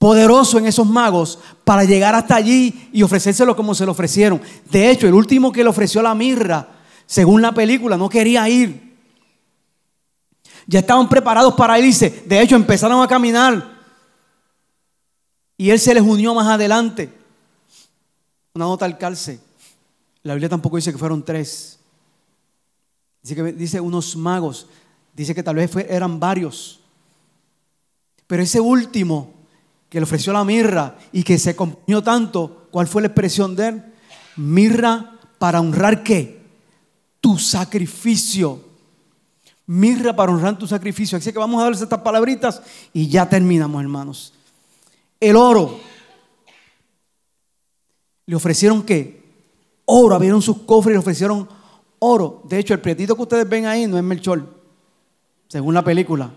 poderoso 0.00 0.56
en 0.56 0.66
esos 0.66 0.86
magos 0.86 1.38
para 1.62 1.84
llegar 1.84 2.14
hasta 2.14 2.34
allí 2.34 2.88
y 2.90 3.02
ofrecérselo 3.02 3.54
como 3.54 3.74
se 3.74 3.84
lo 3.84 3.92
ofrecieron. 3.92 4.40
De 4.70 4.90
hecho, 4.90 5.06
el 5.06 5.12
último 5.12 5.52
que 5.52 5.62
le 5.62 5.68
ofreció 5.68 6.00
la 6.00 6.14
mirra, 6.14 6.66
según 7.04 7.42
la 7.42 7.52
película, 7.52 7.98
no 7.98 8.08
quería 8.08 8.48
ir. 8.48 8.96
Ya 10.66 10.78
estaban 10.78 11.06
preparados 11.06 11.52
para 11.52 11.78
irse. 11.78 12.24
De 12.24 12.40
hecho, 12.40 12.56
empezaron 12.56 13.02
a 13.02 13.06
caminar. 13.06 13.78
Y 15.58 15.68
él 15.68 15.78
se 15.78 15.92
les 15.92 16.02
unió 16.02 16.34
más 16.34 16.46
adelante. 16.46 17.12
Una 18.54 18.64
nota 18.64 18.86
al 18.86 18.96
calce. 18.96 19.38
La 20.22 20.32
Biblia 20.32 20.48
tampoco 20.48 20.76
dice 20.76 20.92
que 20.92 20.98
fueron 20.98 21.22
tres. 21.22 21.78
Dice 23.20 23.52
dice 23.52 23.80
unos 23.82 24.16
magos. 24.16 24.66
Dice 25.14 25.34
que 25.34 25.42
tal 25.42 25.56
vez 25.56 25.70
eran 25.90 26.18
varios. 26.18 26.80
Pero 28.26 28.42
ese 28.42 28.60
último 28.60 29.39
que 29.90 29.98
le 29.98 30.04
ofreció 30.04 30.32
la 30.32 30.44
mirra 30.44 30.96
y 31.12 31.24
que 31.24 31.36
se 31.36 31.50
acompañó 31.50 32.02
tanto, 32.02 32.68
¿cuál 32.70 32.86
fue 32.86 33.02
la 33.02 33.08
expresión 33.08 33.56
de 33.56 33.68
él? 33.68 33.84
Mirra 34.36 35.18
para 35.38 35.60
honrar 35.60 36.04
qué? 36.04 36.40
Tu 37.20 37.36
sacrificio. 37.36 38.64
Mirra 39.66 40.14
para 40.14 40.32
honrar 40.32 40.56
tu 40.56 40.66
sacrificio. 40.66 41.18
Así 41.18 41.32
que 41.32 41.38
vamos 41.38 41.60
a 41.60 41.64
darles 41.64 41.82
estas 41.82 42.00
palabritas 42.00 42.62
y 42.92 43.08
ya 43.08 43.28
terminamos, 43.28 43.82
hermanos. 43.82 44.32
El 45.18 45.36
oro. 45.36 45.80
¿Le 48.26 48.36
ofrecieron 48.36 48.84
qué? 48.84 49.22
Oro. 49.86 50.14
Abrieron 50.14 50.40
sus 50.40 50.58
cofres 50.58 50.92
y 50.92 50.94
le 50.94 51.00
ofrecieron 51.00 51.48
oro. 51.98 52.42
De 52.44 52.60
hecho, 52.60 52.74
el 52.74 52.80
prietito 52.80 53.16
que 53.16 53.22
ustedes 53.22 53.48
ven 53.48 53.66
ahí 53.66 53.88
no 53.88 53.98
es 53.98 54.04
Melchor, 54.04 54.46
según 55.48 55.74
la 55.74 55.82
película. 55.82 56.30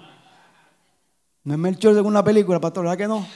No 1.44 1.54
es 1.54 1.60
Melchor 1.60 1.94
según 1.94 2.14
la 2.14 2.24
película, 2.24 2.60
pastor, 2.60 2.84
¿verdad 2.84 2.98
que 2.98 3.08
no? 3.08 3.28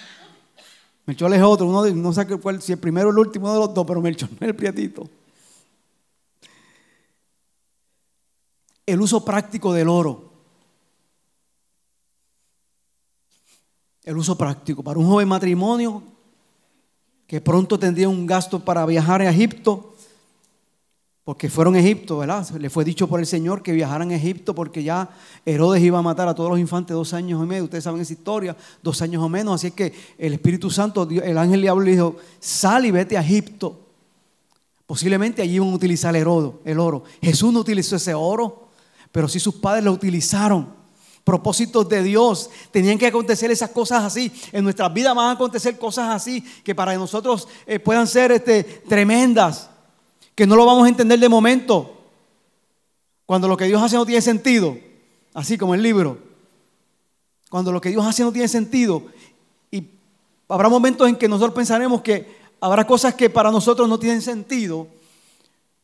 Melchor 1.06 1.34
es 1.34 1.42
otro, 1.42 1.66
uno 1.66 1.86
no 1.86 2.14
sé 2.14 2.28
si 2.62 2.72
el 2.74 2.80
primero 2.80 3.08
o 3.08 3.12
el 3.12 3.18
último 3.18 3.52
de 3.52 3.60
los 3.60 3.74
dos, 3.74 3.86
pero 3.86 4.02
Melchor 4.02 4.30
no 4.30 4.38
es 4.42 4.48
el 4.50 4.56
prietito. 4.56 5.10
El 8.86 9.02
uso 9.02 9.24
práctico 9.24 9.74
del 9.74 9.90
oro. 9.90 10.32
El 14.04 14.18
uso 14.18 14.38
práctico. 14.38 14.82
Para 14.82 15.00
un 15.00 15.08
joven 15.08 15.28
matrimonio 15.28 16.02
que 17.28 17.42
pronto 17.42 17.78
tendría 17.78 18.08
un 18.08 18.26
gasto 18.26 18.64
para 18.64 18.86
viajar 18.86 19.22
a 19.22 19.30
Egipto, 19.30 19.87
porque 21.28 21.50
fueron 21.50 21.76
a 21.76 21.80
Egipto, 21.80 22.20
¿verdad? 22.20 22.50
Le 22.52 22.70
fue 22.70 22.86
dicho 22.86 23.06
por 23.06 23.20
el 23.20 23.26
Señor 23.26 23.62
que 23.62 23.74
viajaran 23.74 24.12
a 24.12 24.16
Egipto 24.16 24.56
porque 24.56 24.82
ya 24.82 25.10
Herodes 25.46 25.84
iba 25.84 26.00
a 26.00 26.02
matar 26.02 26.30
a 26.30 26.34
todos 26.34 26.50
los 26.50 26.58
infantes 26.58 26.96
dos 26.96 27.14
años 27.14 27.44
y 27.44 27.46
medio. 27.46 27.66
Ustedes 27.66 27.84
saben 27.84 28.00
esa 28.00 28.14
historia, 28.14 28.56
dos 28.82 29.02
años 29.02 29.22
o 29.22 29.28
menos. 29.28 29.56
Así 29.56 29.68
es 29.68 29.74
que 29.74 29.94
el 30.18 30.32
Espíritu 30.32 30.70
Santo, 30.70 31.06
el 31.06 31.38
ángel 31.38 31.60
le 31.60 31.76
le 31.84 31.92
dijo, 31.92 32.16
sal 32.40 32.86
y 32.86 32.92
vete 32.92 33.18
a 33.18 33.20
Egipto. 33.20 33.78
Posiblemente 34.86 35.42
allí 35.42 35.56
iban 35.56 35.68
a 35.68 35.76
utilizar 35.76 36.16
el 36.16 36.26
oro, 36.30 36.62
el 36.64 36.80
oro. 36.80 37.04
Jesús 37.22 37.52
no 37.52 37.60
utilizó 37.60 37.98
ese 37.98 38.14
oro, 38.14 38.70
pero 39.12 39.28
sí 39.28 39.38
sus 39.42 39.56
padres 39.56 39.84
lo 39.84 39.92
utilizaron. 39.92 40.78
Propósitos 41.26 41.90
de 41.90 42.04
Dios. 42.04 42.50
Tenían 42.72 42.98
que 42.98 43.08
acontecer 43.08 43.52
esas 43.52 43.72
cosas 43.72 44.06
así. 44.06 44.32
En 44.54 44.64
nuestras 44.64 44.94
vidas 44.94 45.14
van 45.14 45.28
a 45.28 45.32
acontecer 45.32 45.78
cosas 45.78 46.08
así 46.08 46.42
que 46.64 46.74
para 46.74 46.96
nosotros 46.96 47.50
eh, 47.66 47.80
puedan 47.80 48.08
ser 48.08 48.32
este, 48.32 48.64
tremendas 48.64 49.72
que 50.38 50.46
no 50.46 50.56
lo 50.56 50.68
vamos 50.68 50.86
a 50.86 50.90
entender 50.90 51.20
de 51.20 51.30
momento, 51.30 51.98
cuando 53.26 53.48
lo 53.48 53.58
que 53.58 53.66
Dios 53.66 53.82
hace 53.82 53.96
no 53.96 54.06
tiene 54.06 54.22
sentido, 54.22 54.78
así 55.34 55.58
como 55.58 55.74
el 55.74 55.82
libro, 55.82 56.20
cuando 57.50 57.72
lo 57.72 57.82
que 57.82 57.90
Dios 57.90 58.06
hace 58.06 58.22
no 58.22 58.32
tiene 58.32 58.48
sentido, 58.48 59.02
y 59.72 59.84
habrá 60.48 60.70
momentos 60.70 61.10
en 61.10 61.16
que 61.16 61.28
nosotros 61.28 61.56
pensaremos 61.56 62.04
que 62.04 62.38
habrá 62.62 62.86
cosas 62.86 63.16
que 63.16 63.32
para 63.32 63.50
nosotros 63.50 63.90
no 63.90 63.98
tienen 63.98 64.22
sentido, 64.22 64.86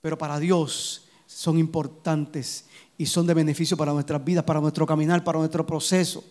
pero 0.01 0.19
para 0.19 0.37
Dios 0.37 1.05
son 1.25 1.57
importantes 1.57 2.65
y 2.95 3.07
son 3.07 3.25
de 3.25 3.33
beneficio 3.33 3.75
para 3.75 3.91
nuestras 3.91 4.23
vidas, 4.23 4.43
para 4.43 4.61
nuestro 4.61 4.85
caminar, 4.85 5.23
para 5.23 5.39
nuestro 5.39 5.65
proceso, 5.65 6.23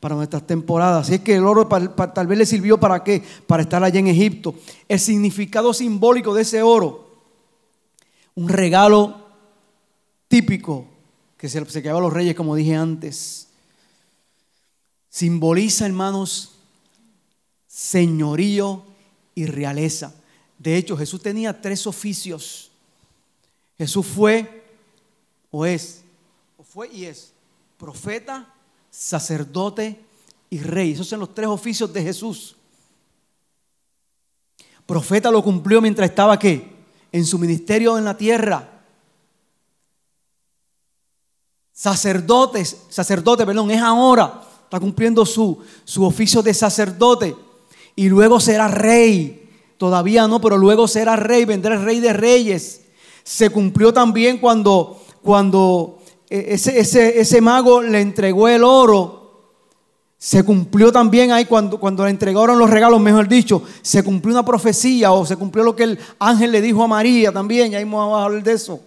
para 0.00 0.14
nuestras 0.14 0.46
temporadas. 0.46 1.06
Así 1.06 1.14
es 1.14 1.20
que 1.22 1.36
el 1.36 1.46
oro 1.46 1.66
tal 1.66 2.26
vez 2.26 2.36
le 2.36 2.44
sirvió 2.44 2.78
para 2.78 3.02
qué? 3.02 3.24
Para 3.46 3.62
estar 3.62 3.82
allá 3.82 4.00
en 4.00 4.08
Egipto. 4.08 4.54
El 4.86 5.00
significado 5.00 5.72
simbólico 5.72 6.34
de 6.34 6.42
ese 6.42 6.60
oro 6.60 7.08
un 8.34 8.48
regalo 8.48 9.28
típico 10.28 10.86
que 11.36 11.48
se, 11.48 11.64
se 11.68 11.82
quedaba 11.82 11.98
a 11.98 12.02
los 12.02 12.12
reyes, 12.12 12.34
como 12.34 12.54
dije 12.54 12.76
antes. 12.76 13.48
Simboliza, 15.08 15.86
hermanos, 15.86 16.52
señorío 17.66 18.84
y 19.34 19.46
realeza. 19.46 20.14
De 20.58 20.76
hecho, 20.76 20.96
Jesús 20.96 21.22
tenía 21.22 21.60
tres 21.60 21.86
oficios. 21.86 22.70
Jesús 23.78 24.06
fue 24.06 24.64
o 25.50 25.66
es, 25.66 26.02
o 26.58 26.62
fue 26.62 26.88
y 26.92 27.06
es, 27.06 27.32
profeta, 27.78 28.54
sacerdote 28.90 29.98
y 30.50 30.58
rey. 30.60 30.92
Esos 30.92 31.08
son 31.08 31.20
los 31.20 31.34
tres 31.34 31.48
oficios 31.48 31.92
de 31.92 32.02
Jesús. 32.02 32.56
Profeta 34.86 35.30
lo 35.30 35.42
cumplió 35.42 35.80
mientras 35.80 36.08
estaba 36.10 36.34
aquí 36.34 36.64
en 37.12 37.24
su 37.24 37.38
ministerio 37.38 37.98
en 37.98 38.04
la 38.04 38.16
tierra. 38.16 38.82
Sacerdotes, 41.72 42.76
sacerdote, 42.88 43.46
perdón, 43.46 43.70
es 43.70 43.80
ahora, 43.80 44.42
está 44.64 44.78
cumpliendo 44.78 45.24
su, 45.24 45.58
su 45.84 46.04
oficio 46.04 46.42
de 46.42 46.52
sacerdote 46.52 47.34
y 47.96 48.08
luego 48.08 48.38
será 48.38 48.68
rey. 48.68 49.48
Todavía 49.78 50.28
no, 50.28 50.40
pero 50.40 50.58
luego 50.58 50.86
será 50.86 51.16
rey, 51.16 51.44
vendrá 51.46 51.74
el 51.74 51.82
rey 51.82 52.00
de 52.00 52.12
reyes. 52.12 52.82
Se 53.24 53.50
cumplió 53.50 53.94
también 53.94 54.38
cuando, 54.38 55.02
cuando 55.22 55.98
eh, 56.28 56.46
ese, 56.48 56.78
ese, 56.78 57.20
ese 57.20 57.40
mago 57.40 57.80
le 57.80 58.00
entregó 58.00 58.46
el 58.48 58.62
oro 58.62 59.19
se 60.22 60.42
cumplió 60.42 60.92
también 60.92 61.32
ahí 61.32 61.46
cuando, 61.46 61.80
cuando 61.80 62.04
le 62.04 62.10
entregaron 62.10 62.58
los 62.58 62.68
regalos, 62.68 63.00
mejor 63.00 63.26
dicho, 63.26 63.62
se 63.80 64.02
cumplió 64.02 64.34
una 64.34 64.44
profecía 64.44 65.12
o 65.12 65.24
se 65.24 65.34
cumplió 65.38 65.64
lo 65.64 65.74
que 65.74 65.84
el 65.84 65.98
ángel 66.18 66.52
le 66.52 66.60
dijo 66.60 66.82
a 66.82 66.86
María 66.86 67.32
también, 67.32 67.72
y 67.72 67.76
ahí 67.76 67.84
vamos 67.84 68.20
a 68.20 68.24
hablar 68.26 68.42
de 68.42 68.52
eso. 68.52 68.82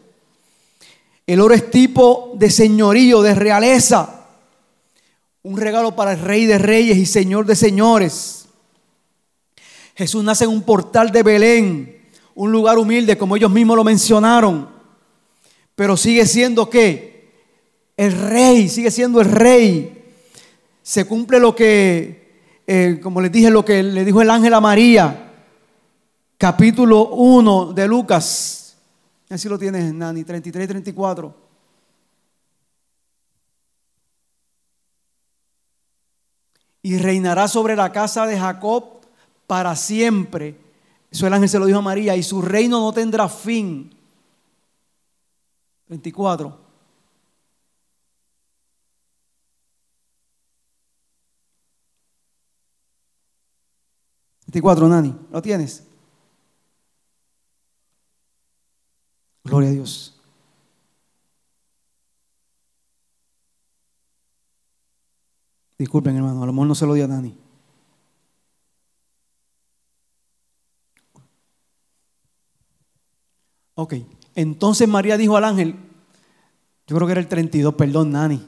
El 1.26 1.42
oro 1.42 1.56
es 1.56 1.72
tipo 1.72 2.34
de 2.36 2.52
señorío, 2.52 3.24
de 3.24 3.34
realeza, 3.34 4.28
un 5.42 5.58
regalo 5.58 5.96
para 5.96 6.14
el 6.14 6.20
rey 6.20 6.46
de 6.46 6.60
reyes 6.60 6.98
y 6.98 7.08
señor 7.08 7.48
de 7.48 7.56
señores. 7.56 8.46
Jesús 9.96 10.24
nace 10.24 10.44
en 10.44 10.52
un 10.52 10.62
portal 10.62 11.12
de 11.12 11.24
Belén, 11.24 12.10
un 12.36 12.52
lugar 12.52 12.78
humilde 12.78 13.18
como 13.18 13.36
ellos 13.36 13.50
mismos 13.50 13.76
lo 13.76 13.84
mencionaron, 13.84 14.70
pero 15.74 15.98
sigue 15.98 16.28
siendo 16.28 16.70
qué? 16.70 17.32
El 17.98 18.12
rey, 18.12 18.70
sigue 18.70 18.92
siendo 18.92 19.20
el 19.20 19.32
rey 19.32 20.03
se 20.84 21.06
cumple 21.06 21.40
lo 21.40 21.56
que, 21.56 22.62
eh, 22.68 23.00
como 23.02 23.22
les 23.22 23.32
dije, 23.32 23.50
lo 23.50 23.64
que 23.64 23.82
le 23.82 24.04
dijo 24.04 24.22
el 24.22 24.30
ángel 24.30 24.54
a 24.54 24.60
María, 24.60 25.32
capítulo 26.38 27.08
1 27.08 27.72
de 27.72 27.88
Lucas. 27.88 28.76
Así 29.30 29.48
lo 29.48 29.58
tienes, 29.58 29.94
Nani, 29.94 30.26
33 30.26 30.66
y 30.66 30.68
34. 30.68 31.44
Y 36.84 36.98
reinará 36.98 37.48
sobre 37.48 37.78
la 37.78 37.94
casa 37.94 38.28
de 38.28 38.38
Jacob 38.38 39.00
para 39.48 39.74
siempre. 39.78 40.58
Eso 41.10 41.26
el 41.26 41.34
ángel 41.34 41.48
se 41.48 41.60
lo 41.60 41.66
dijo 41.66 41.80
a 41.80 41.82
María. 41.82 42.18
Y 42.18 42.24
su 42.24 42.42
reino 42.42 42.82
no 42.82 42.92
tendrá 42.92 43.30
fin. 43.30 43.96
24. 45.88 46.63
24, 54.54 54.88
Nani. 54.88 55.16
¿Lo 55.32 55.42
tienes? 55.42 55.84
Gloria 59.44 59.70
a 59.70 59.72
Dios. 59.72 60.22
Disculpen, 65.78 66.16
hermano, 66.16 66.44
a 66.44 66.46
lo 66.46 66.54
mejor 66.54 66.68
no 66.68 66.76
se 66.76 66.86
lo 66.86 66.94
di 66.94 67.02
a 67.02 67.08
Nani. 67.08 67.36
Ok, 73.76 73.96
entonces 74.36 74.88
María 74.88 75.18
dijo 75.18 75.36
al 75.36 75.46
ángel, 75.46 75.76
yo 76.86 76.96
creo 76.96 77.08
que 77.08 77.14
era 77.14 77.22
el 77.22 77.28
32, 77.28 77.74
perdón, 77.74 78.12
Nani. 78.12 78.46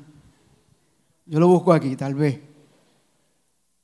Yo 1.25 1.39
lo 1.39 1.47
busco 1.47 1.73
aquí, 1.73 1.95
tal 1.95 2.13
vez. 2.13 2.39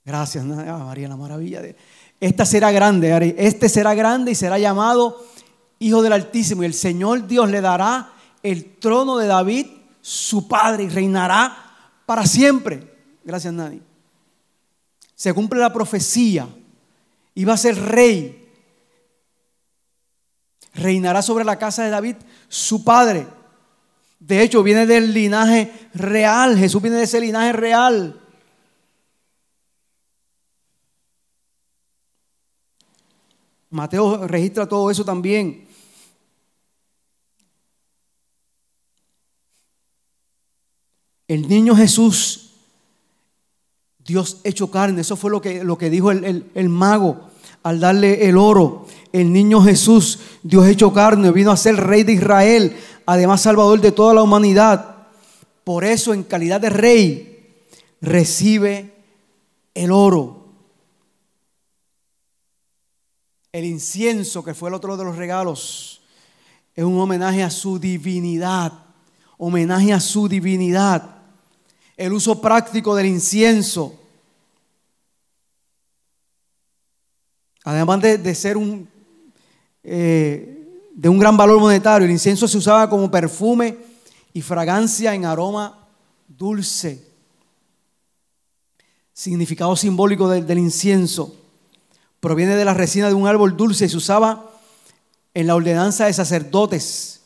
Gracias, 0.06 0.46
ah, 0.46 0.84
María, 0.86 1.08
la 1.08 1.18
maravilla 1.18 1.62
de... 1.62 1.76
Esta 2.22 2.46
será 2.46 2.72
grande, 2.72 3.36
este 3.40 3.68
será 3.68 3.96
grande 3.96 4.32
y 4.32 4.36
será 4.36 4.60
llamado 4.60 5.26
Hijo 5.80 6.04
del 6.04 6.14
Altísimo. 6.14 6.62
Y 6.62 6.68
el 6.68 6.76
Señor 6.76 7.28
Dios 7.28 7.50
le 7.50 7.62
dará 7.62 8.14
el 8.44 8.76
trono 8.78 9.18
de 9.18 9.26
David, 9.26 9.66
su 10.02 10.48
padre, 10.48 10.84
y 10.84 10.90
reinará 10.90 11.58
para 12.06 12.28
siempre. 12.28 12.96
Gracias, 13.24 13.52
Nadie. 13.52 13.82
Se 15.16 15.34
cumple 15.34 15.60
la 15.60 15.74
profecía. 15.74 16.48
Iba 17.34 17.54
a 17.54 17.58
ser 17.58 17.76
rey. 17.76 18.48
Reinará 20.76 21.24
sobre 21.24 21.44
la 21.44 21.58
casa 21.58 21.84
de 21.84 21.90
David, 21.90 22.18
su 22.48 22.84
padre. 22.84 23.26
De 24.20 24.44
hecho, 24.44 24.62
viene 24.62 24.86
del 24.86 25.12
linaje 25.12 25.90
real. 25.96 26.56
Jesús 26.56 26.84
viene 26.84 26.98
de 26.98 27.04
ese 27.04 27.20
linaje 27.20 27.52
real. 27.52 28.21
Mateo 33.72 34.28
registra 34.28 34.68
todo 34.68 34.92
eso 34.92 35.04
también. 35.06 35.66
El 41.28 41.48
niño 41.48 41.74
Jesús, 41.74 42.52
Dios 44.00 44.42
hecho 44.44 44.70
carne, 44.70 45.00
eso 45.00 45.16
fue 45.16 45.32
lo 45.32 45.42
que, 45.42 45.64
lo 45.64 45.78
que 45.78 45.90
dijo 45.90 46.12
el, 46.12 46.52
el 46.54 46.70
mago 46.70 47.30
al 47.64 47.80
darle 47.80 48.28
el 48.28 48.38
oro. 48.38 48.88
El 49.14 49.32
niño 49.32 49.62
Jesús, 49.62 50.20
Dios 50.44 50.68
hecho 50.68 50.92
carne, 50.92 51.32
vino 51.32 51.52
a 51.52 51.58
ser 51.58 51.78
rey 51.78 52.04
de 52.04 52.14
Israel, 52.14 52.76
además 53.06 53.42
salvador 53.42 53.80
de 53.80 53.94
toda 53.94 54.14
la 54.14 54.24
humanidad. 54.24 55.08
Por 55.64 55.86
eso, 55.86 56.14
en 56.14 56.24
calidad 56.24 56.60
de 56.60 56.70
rey, 56.70 57.56
recibe 58.02 58.94
el 59.74 59.92
oro. 59.92 60.41
El 63.52 63.66
incienso, 63.66 64.44
que 64.44 64.54
fue 64.54 64.70
el 64.70 64.76
otro 64.76 64.96
de 64.96 65.04
los 65.04 65.18
regalos, 65.18 66.02
es 66.74 66.86
un 66.86 66.98
homenaje 66.98 67.44
a 67.44 67.50
su 67.50 67.78
divinidad. 67.78 68.72
Homenaje 69.38 69.92
a 69.92 70.00
su 70.00 70.30
divinidad. 70.30 71.18
El 71.98 72.14
uso 72.14 72.40
práctico 72.40 72.96
del 72.96 73.08
incienso. 73.08 74.00
Además 77.66 78.02
de, 78.02 78.36
ser 78.36 78.56
un, 78.56 78.88
eh, 79.84 80.88
de 80.96 81.10
un 81.10 81.20
gran 81.20 81.36
valor 81.36 81.60
monetario, 81.60 82.06
el 82.06 82.12
incienso 82.12 82.48
se 82.48 82.58
usaba 82.58 82.90
como 82.90 83.12
perfume 83.12 83.78
y 84.34 84.42
fragancia 84.42 85.14
en 85.14 85.26
aroma 85.26 85.88
dulce. 86.26 87.06
Significado 89.12 89.76
simbólico 89.76 90.30
del 90.30 90.58
incienso. 90.58 91.41
Proviene 92.22 92.56
de 92.56 92.64
la 92.64 92.74
resina 92.74 93.10
de 93.10 93.16
un 93.16 93.28
árbol 93.28 93.58
dulce 93.58 93.86
y 93.86 93.90
se 93.90 93.98
usaba 93.98 94.52
en 95.34 95.48
la 95.48 95.56
ordenanza 95.56 96.06
de 96.06 96.14
sacerdotes. 96.14 97.22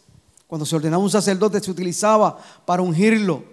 Cuando 0.47 0.65
se 0.65 0.75
ordenaba 0.75 1.03
un 1.03 1.11
sacerdote 1.11 1.59
se 1.59 1.69
utilizaba 1.69 2.37
para 2.65 2.81
ungirlo. 2.81 3.43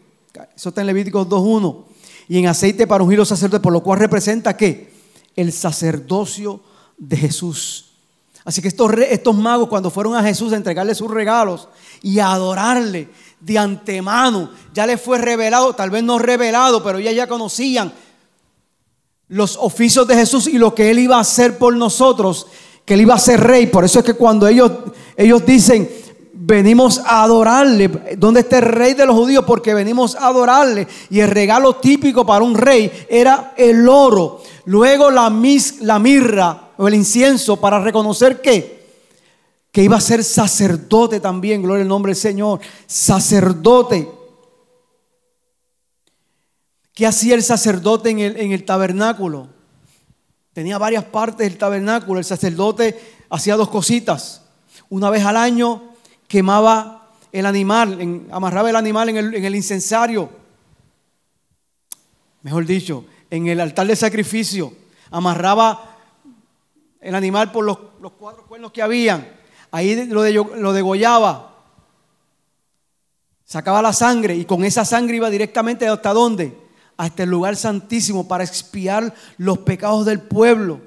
Eso 0.56 0.68
está 0.70 0.80
en 0.80 0.86
Levíticos 0.86 1.28
2.1. 1.28 1.84
Y 2.28 2.38
en 2.38 2.46
aceite 2.46 2.86
para 2.86 3.02
ungir 3.02 3.18
los 3.18 3.28
sacerdotes, 3.28 3.60
por 3.62 3.72
lo 3.72 3.82
cual 3.82 3.98
representa 3.98 4.56
que 4.56 4.94
el 5.34 5.52
sacerdocio 5.52 6.60
de 6.96 7.16
Jesús. 7.16 7.86
Así 8.44 8.62
que 8.62 8.68
estos, 8.68 8.92
estos 9.08 9.34
magos 9.36 9.68
cuando 9.68 9.90
fueron 9.90 10.14
a 10.14 10.22
Jesús 10.22 10.52
a 10.52 10.56
entregarle 10.56 10.94
sus 10.94 11.10
regalos 11.10 11.68
y 12.02 12.20
a 12.20 12.32
adorarle 12.32 13.08
de 13.40 13.58
antemano, 13.58 14.50
ya 14.72 14.86
les 14.86 15.00
fue 15.00 15.18
revelado, 15.18 15.74
tal 15.74 15.90
vez 15.90 16.04
no 16.04 16.20
revelado, 16.20 16.82
pero 16.84 17.00
ya 17.00 17.10
ya 17.10 17.26
conocían 17.26 17.92
los 19.32 19.56
oficios 19.56 20.06
de 20.06 20.14
Jesús 20.14 20.46
y 20.46 20.58
lo 20.58 20.74
que 20.74 20.90
él 20.90 20.98
iba 20.98 21.16
a 21.16 21.20
hacer 21.20 21.56
por 21.56 21.74
nosotros, 21.74 22.48
que 22.84 22.92
él 22.92 23.00
iba 23.00 23.14
a 23.14 23.18
ser 23.18 23.40
rey. 23.40 23.66
Por 23.66 23.82
eso 23.82 24.00
es 24.00 24.04
que 24.04 24.12
cuando 24.12 24.46
ellos, 24.46 24.70
ellos 25.16 25.46
dicen, 25.46 25.88
venimos 26.34 26.98
a 26.98 27.22
adorarle, 27.22 27.88
¿dónde 28.18 28.40
está 28.40 28.58
el 28.58 28.64
rey 28.64 28.92
de 28.92 29.06
los 29.06 29.16
judíos? 29.16 29.46
Porque 29.46 29.72
venimos 29.72 30.16
a 30.16 30.26
adorarle. 30.26 30.86
Y 31.08 31.20
el 31.20 31.30
regalo 31.30 31.76
típico 31.76 32.26
para 32.26 32.44
un 32.44 32.54
rey 32.54 32.92
era 33.08 33.54
el 33.56 33.88
oro. 33.88 34.42
Luego 34.66 35.10
la, 35.10 35.30
mis, 35.30 35.80
la 35.80 35.98
mirra 35.98 36.68
o 36.76 36.86
el 36.86 36.92
incienso 36.92 37.56
para 37.56 37.80
reconocer 37.80 38.42
que 38.42 38.82
que 39.72 39.82
iba 39.82 39.96
a 39.96 40.02
ser 40.02 40.22
sacerdote 40.22 41.18
también, 41.18 41.62
gloria 41.62 41.80
al 41.80 41.88
nombre 41.88 42.10
del 42.10 42.20
Señor, 42.20 42.60
sacerdote. 42.86 44.06
¿Qué 46.94 47.06
hacía 47.06 47.34
el 47.34 47.42
sacerdote 47.42 48.10
en 48.10 48.18
el, 48.18 48.36
en 48.36 48.52
el 48.52 48.64
tabernáculo? 48.64 49.48
Tenía 50.52 50.76
varias 50.76 51.04
partes 51.04 51.48
del 51.48 51.56
tabernáculo. 51.56 52.18
El 52.18 52.24
sacerdote 52.24 53.00
hacía 53.30 53.56
dos 53.56 53.70
cositas. 53.70 54.42
Una 54.90 55.08
vez 55.08 55.24
al 55.24 55.38
año 55.38 55.94
quemaba 56.28 57.10
el 57.32 57.46
animal, 57.46 58.26
amarraba 58.30 58.68
el 58.68 58.76
animal 58.76 59.08
en 59.08 59.16
el, 59.16 59.34
en 59.34 59.44
el 59.44 59.56
incensario. 59.56 60.30
Mejor 62.42 62.66
dicho, 62.66 63.06
en 63.30 63.46
el 63.46 63.60
altar 63.60 63.86
de 63.86 63.96
sacrificio. 63.96 64.74
Amarraba 65.10 65.96
el 67.00 67.14
animal 67.14 67.50
por 67.50 67.64
los, 67.64 67.78
los 68.02 68.12
cuatro 68.12 68.44
cuernos 68.46 68.72
que 68.72 68.82
habían. 68.82 69.26
Ahí 69.70 70.06
lo, 70.06 70.20
de, 70.20 70.32
lo 70.34 70.72
degollaba. 70.74 71.54
Sacaba 73.46 73.80
la 73.80 73.94
sangre 73.94 74.34
y 74.36 74.44
con 74.44 74.64
esa 74.64 74.84
sangre 74.84 75.16
iba 75.16 75.30
directamente 75.30 75.88
hasta 75.88 76.12
dónde? 76.12 76.61
Hasta 77.02 77.24
el 77.24 77.30
lugar 77.30 77.56
santísimo 77.56 78.28
para 78.28 78.44
expiar 78.44 79.12
los 79.36 79.58
pecados 79.58 80.06
del 80.06 80.20
pueblo. 80.20 80.78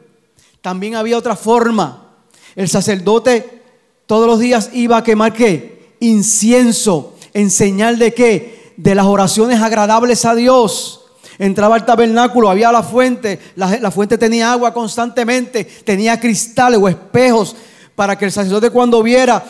También 0.61 0.95
había 0.95 1.17
otra 1.17 1.35
forma. 1.35 2.07
El 2.55 2.69
sacerdote 2.69 3.61
todos 4.05 4.25
los 4.25 4.39
días 4.39 4.69
iba 4.71 4.95
a 4.95 5.03
quemar 5.03 5.33
qué? 5.33 5.97
Incienso. 5.99 7.17
¿En 7.33 7.51
señal 7.51 7.99
de 7.99 8.13
qué? 8.13 8.71
De 8.77 8.95
las 8.95 9.07
oraciones 9.07 9.59
agradables 9.59 10.23
a 10.23 10.35
Dios. 10.35 11.01
Entraba 11.37 11.75
al 11.75 11.85
tabernáculo, 11.85 12.49
había 12.49 12.71
la 12.71 12.81
fuente, 12.81 13.37
la, 13.57 13.91
fuente 13.91 14.17
tenía 14.17 14.53
agua 14.53 14.73
constantemente, 14.73 15.65
tenía 15.65 16.17
cristales 16.17 16.79
o 16.81 16.87
espejos 16.87 17.57
para 17.93 18.17
que 18.17 18.23
el 18.23 18.31
sacerdote 18.31 18.69
cuando 18.69 19.03
viera, 19.03 19.43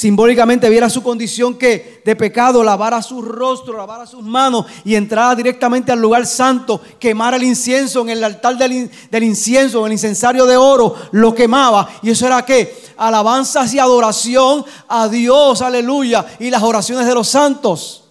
simbólicamente 0.00 0.70
viera 0.70 0.88
su 0.88 1.02
condición 1.02 1.58
que 1.58 2.00
de 2.02 2.16
pecado, 2.16 2.64
lavara 2.64 3.02
su 3.02 3.20
rostro, 3.20 3.76
lavara 3.76 4.06
sus 4.06 4.22
manos 4.22 4.64
y 4.82 4.94
entrara 4.94 5.34
directamente 5.34 5.92
al 5.92 6.00
lugar 6.00 6.24
santo, 6.24 6.80
quemara 6.98 7.36
el 7.36 7.42
incienso 7.42 8.00
en 8.00 8.08
el 8.08 8.24
altar 8.24 8.56
del, 8.56 9.22
incienso, 9.22 9.80
en 9.80 9.86
el 9.88 9.92
incensario 9.92 10.46
de 10.46 10.56
oro, 10.56 10.96
lo 11.12 11.34
quemaba. 11.34 11.86
Y 12.00 12.08
eso 12.08 12.26
era 12.26 12.46
que 12.46 12.74
alabanzas 12.96 13.74
y 13.74 13.78
adoración 13.78 14.64
a 14.88 15.06
Dios, 15.06 15.60
aleluya, 15.60 16.24
y 16.38 16.48
las 16.48 16.62
oraciones 16.62 17.06
de 17.06 17.14
los 17.14 17.28
santos. 17.28 18.04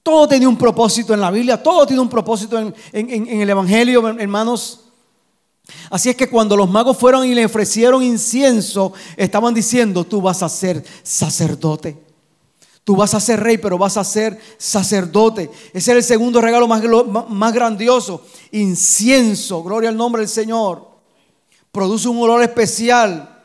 Todo 0.00 0.28
tiene 0.28 0.46
un 0.46 0.56
propósito 0.56 1.12
en 1.12 1.20
la 1.20 1.32
Biblia, 1.32 1.60
todo 1.60 1.88
tiene 1.88 2.02
un 2.02 2.08
propósito 2.08 2.56
en, 2.56 2.72
el 2.92 3.50
Evangelio, 3.50 4.06
hermanos. 4.10 4.83
Así 5.90 6.10
es 6.10 6.16
que 6.16 6.28
cuando 6.28 6.56
los 6.56 6.68
magos 6.68 6.96
fueron 6.96 7.26
y 7.26 7.34
le 7.34 7.46
ofrecieron 7.46 8.02
incienso, 8.02 8.92
estaban 9.16 9.54
diciendo, 9.54 10.04
tú 10.04 10.20
vas 10.20 10.42
a 10.42 10.48
ser 10.48 10.84
sacerdote. 11.02 11.96
Tú 12.84 12.96
vas 12.96 13.14
a 13.14 13.20
ser 13.20 13.40
rey, 13.40 13.56
pero 13.56 13.78
vas 13.78 13.96
a 13.96 14.04
ser 14.04 14.38
sacerdote. 14.58 15.50
Ese 15.72 15.92
es 15.92 15.96
el 15.96 16.02
segundo 16.02 16.40
regalo 16.42 16.68
más, 16.68 16.82
más 17.30 17.52
grandioso. 17.54 18.26
Incienso, 18.52 19.62
gloria 19.62 19.88
al 19.88 19.96
nombre 19.96 20.20
del 20.20 20.28
Señor. 20.28 20.86
Produce 21.72 22.08
un 22.08 22.18
olor 22.18 22.42
especial. 22.42 23.42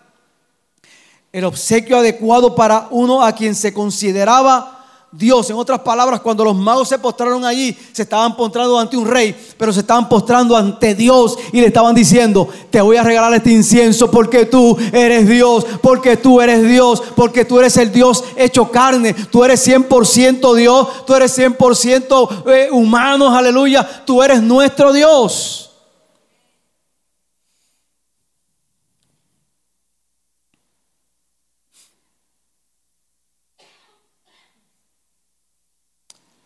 El 1.31 1.45
obsequio 1.45 1.97
adecuado 1.97 2.53
para 2.53 2.89
uno 2.91 3.23
a 3.23 3.31
quien 3.31 3.55
se 3.55 3.73
consideraba 3.73 4.78
Dios. 5.11 5.49
En 5.49 5.55
otras 5.55 5.79
palabras, 5.79 6.19
cuando 6.19 6.43
los 6.43 6.55
magos 6.55 6.87
se 6.87 6.99
postraron 6.99 7.43
allí, 7.43 7.75
se 7.93 8.03
estaban 8.03 8.35
postrando 8.35 8.77
ante 8.77 8.95
un 8.95 9.07
rey, 9.07 9.35
pero 9.57 9.73
se 9.73 9.79
estaban 9.79 10.07
postrando 10.07 10.55
ante 10.55 10.93
Dios 10.93 11.37
y 11.51 11.61
le 11.61 11.67
estaban 11.67 11.95
diciendo, 11.95 12.47
te 12.69 12.79
voy 12.79 12.97
a 12.97 13.03
regalar 13.03 13.33
este 13.33 13.51
incienso 13.51 14.11
porque 14.11 14.45
tú 14.45 14.77
eres 14.93 15.27
Dios, 15.27 15.65
porque 15.81 16.17
tú 16.17 16.41
eres 16.41 16.63
Dios, 16.63 17.01
porque 17.15 17.43
tú 17.43 17.59
eres 17.59 17.75
el 17.77 17.91
Dios 17.91 18.23
hecho 18.35 18.69
carne, 18.69 19.13
tú 19.13 19.43
eres 19.43 19.67
100% 19.67 20.55
Dios, 20.55 21.05
tú 21.05 21.15
eres 21.15 21.37
100% 21.37 22.43
eh, 22.47 22.69
humano, 22.71 23.35
aleluya, 23.35 24.03
tú 24.05 24.21
eres 24.21 24.41
nuestro 24.43 24.93
Dios. 24.93 25.68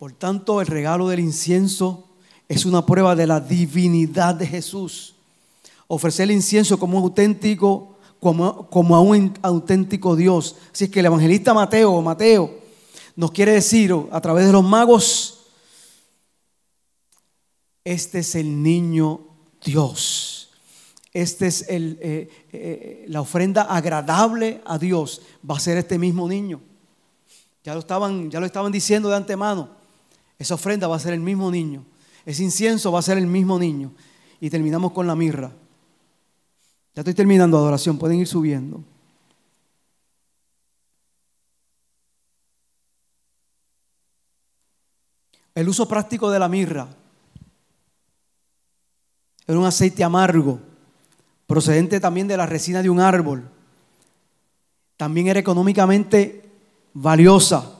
Por 0.04 0.12
tanto, 0.12 0.60
el 0.60 0.68
regalo 0.68 1.08
del 1.08 1.22
incienso 1.22 2.10
es 2.50 2.66
una 2.66 2.86
prueba 2.86 3.16
de 3.16 3.26
la 3.26 3.40
divinidad 3.40 4.36
de 4.36 4.46
Jesús. 4.46 5.16
Ofrecer 5.88 6.26
el 6.26 6.32
incienso 6.32 6.78
como 6.78 7.00
auténtico, 7.00 7.96
como, 8.20 8.70
como 8.70 8.98
a 8.98 9.00
un 9.00 9.34
auténtico 9.42 10.18
Dios. 10.18 10.58
Así 10.74 10.90
que 10.90 11.00
el 11.00 11.06
evangelista 11.06 11.54
Mateo, 11.54 12.02
Mateo, 12.02 12.54
nos 13.16 13.32
quiere 13.32 13.54
decir 13.54 13.96
a 14.12 14.20
través 14.20 14.46
de 14.46 14.52
los 14.52 14.62
magos, 14.66 15.46
este 17.86 18.20
es 18.20 18.36
el 18.36 18.62
niño 18.62 19.22
Dios. 19.64 20.50
Este 21.14 21.48
es 21.48 21.70
el, 21.70 21.98
eh, 22.02 22.30
eh, 22.52 23.06
la 23.08 23.22
ofrenda 23.22 23.62
agradable 23.62 24.62
a 24.66 24.78
Dios. 24.78 25.22
Va 25.50 25.56
a 25.56 25.62
ser 25.62 25.78
este 25.78 25.98
mismo 25.98 26.28
niño. 26.28 26.60
Ya 27.64 27.74
lo 27.74 27.80
estaban, 27.80 28.30
ya 28.30 28.42
lo 28.42 28.46
estaban 28.46 28.74
diciendo 28.74 29.08
de 29.08 29.16
antemano. 29.16 29.82
Esa 30.44 30.56
ofrenda 30.56 30.90
va 30.90 30.98
a 30.98 31.00
ser 31.00 31.14
el 31.14 31.22
mismo 31.22 31.50
niño. 31.50 31.86
Ese 32.26 32.44
incienso 32.44 32.92
va 32.92 33.00
a 33.00 33.02
ser 33.02 33.18
el 33.18 33.28
mismo 33.28 33.58
niño. 33.58 33.94
Y 34.42 34.50
terminamos 34.50 34.92
con 34.92 35.08
la 35.08 35.16
mirra. 35.16 35.54
Ya 36.94 37.00
estoy 37.00 37.14
terminando 37.14 37.58
adoración, 37.58 37.98
pueden 37.98 38.20
ir 38.20 38.28
subiendo. 38.28 38.84
El 45.56 45.70
uso 45.70 45.88
práctico 45.88 46.30
de 46.30 46.40
la 46.40 46.50
mirra 46.50 46.90
era 49.48 49.58
un 49.58 49.64
aceite 49.64 50.04
amargo, 50.04 50.60
procedente 51.48 52.02
también 52.02 52.28
de 52.28 52.36
la 52.36 52.46
resina 52.46 52.82
de 52.82 52.90
un 52.90 53.00
árbol. 53.00 53.50
También 54.98 55.28
era 55.28 55.40
económicamente 55.40 56.52
valiosa 56.94 57.80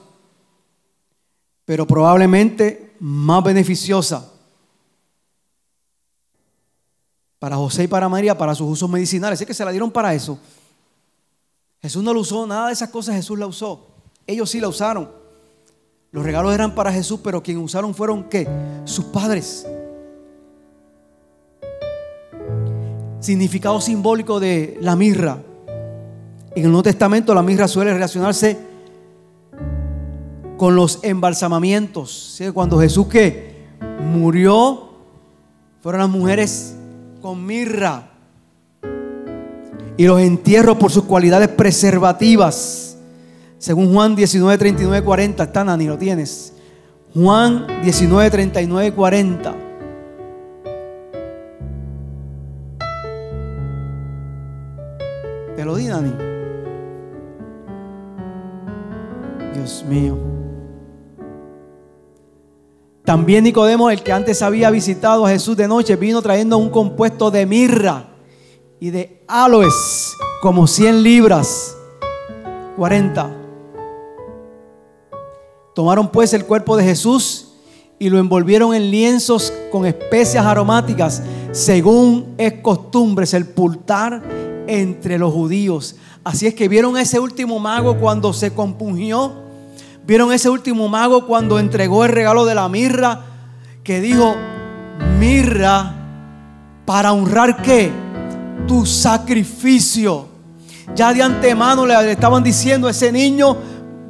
pero 1.64 1.86
probablemente 1.86 2.94
más 3.00 3.42
beneficiosa 3.42 4.30
para 7.38 7.56
José 7.56 7.84
y 7.84 7.88
para 7.88 8.08
María 8.08 8.36
para 8.36 8.54
sus 8.54 8.70
usos 8.70 8.88
medicinales. 8.88 9.40
Es 9.40 9.46
que 9.46 9.54
se 9.54 9.64
la 9.64 9.70
dieron 9.70 9.90
para 9.90 10.14
eso. 10.14 10.38
Jesús 11.80 12.02
no 12.02 12.14
lo 12.14 12.20
usó, 12.20 12.46
nada 12.46 12.68
de 12.68 12.72
esas 12.72 12.88
cosas 12.88 13.16
Jesús 13.16 13.38
la 13.38 13.46
usó. 13.46 13.86
Ellos 14.26 14.48
sí 14.48 14.60
la 14.60 14.68
usaron. 14.68 15.10
Los 16.10 16.24
regalos 16.24 16.54
eran 16.54 16.74
para 16.74 16.92
Jesús, 16.92 17.20
pero 17.22 17.42
quienes 17.42 17.62
usaron 17.62 17.94
fueron 17.94 18.24
qué? 18.30 18.48
Sus 18.84 19.04
padres. 19.06 19.66
Significado 23.20 23.80
simbólico 23.80 24.40
de 24.40 24.78
la 24.80 24.96
mirra. 24.96 25.42
En 26.54 26.64
el 26.64 26.70
Nuevo 26.70 26.84
Testamento 26.84 27.34
la 27.34 27.42
mirra 27.42 27.68
suele 27.68 27.92
relacionarse 27.92 28.73
con 30.56 30.76
los 30.76 31.00
embalsamamientos. 31.02 32.40
Cuando 32.52 32.78
Jesús 32.78 33.06
murió, 34.00 34.90
fueron 35.82 36.00
las 36.00 36.10
mujeres 36.10 36.74
con 37.20 37.44
mirra. 37.44 38.10
y 39.96 40.06
los 40.06 40.20
entierros 40.20 40.76
por 40.76 40.90
sus 40.90 41.04
cualidades 41.04 41.48
preservativas. 41.48 42.96
Según 43.58 43.94
Juan 43.94 44.16
19, 44.16 44.58
39, 44.58 45.04
40. 45.04 45.44
Está, 45.44 45.64
Nani, 45.64 45.86
lo 45.86 45.96
tienes. 45.96 46.52
Juan 47.14 47.66
19, 47.82 48.30
39, 48.30 48.92
40. 48.92 49.54
Te 55.56 55.64
lo 55.64 55.76
di, 55.76 55.86
Nani. 55.86 56.12
Dios 59.54 59.84
mío. 59.88 60.43
También 63.04 63.44
Nicodemo, 63.44 63.90
el 63.90 64.02
que 64.02 64.12
antes 64.12 64.40
había 64.40 64.70
visitado 64.70 65.26
a 65.26 65.28
Jesús 65.28 65.58
de 65.58 65.68
noche, 65.68 65.96
vino 65.96 66.22
trayendo 66.22 66.56
un 66.56 66.70
compuesto 66.70 67.30
de 67.30 67.44
mirra 67.44 68.08
y 68.80 68.88
de 68.88 69.22
aloes, 69.28 70.16
como 70.40 70.66
100 70.66 71.02
libras. 71.02 71.76
40. 72.76 73.30
Tomaron 75.74 76.08
pues 76.08 76.32
el 76.32 76.46
cuerpo 76.46 76.78
de 76.78 76.84
Jesús 76.84 77.52
y 77.98 78.08
lo 78.08 78.18
envolvieron 78.18 78.74
en 78.74 78.90
lienzos 78.90 79.52
con 79.70 79.84
especias 79.84 80.46
aromáticas, 80.46 81.22
según 81.52 82.34
es 82.38 82.54
costumbre 82.62 83.26
sepultar 83.26 84.22
entre 84.66 85.18
los 85.18 85.30
judíos. 85.30 85.96
Así 86.24 86.46
es 86.46 86.54
que 86.54 86.68
vieron 86.68 86.96
a 86.96 87.02
ese 87.02 87.20
último 87.20 87.58
mago 87.58 87.98
cuando 87.98 88.32
se 88.32 88.54
compungió 88.54 89.43
Vieron 90.06 90.32
ese 90.32 90.50
último 90.50 90.88
mago 90.88 91.26
cuando 91.26 91.58
entregó 91.58 92.04
el 92.04 92.12
regalo 92.12 92.44
de 92.44 92.54
la 92.54 92.68
mirra, 92.68 93.20
que 93.82 94.02
dijo, 94.02 94.36
mirra 95.18 95.94
para 96.84 97.12
honrar 97.12 97.62
qué? 97.62 97.90
Tu 98.68 98.84
sacrificio. 98.84 100.28
Ya 100.94 101.14
de 101.14 101.22
antemano 101.22 101.86
le 101.86 102.12
estaban 102.12 102.42
diciendo 102.42 102.86
a 102.86 102.90
ese 102.90 103.10
niño, 103.10 103.56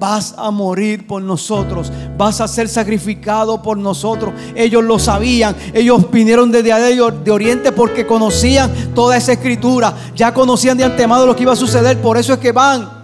vas 0.00 0.34
a 0.36 0.50
morir 0.50 1.06
por 1.06 1.22
nosotros, 1.22 1.92
vas 2.18 2.40
a 2.40 2.48
ser 2.48 2.68
sacrificado 2.68 3.62
por 3.62 3.78
nosotros. 3.78 4.34
Ellos 4.56 4.82
lo 4.82 4.98
sabían, 4.98 5.54
ellos 5.72 6.10
vinieron 6.10 6.50
desde 6.50 6.72
de 6.72 7.30
Oriente 7.30 7.70
porque 7.70 8.04
conocían 8.04 8.92
toda 8.96 9.16
esa 9.16 9.34
escritura, 9.34 9.94
ya 10.16 10.34
conocían 10.34 10.76
de 10.76 10.82
antemano 10.82 11.24
lo 11.24 11.36
que 11.36 11.44
iba 11.44 11.52
a 11.52 11.56
suceder, 11.56 12.02
por 12.02 12.16
eso 12.16 12.32
es 12.32 12.40
que 12.40 12.50
van 12.50 13.03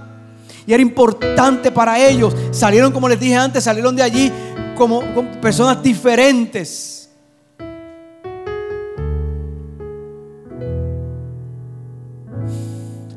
y 0.70 0.72
era 0.72 0.82
importante 0.84 1.72
para 1.72 1.98
ellos. 1.98 2.32
Salieron, 2.52 2.92
como 2.92 3.08
les 3.08 3.18
dije 3.18 3.34
antes, 3.34 3.64
salieron 3.64 3.96
de 3.96 4.04
allí 4.04 4.32
como, 4.76 5.02
personas 5.40 5.82
diferentes. 5.82 7.10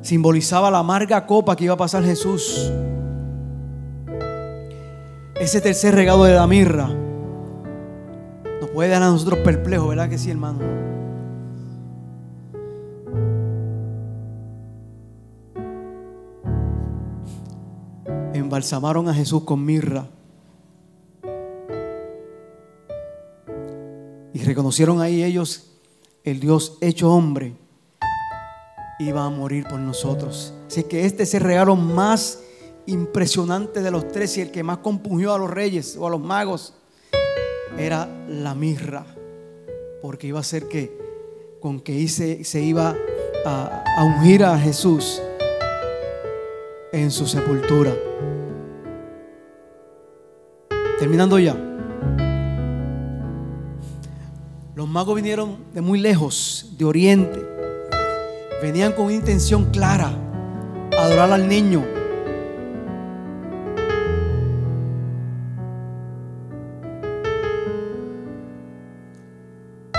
Simbolizaba 0.01 0.71
la 0.71 0.79
amarga 0.79 1.27
copa 1.27 1.55
que 1.55 1.65
iba 1.65 1.75
a 1.75 1.77
pasar 1.77 2.03
Jesús. 2.03 2.71
Ese 5.39 5.61
tercer 5.61 5.93
regalo 5.93 6.23
de 6.23 6.33
la 6.33 6.47
mirra 6.47 6.89
nos 8.61 8.69
puede 8.71 8.89
dar 8.89 9.03
a 9.03 9.09
nosotros 9.09 9.37
perplejos, 9.43 9.89
¿verdad 9.89 10.09
que 10.09 10.17
sí, 10.17 10.31
hermano? 10.31 10.92
Embalsamaron 18.53 19.09
a 19.09 19.15
Jesús 19.15 19.45
con 19.45 19.65
mirra. 19.65 20.07
Y 24.31 24.43
reconocieron 24.43 25.01
ahí 25.01 25.23
ellos 25.23 25.71
el 26.23 26.39
Dios 26.39 26.77
hecho 26.79 27.11
hombre 27.11 27.55
iba 28.99 29.25
a 29.25 29.29
morir 29.31 29.65
por 29.67 29.79
nosotros. 29.79 30.53
Así 30.67 30.83
que 30.83 31.07
este 31.07 31.23
es 31.23 31.33
el 31.33 31.41
regalo 31.41 31.75
más 31.75 32.43
impresionante 32.85 33.81
de 33.81 33.89
los 33.89 34.07
tres 34.11 34.37
y 34.37 34.41
el 34.41 34.51
que 34.51 34.61
más 34.61 34.77
compungió 34.77 35.33
a 35.33 35.39
los 35.39 35.49
reyes 35.49 35.97
o 35.97 36.05
a 36.05 36.11
los 36.11 36.21
magos 36.21 36.75
era 37.75 38.07
la 38.29 38.53
mirra, 38.53 39.03
porque 39.99 40.27
iba 40.27 40.39
a 40.39 40.43
ser 40.43 40.67
que 40.67 40.95
con 41.59 41.79
que 41.79 42.07
se 42.07 42.61
iba 42.61 42.95
a 43.45 44.03
ungir 44.03 44.43
a 44.43 44.59
Jesús 44.59 45.19
en 46.91 47.09
su 47.09 47.25
sepultura. 47.25 48.12
Terminando 50.99 51.39
ya. 51.39 51.55
Los 54.75 54.87
magos 54.87 55.15
vinieron 55.15 55.57
de 55.73 55.81
muy 55.81 55.99
lejos, 55.99 56.73
de 56.77 56.85
oriente. 56.85 57.45
Venían 58.61 58.93
con 58.93 59.05
una 59.05 59.13
intención 59.13 59.65
clara, 59.65 60.11
adorar 60.97 61.31
al 61.31 61.47
niño. 61.47 61.85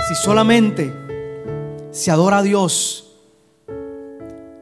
Si 0.07 0.15
solamente 0.15 0.93
se 1.91 2.11
adora 2.11 2.39
a 2.39 2.43
Dios, 2.43 3.17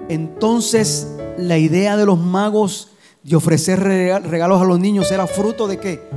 entonces 0.09 1.17
la 1.37 1.57
idea 1.57 1.97
de 1.97 2.05
los 2.05 2.19
magos 2.19 2.92
de 3.23 3.35
ofrecer 3.35 3.79
regalos 3.79 4.61
a 4.61 4.65
los 4.65 4.79
niños 4.79 5.09
era 5.11 5.25
fruto 5.27 5.67
de 5.67 5.79
qué? 5.79 6.09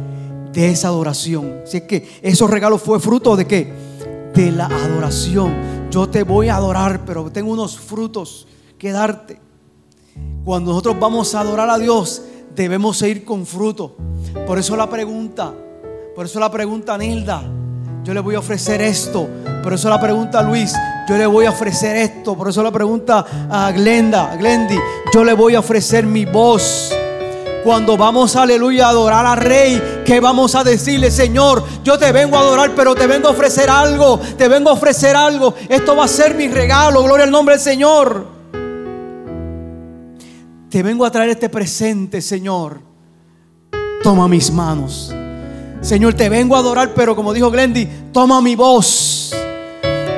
De 0.53 0.71
esa 0.71 0.89
adoración. 0.89 1.61
Así 1.65 1.83
que 1.83 2.19
esos 2.23 2.51
regalos 2.51 2.83
fue 2.83 2.99
fruto 2.99 3.37
de 3.37 3.47
qué? 3.47 3.73
De 4.35 4.51
la 4.51 4.67
adoración. 4.67 5.55
Yo 5.91 6.09
te 6.09 6.25
voy 6.25 6.49
a 6.49 6.57
adorar, 6.57 7.05
pero 7.05 7.31
tengo 7.31 7.53
unos 7.53 7.79
frutos 7.79 8.49
que 8.77 8.91
darte. 8.91 9.39
Cuando 10.45 10.71
nosotros 10.71 10.99
vamos 10.99 11.35
a 11.35 11.41
adorar 11.41 11.71
a 11.71 11.79
Dios, 11.79 12.23
debemos 12.55 13.01
ir 13.03 13.25
con 13.25 13.47
fruto. 13.47 13.97
Por 14.47 14.59
eso 14.59 14.77
la 14.77 14.89
pregunta, 14.89 15.53
por 16.15 16.27
eso 16.27 16.41
la 16.41 16.51
pregunta 16.51 16.97
Nilda, 16.99 17.43
yo 18.03 18.15
le 18.15 18.21
voy 18.21 18.35
a 18.35 18.39
ofrecer 18.39 18.81
esto. 18.81 19.29
Por 19.63 19.73
eso 19.73 19.91
la 19.91 20.01
pregunta 20.01 20.43
Luis, 20.43 20.73
yo 21.09 21.17
le 21.17 21.27
voy 21.27 21.45
a 21.45 21.51
ofrecer 21.51 21.97
esto. 21.97 22.37
Por 22.37 22.49
eso 22.49 22.63
la 22.63 22.71
pregunta 22.71 23.27
a 23.51 23.71
Glenda, 23.73 24.39
yo 25.13 25.25
le 25.25 25.35
voy 25.35 25.55
a 25.55 25.61
ofrecer 25.61 26.07
mi 26.07 26.25
voz. 26.25 26.96
Cuando 27.67 27.97
vamos, 27.97 28.37
aleluya, 28.37 28.87
a 28.87 28.91
adorar 28.91 29.27
al 29.27 29.39
Rey, 29.39 30.03
¿qué 30.05 30.21
vamos 30.21 30.55
a 30.55 30.63
decirle, 30.63 31.11
Señor? 31.11 31.65
Yo 31.83 31.99
te 31.99 32.13
vengo 32.13 32.37
a 32.37 32.41
adorar, 32.41 32.71
pero 32.77 32.95
te 32.95 33.09
vengo 33.09 33.27
a 33.27 33.33
ofrecer 33.33 33.69
algo. 33.69 34.21
Te 34.39 34.47
vengo 34.47 34.71
a 34.71 34.75
ofrecer 34.75 35.17
algo. 35.17 35.53
Esto 35.69 35.97
va 35.97 36.05
a 36.05 36.09
ser 36.09 36.37
mi 36.37 36.47
regalo. 36.47 37.03
Gloria 37.03 37.25
al 37.25 37.33
nombre 37.33 37.57
del 37.57 37.65
Señor. 37.65 38.25
Te 40.71 40.81
vengo 40.81 41.05
a 41.05 41.11
traer 41.11 41.31
este 41.31 41.49
presente, 41.49 42.23
Señor. 42.23 42.79
Toma 44.01 44.29
mis 44.29 44.53
manos. 44.53 45.13
Señor, 45.81 46.15
te 46.15 46.29
vengo 46.29 46.55
a 46.55 46.61
adorar, 46.61 46.95
pero 46.95 47.17
como 47.17 47.33
dijo 47.33 47.51
Glendy, 47.51 47.89
toma 48.13 48.41
mi 48.41 48.55
voz. 48.55 49.35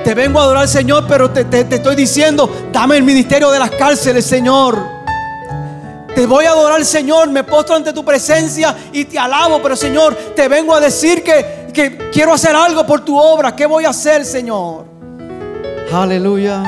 Te 0.04 0.14
vengo 0.14 0.38
a 0.38 0.42
adorar, 0.42 0.68
Señor, 0.68 1.06
pero 1.08 1.30
te, 1.30 1.46
te 1.46 1.76
estoy 1.76 1.96
diciendo, 1.96 2.68
dame 2.70 2.98
el 2.98 3.04
ministerio 3.04 3.50
de 3.50 3.58
las 3.58 3.70
cárceles, 3.70 4.26
Señor. 4.26 4.97
Te 6.18 6.26
voy 6.26 6.46
a 6.46 6.50
adorar, 6.50 6.84
Señor. 6.84 7.30
Me 7.30 7.44
postro 7.44 7.76
ante 7.76 7.92
tu 7.92 8.04
presencia 8.04 8.76
y 8.92 9.04
te 9.04 9.16
alabo. 9.16 9.62
Pero, 9.62 9.76
Señor, 9.76 10.16
te 10.34 10.48
vengo 10.48 10.74
a 10.74 10.80
decir 10.80 11.22
que, 11.22 11.68
que 11.72 12.10
quiero 12.10 12.32
hacer 12.32 12.56
algo 12.56 12.84
por 12.84 13.04
tu 13.04 13.16
obra. 13.16 13.54
¿Qué 13.54 13.66
voy 13.66 13.84
a 13.84 13.90
hacer, 13.90 14.24
Señor? 14.24 14.84
Aleluya. 15.92 16.64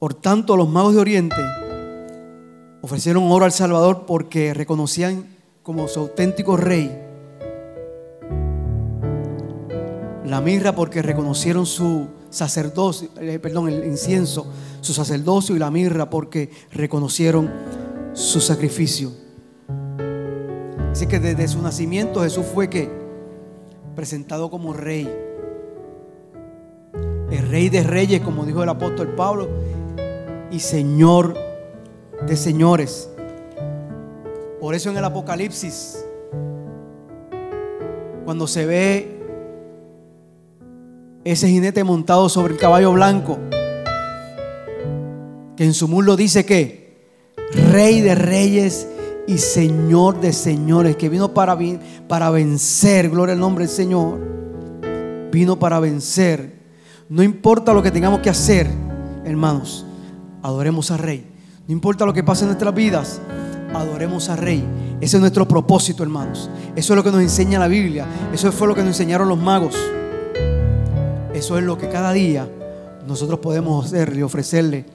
Por 0.00 0.14
tanto, 0.14 0.56
los 0.56 0.68
magos 0.68 0.94
de 0.94 1.00
Oriente 1.00 1.36
ofrecieron 2.88 3.30
oro 3.30 3.44
al 3.44 3.52
Salvador 3.52 4.06
porque 4.06 4.54
reconocían 4.54 5.26
como 5.62 5.88
su 5.88 6.00
auténtico 6.00 6.56
rey. 6.56 6.90
La 10.24 10.40
mirra 10.40 10.74
porque 10.74 11.02
reconocieron 11.02 11.66
su 11.66 12.08
sacerdocio, 12.30 13.10
eh, 13.20 13.38
perdón, 13.38 13.68
el 13.68 13.84
incienso, 13.84 14.46
su 14.80 14.94
sacerdocio 14.94 15.54
y 15.54 15.58
la 15.58 15.70
mirra 15.70 16.08
porque 16.08 16.48
reconocieron 16.72 17.52
su 18.14 18.40
sacrificio. 18.40 19.12
Así 20.90 21.06
que 21.06 21.20
desde 21.20 21.46
su 21.46 21.60
nacimiento 21.60 22.22
Jesús 22.22 22.46
fue 22.46 22.70
que 22.70 22.88
presentado 23.94 24.50
como 24.50 24.72
rey. 24.72 25.06
El 27.30 27.48
rey 27.50 27.68
de 27.68 27.82
reyes, 27.82 28.22
como 28.22 28.46
dijo 28.46 28.62
el 28.62 28.68
apóstol 28.70 29.14
Pablo, 29.14 29.46
y 30.50 30.60
Señor 30.60 31.47
de 32.26 32.36
señores. 32.36 33.10
Por 34.60 34.74
eso 34.74 34.90
en 34.90 34.96
el 34.96 35.04
Apocalipsis, 35.04 36.04
cuando 38.24 38.46
se 38.46 38.66
ve 38.66 39.18
ese 41.24 41.48
jinete 41.48 41.84
montado 41.84 42.28
sobre 42.28 42.54
el 42.54 42.58
caballo 42.58 42.92
blanco, 42.92 43.38
que 45.56 45.64
en 45.64 45.74
su 45.74 45.88
muslo 45.88 46.16
dice 46.16 46.44
que 46.44 46.88
Rey 47.70 48.00
de 48.00 48.14
reyes 48.14 48.88
y 49.26 49.38
Señor 49.38 50.20
de 50.20 50.32
señores, 50.32 50.96
que 50.96 51.08
vino 51.08 51.34
para, 51.34 51.56
para 52.08 52.30
vencer, 52.30 53.10
gloria 53.10 53.34
al 53.34 53.40
nombre 53.40 53.66
del 53.66 53.74
Señor, 53.74 54.18
vino 55.30 55.58
para 55.58 55.80
vencer. 55.80 56.58
No 57.08 57.22
importa 57.22 57.72
lo 57.72 57.82
que 57.82 57.90
tengamos 57.90 58.20
que 58.20 58.30
hacer, 58.30 58.68
hermanos, 59.24 59.86
adoremos 60.42 60.90
al 60.90 60.98
Rey. 60.98 61.27
No 61.68 61.72
importa 61.72 62.06
lo 62.06 62.14
que 62.14 62.24
pase 62.24 62.44
en 62.44 62.48
nuestras 62.48 62.74
vidas, 62.74 63.20
adoremos 63.74 64.30
al 64.30 64.38
Rey. 64.38 64.64
Ese 65.02 65.18
es 65.18 65.20
nuestro 65.20 65.46
propósito, 65.46 66.02
hermanos. 66.02 66.48
Eso 66.74 66.94
es 66.94 66.96
lo 66.96 67.04
que 67.04 67.12
nos 67.12 67.20
enseña 67.20 67.58
la 67.58 67.68
Biblia. 67.68 68.06
Eso 68.32 68.50
fue 68.52 68.66
lo 68.66 68.74
que 68.74 68.80
nos 68.80 68.88
enseñaron 68.88 69.28
los 69.28 69.38
magos. 69.38 69.76
Eso 71.34 71.58
es 71.58 71.64
lo 71.64 71.76
que 71.76 71.90
cada 71.90 72.12
día 72.12 72.48
nosotros 73.06 73.40
podemos 73.40 73.84
hacerle 73.84 74.24
ofrecerle 74.24 74.86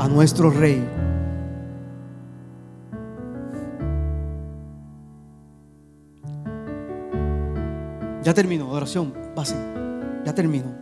a 0.00 0.08
nuestro 0.08 0.50
Rey. 0.50 0.84
Ya 8.24 8.34
termino, 8.34 8.68
adoración, 8.68 9.14
base. 9.36 9.54
Ya 10.24 10.34
termino. 10.34 10.81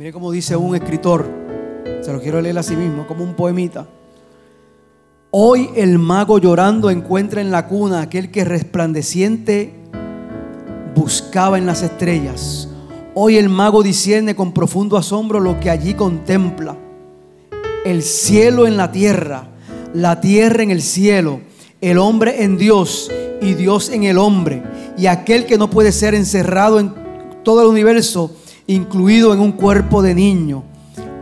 Mire 0.00 0.14
cómo 0.14 0.32
dice 0.32 0.56
un 0.56 0.74
escritor, 0.74 1.26
se 2.00 2.10
lo 2.10 2.22
quiero 2.22 2.40
leer 2.40 2.56
a 2.56 2.62
sí 2.62 2.74
mismo, 2.74 3.06
como 3.06 3.22
un 3.22 3.34
poemita. 3.34 3.86
Hoy 5.30 5.68
el 5.76 5.98
mago 5.98 6.38
llorando 6.38 6.88
encuentra 6.88 7.42
en 7.42 7.50
la 7.50 7.66
cuna 7.68 8.00
aquel 8.00 8.30
que 8.30 8.46
resplandeciente 8.46 9.74
buscaba 10.94 11.58
en 11.58 11.66
las 11.66 11.82
estrellas. 11.82 12.66
Hoy 13.12 13.36
el 13.36 13.50
mago 13.50 13.82
discierne 13.82 14.34
con 14.34 14.54
profundo 14.54 14.96
asombro 14.96 15.38
lo 15.38 15.60
que 15.60 15.68
allí 15.68 15.92
contempla. 15.92 16.78
El 17.84 18.02
cielo 18.02 18.66
en 18.66 18.78
la 18.78 18.92
tierra, 18.92 19.48
la 19.92 20.22
tierra 20.22 20.62
en 20.62 20.70
el 20.70 20.80
cielo, 20.80 21.40
el 21.82 21.98
hombre 21.98 22.42
en 22.42 22.56
Dios 22.56 23.10
y 23.42 23.52
Dios 23.52 23.90
en 23.90 24.04
el 24.04 24.16
hombre. 24.16 24.62
Y 24.96 25.08
aquel 25.08 25.44
que 25.44 25.58
no 25.58 25.68
puede 25.68 25.92
ser 25.92 26.14
encerrado 26.14 26.80
en 26.80 26.94
todo 27.44 27.60
el 27.60 27.68
universo 27.68 28.34
incluido 28.74 29.32
en 29.34 29.40
un 29.40 29.52
cuerpo 29.52 30.02
de 30.02 30.14
niño. 30.14 30.62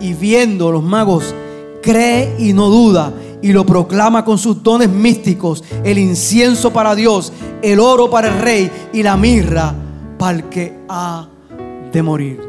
Y 0.01 0.15
viendo 0.15 0.71
los 0.71 0.83
magos, 0.83 1.35
cree 1.83 2.37
y 2.39 2.53
no 2.53 2.69
duda 2.69 3.13
y 3.41 3.53
lo 3.53 3.65
proclama 3.65 4.25
con 4.25 4.39
sus 4.39 4.63
dones 4.63 4.89
místicos, 4.89 5.63
el 5.85 5.99
incienso 5.99 6.73
para 6.73 6.95
Dios, 6.95 7.33
el 7.63 7.81
oro 7.81 8.11
para 8.11 8.29
el 8.29 8.41
rey 8.41 8.71
y 8.93 9.03
la 9.03 9.17
mirra 9.17 9.75
para 10.19 10.39
el 10.39 10.45
que 10.45 10.77
ha 10.89 11.29
de 11.93 12.03
morir. 12.03 12.41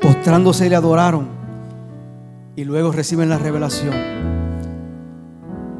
Postrándose 0.00 0.68
le 0.68 0.76
adoraron 0.76 1.28
y 2.56 2.64
luego 2.64 2.92
reciben 2.92 3.28
la 3.28 3.38
revelación 3.38 3.94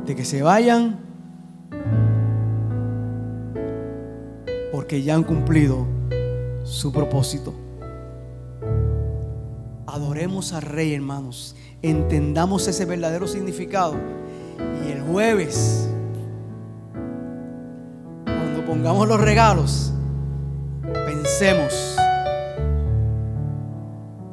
de 0.05 0.15
que 0.15 0.25
se 0.25 0.43
vayan 0.43 1.06
porque 4.87 5.03
ya 5.03 5.17
han 5.17 5.25
cumplido 5.25 5.85
su 6.63 6.93
propósito. 6.93 7.53
Adoremos 9.85 10.53
al 10.53 10.63
Rey, 10.63 10.95
hermanos. 10.95 11.57
Entendamos 11.83 12.69
ese 12.69 12.85
verdadero 12.85 13.27
significado. 13.27 13.97
Y 14.87 14.93
el 14.93 15.03
jueves, 15.03 15.89
cuando 18.27 18.65
pongamos 18.65 19.09
los 19.09 19.21
regalos, 19.21 19.93
pensemos 21.05 21.97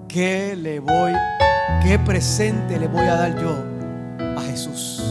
qué 0.07 0.55
le 0.55 0.79
voy, 0.79 1.13
qué 1.81 1.97
presente 1.97 2.77
le 2.77 2.87
voy 2.87 3.07
a 3.07 3.15
dar 3.15 3.41
yo 3.41 3.55
a 4.37 4.41
Jesús. 4.43 5.01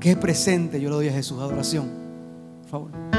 ¿Qué 0.00 0.16
presente 0.16 0.80
yo 0.80 0.88
le 0.90 0.96
doy 0.96 1.08
a 1.08 1.12
Jesús? 1.12 1.38
Adoración. 1.38 1.88
Por 2.62 2.68
favor. 2.68 3.09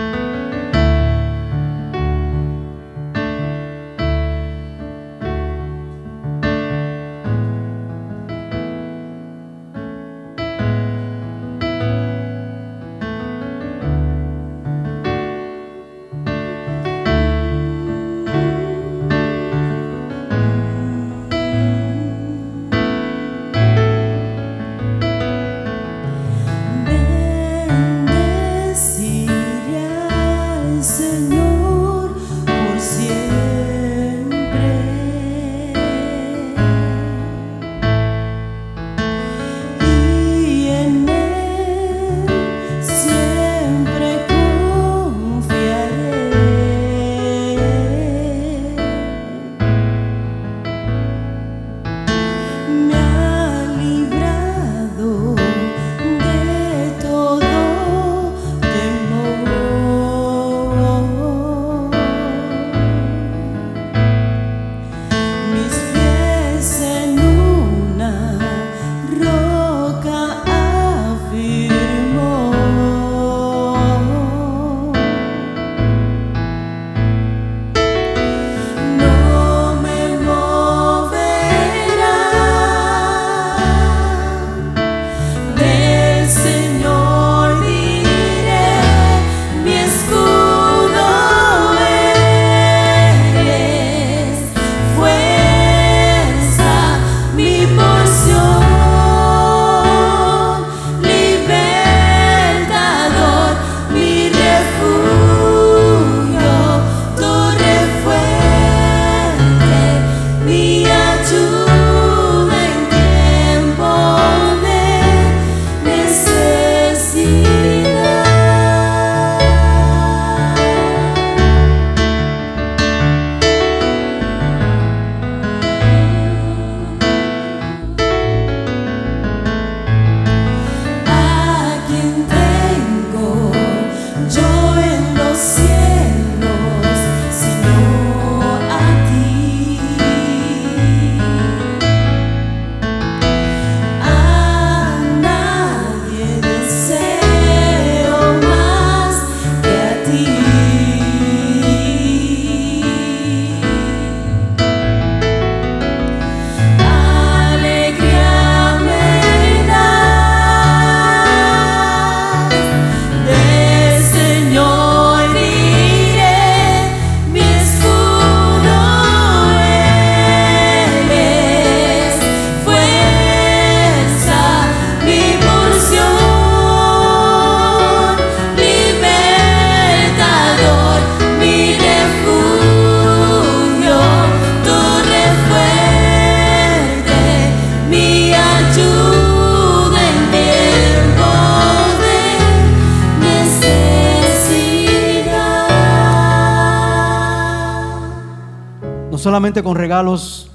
Con 199.59 199.75
regalos 199.75 200.49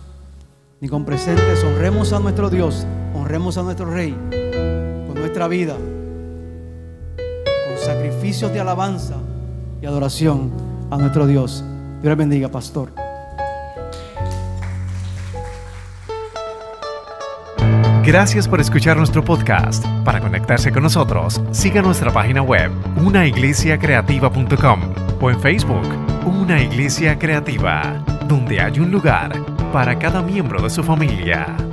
ni 0.80 0.88
con 0.88 1.04
presentes, 1.04 1.62
honremos 1.62 2.14
a 2.14 2.18
nuestro 2.18 2.48
Dios, 2.48 2.86
honremos 3.14 3.58
a 3.58 3.62
nuestro 3.62 3.90
Rey 3.90 4.16
con 5.06 5.14
nuestra 5.14 5.48
vida, 5.48 5.76
con 7.16 7.76
sacrificios 7.84 8.50
de 8.54 8.60
alabanza 8.60 9.16
y 9.82 9.86
adoración 9.86 10.50
a 10.90 10.96
nuestro 10.96 11.26
Dios. 11.26 11.62
Dios 12.02 12.16
bendiga, 12.16 12.48
pastor. 12.48 12.90
Gracias 18.02 18.48
por 18.48 18.60
escuchar 18.60 18.96
nuestro 18.96 19.22
podcast. 19.22 19.84
Para 20.04 20.20
conectarse 20.20 20.72
con 20.72 20.84
nosotros, 20.84 21.42
siga 21.50 21.82
nuestra 21.82 22.10
página 22.12 22.40
web, 22.40 22.70
unaiglesiacreativa.com 23.04 24.80
o 25.20 25.30
en 25.30 25.40
Facebook, 25.40 25.86
Una 26.24 26.62
Iglesia 26.62 27.18
Creativa, 27.18 28.02
donde 28.26 28.60
hay 28.60 28.78
un 28.80 28.90
lugar 28.90 29.32
para 29.72 29.98
cada 29.98 30.22
miembro 30.22 30.62
de 30.62 30.70
su 30.70 30.82
familia. 30.82 31.65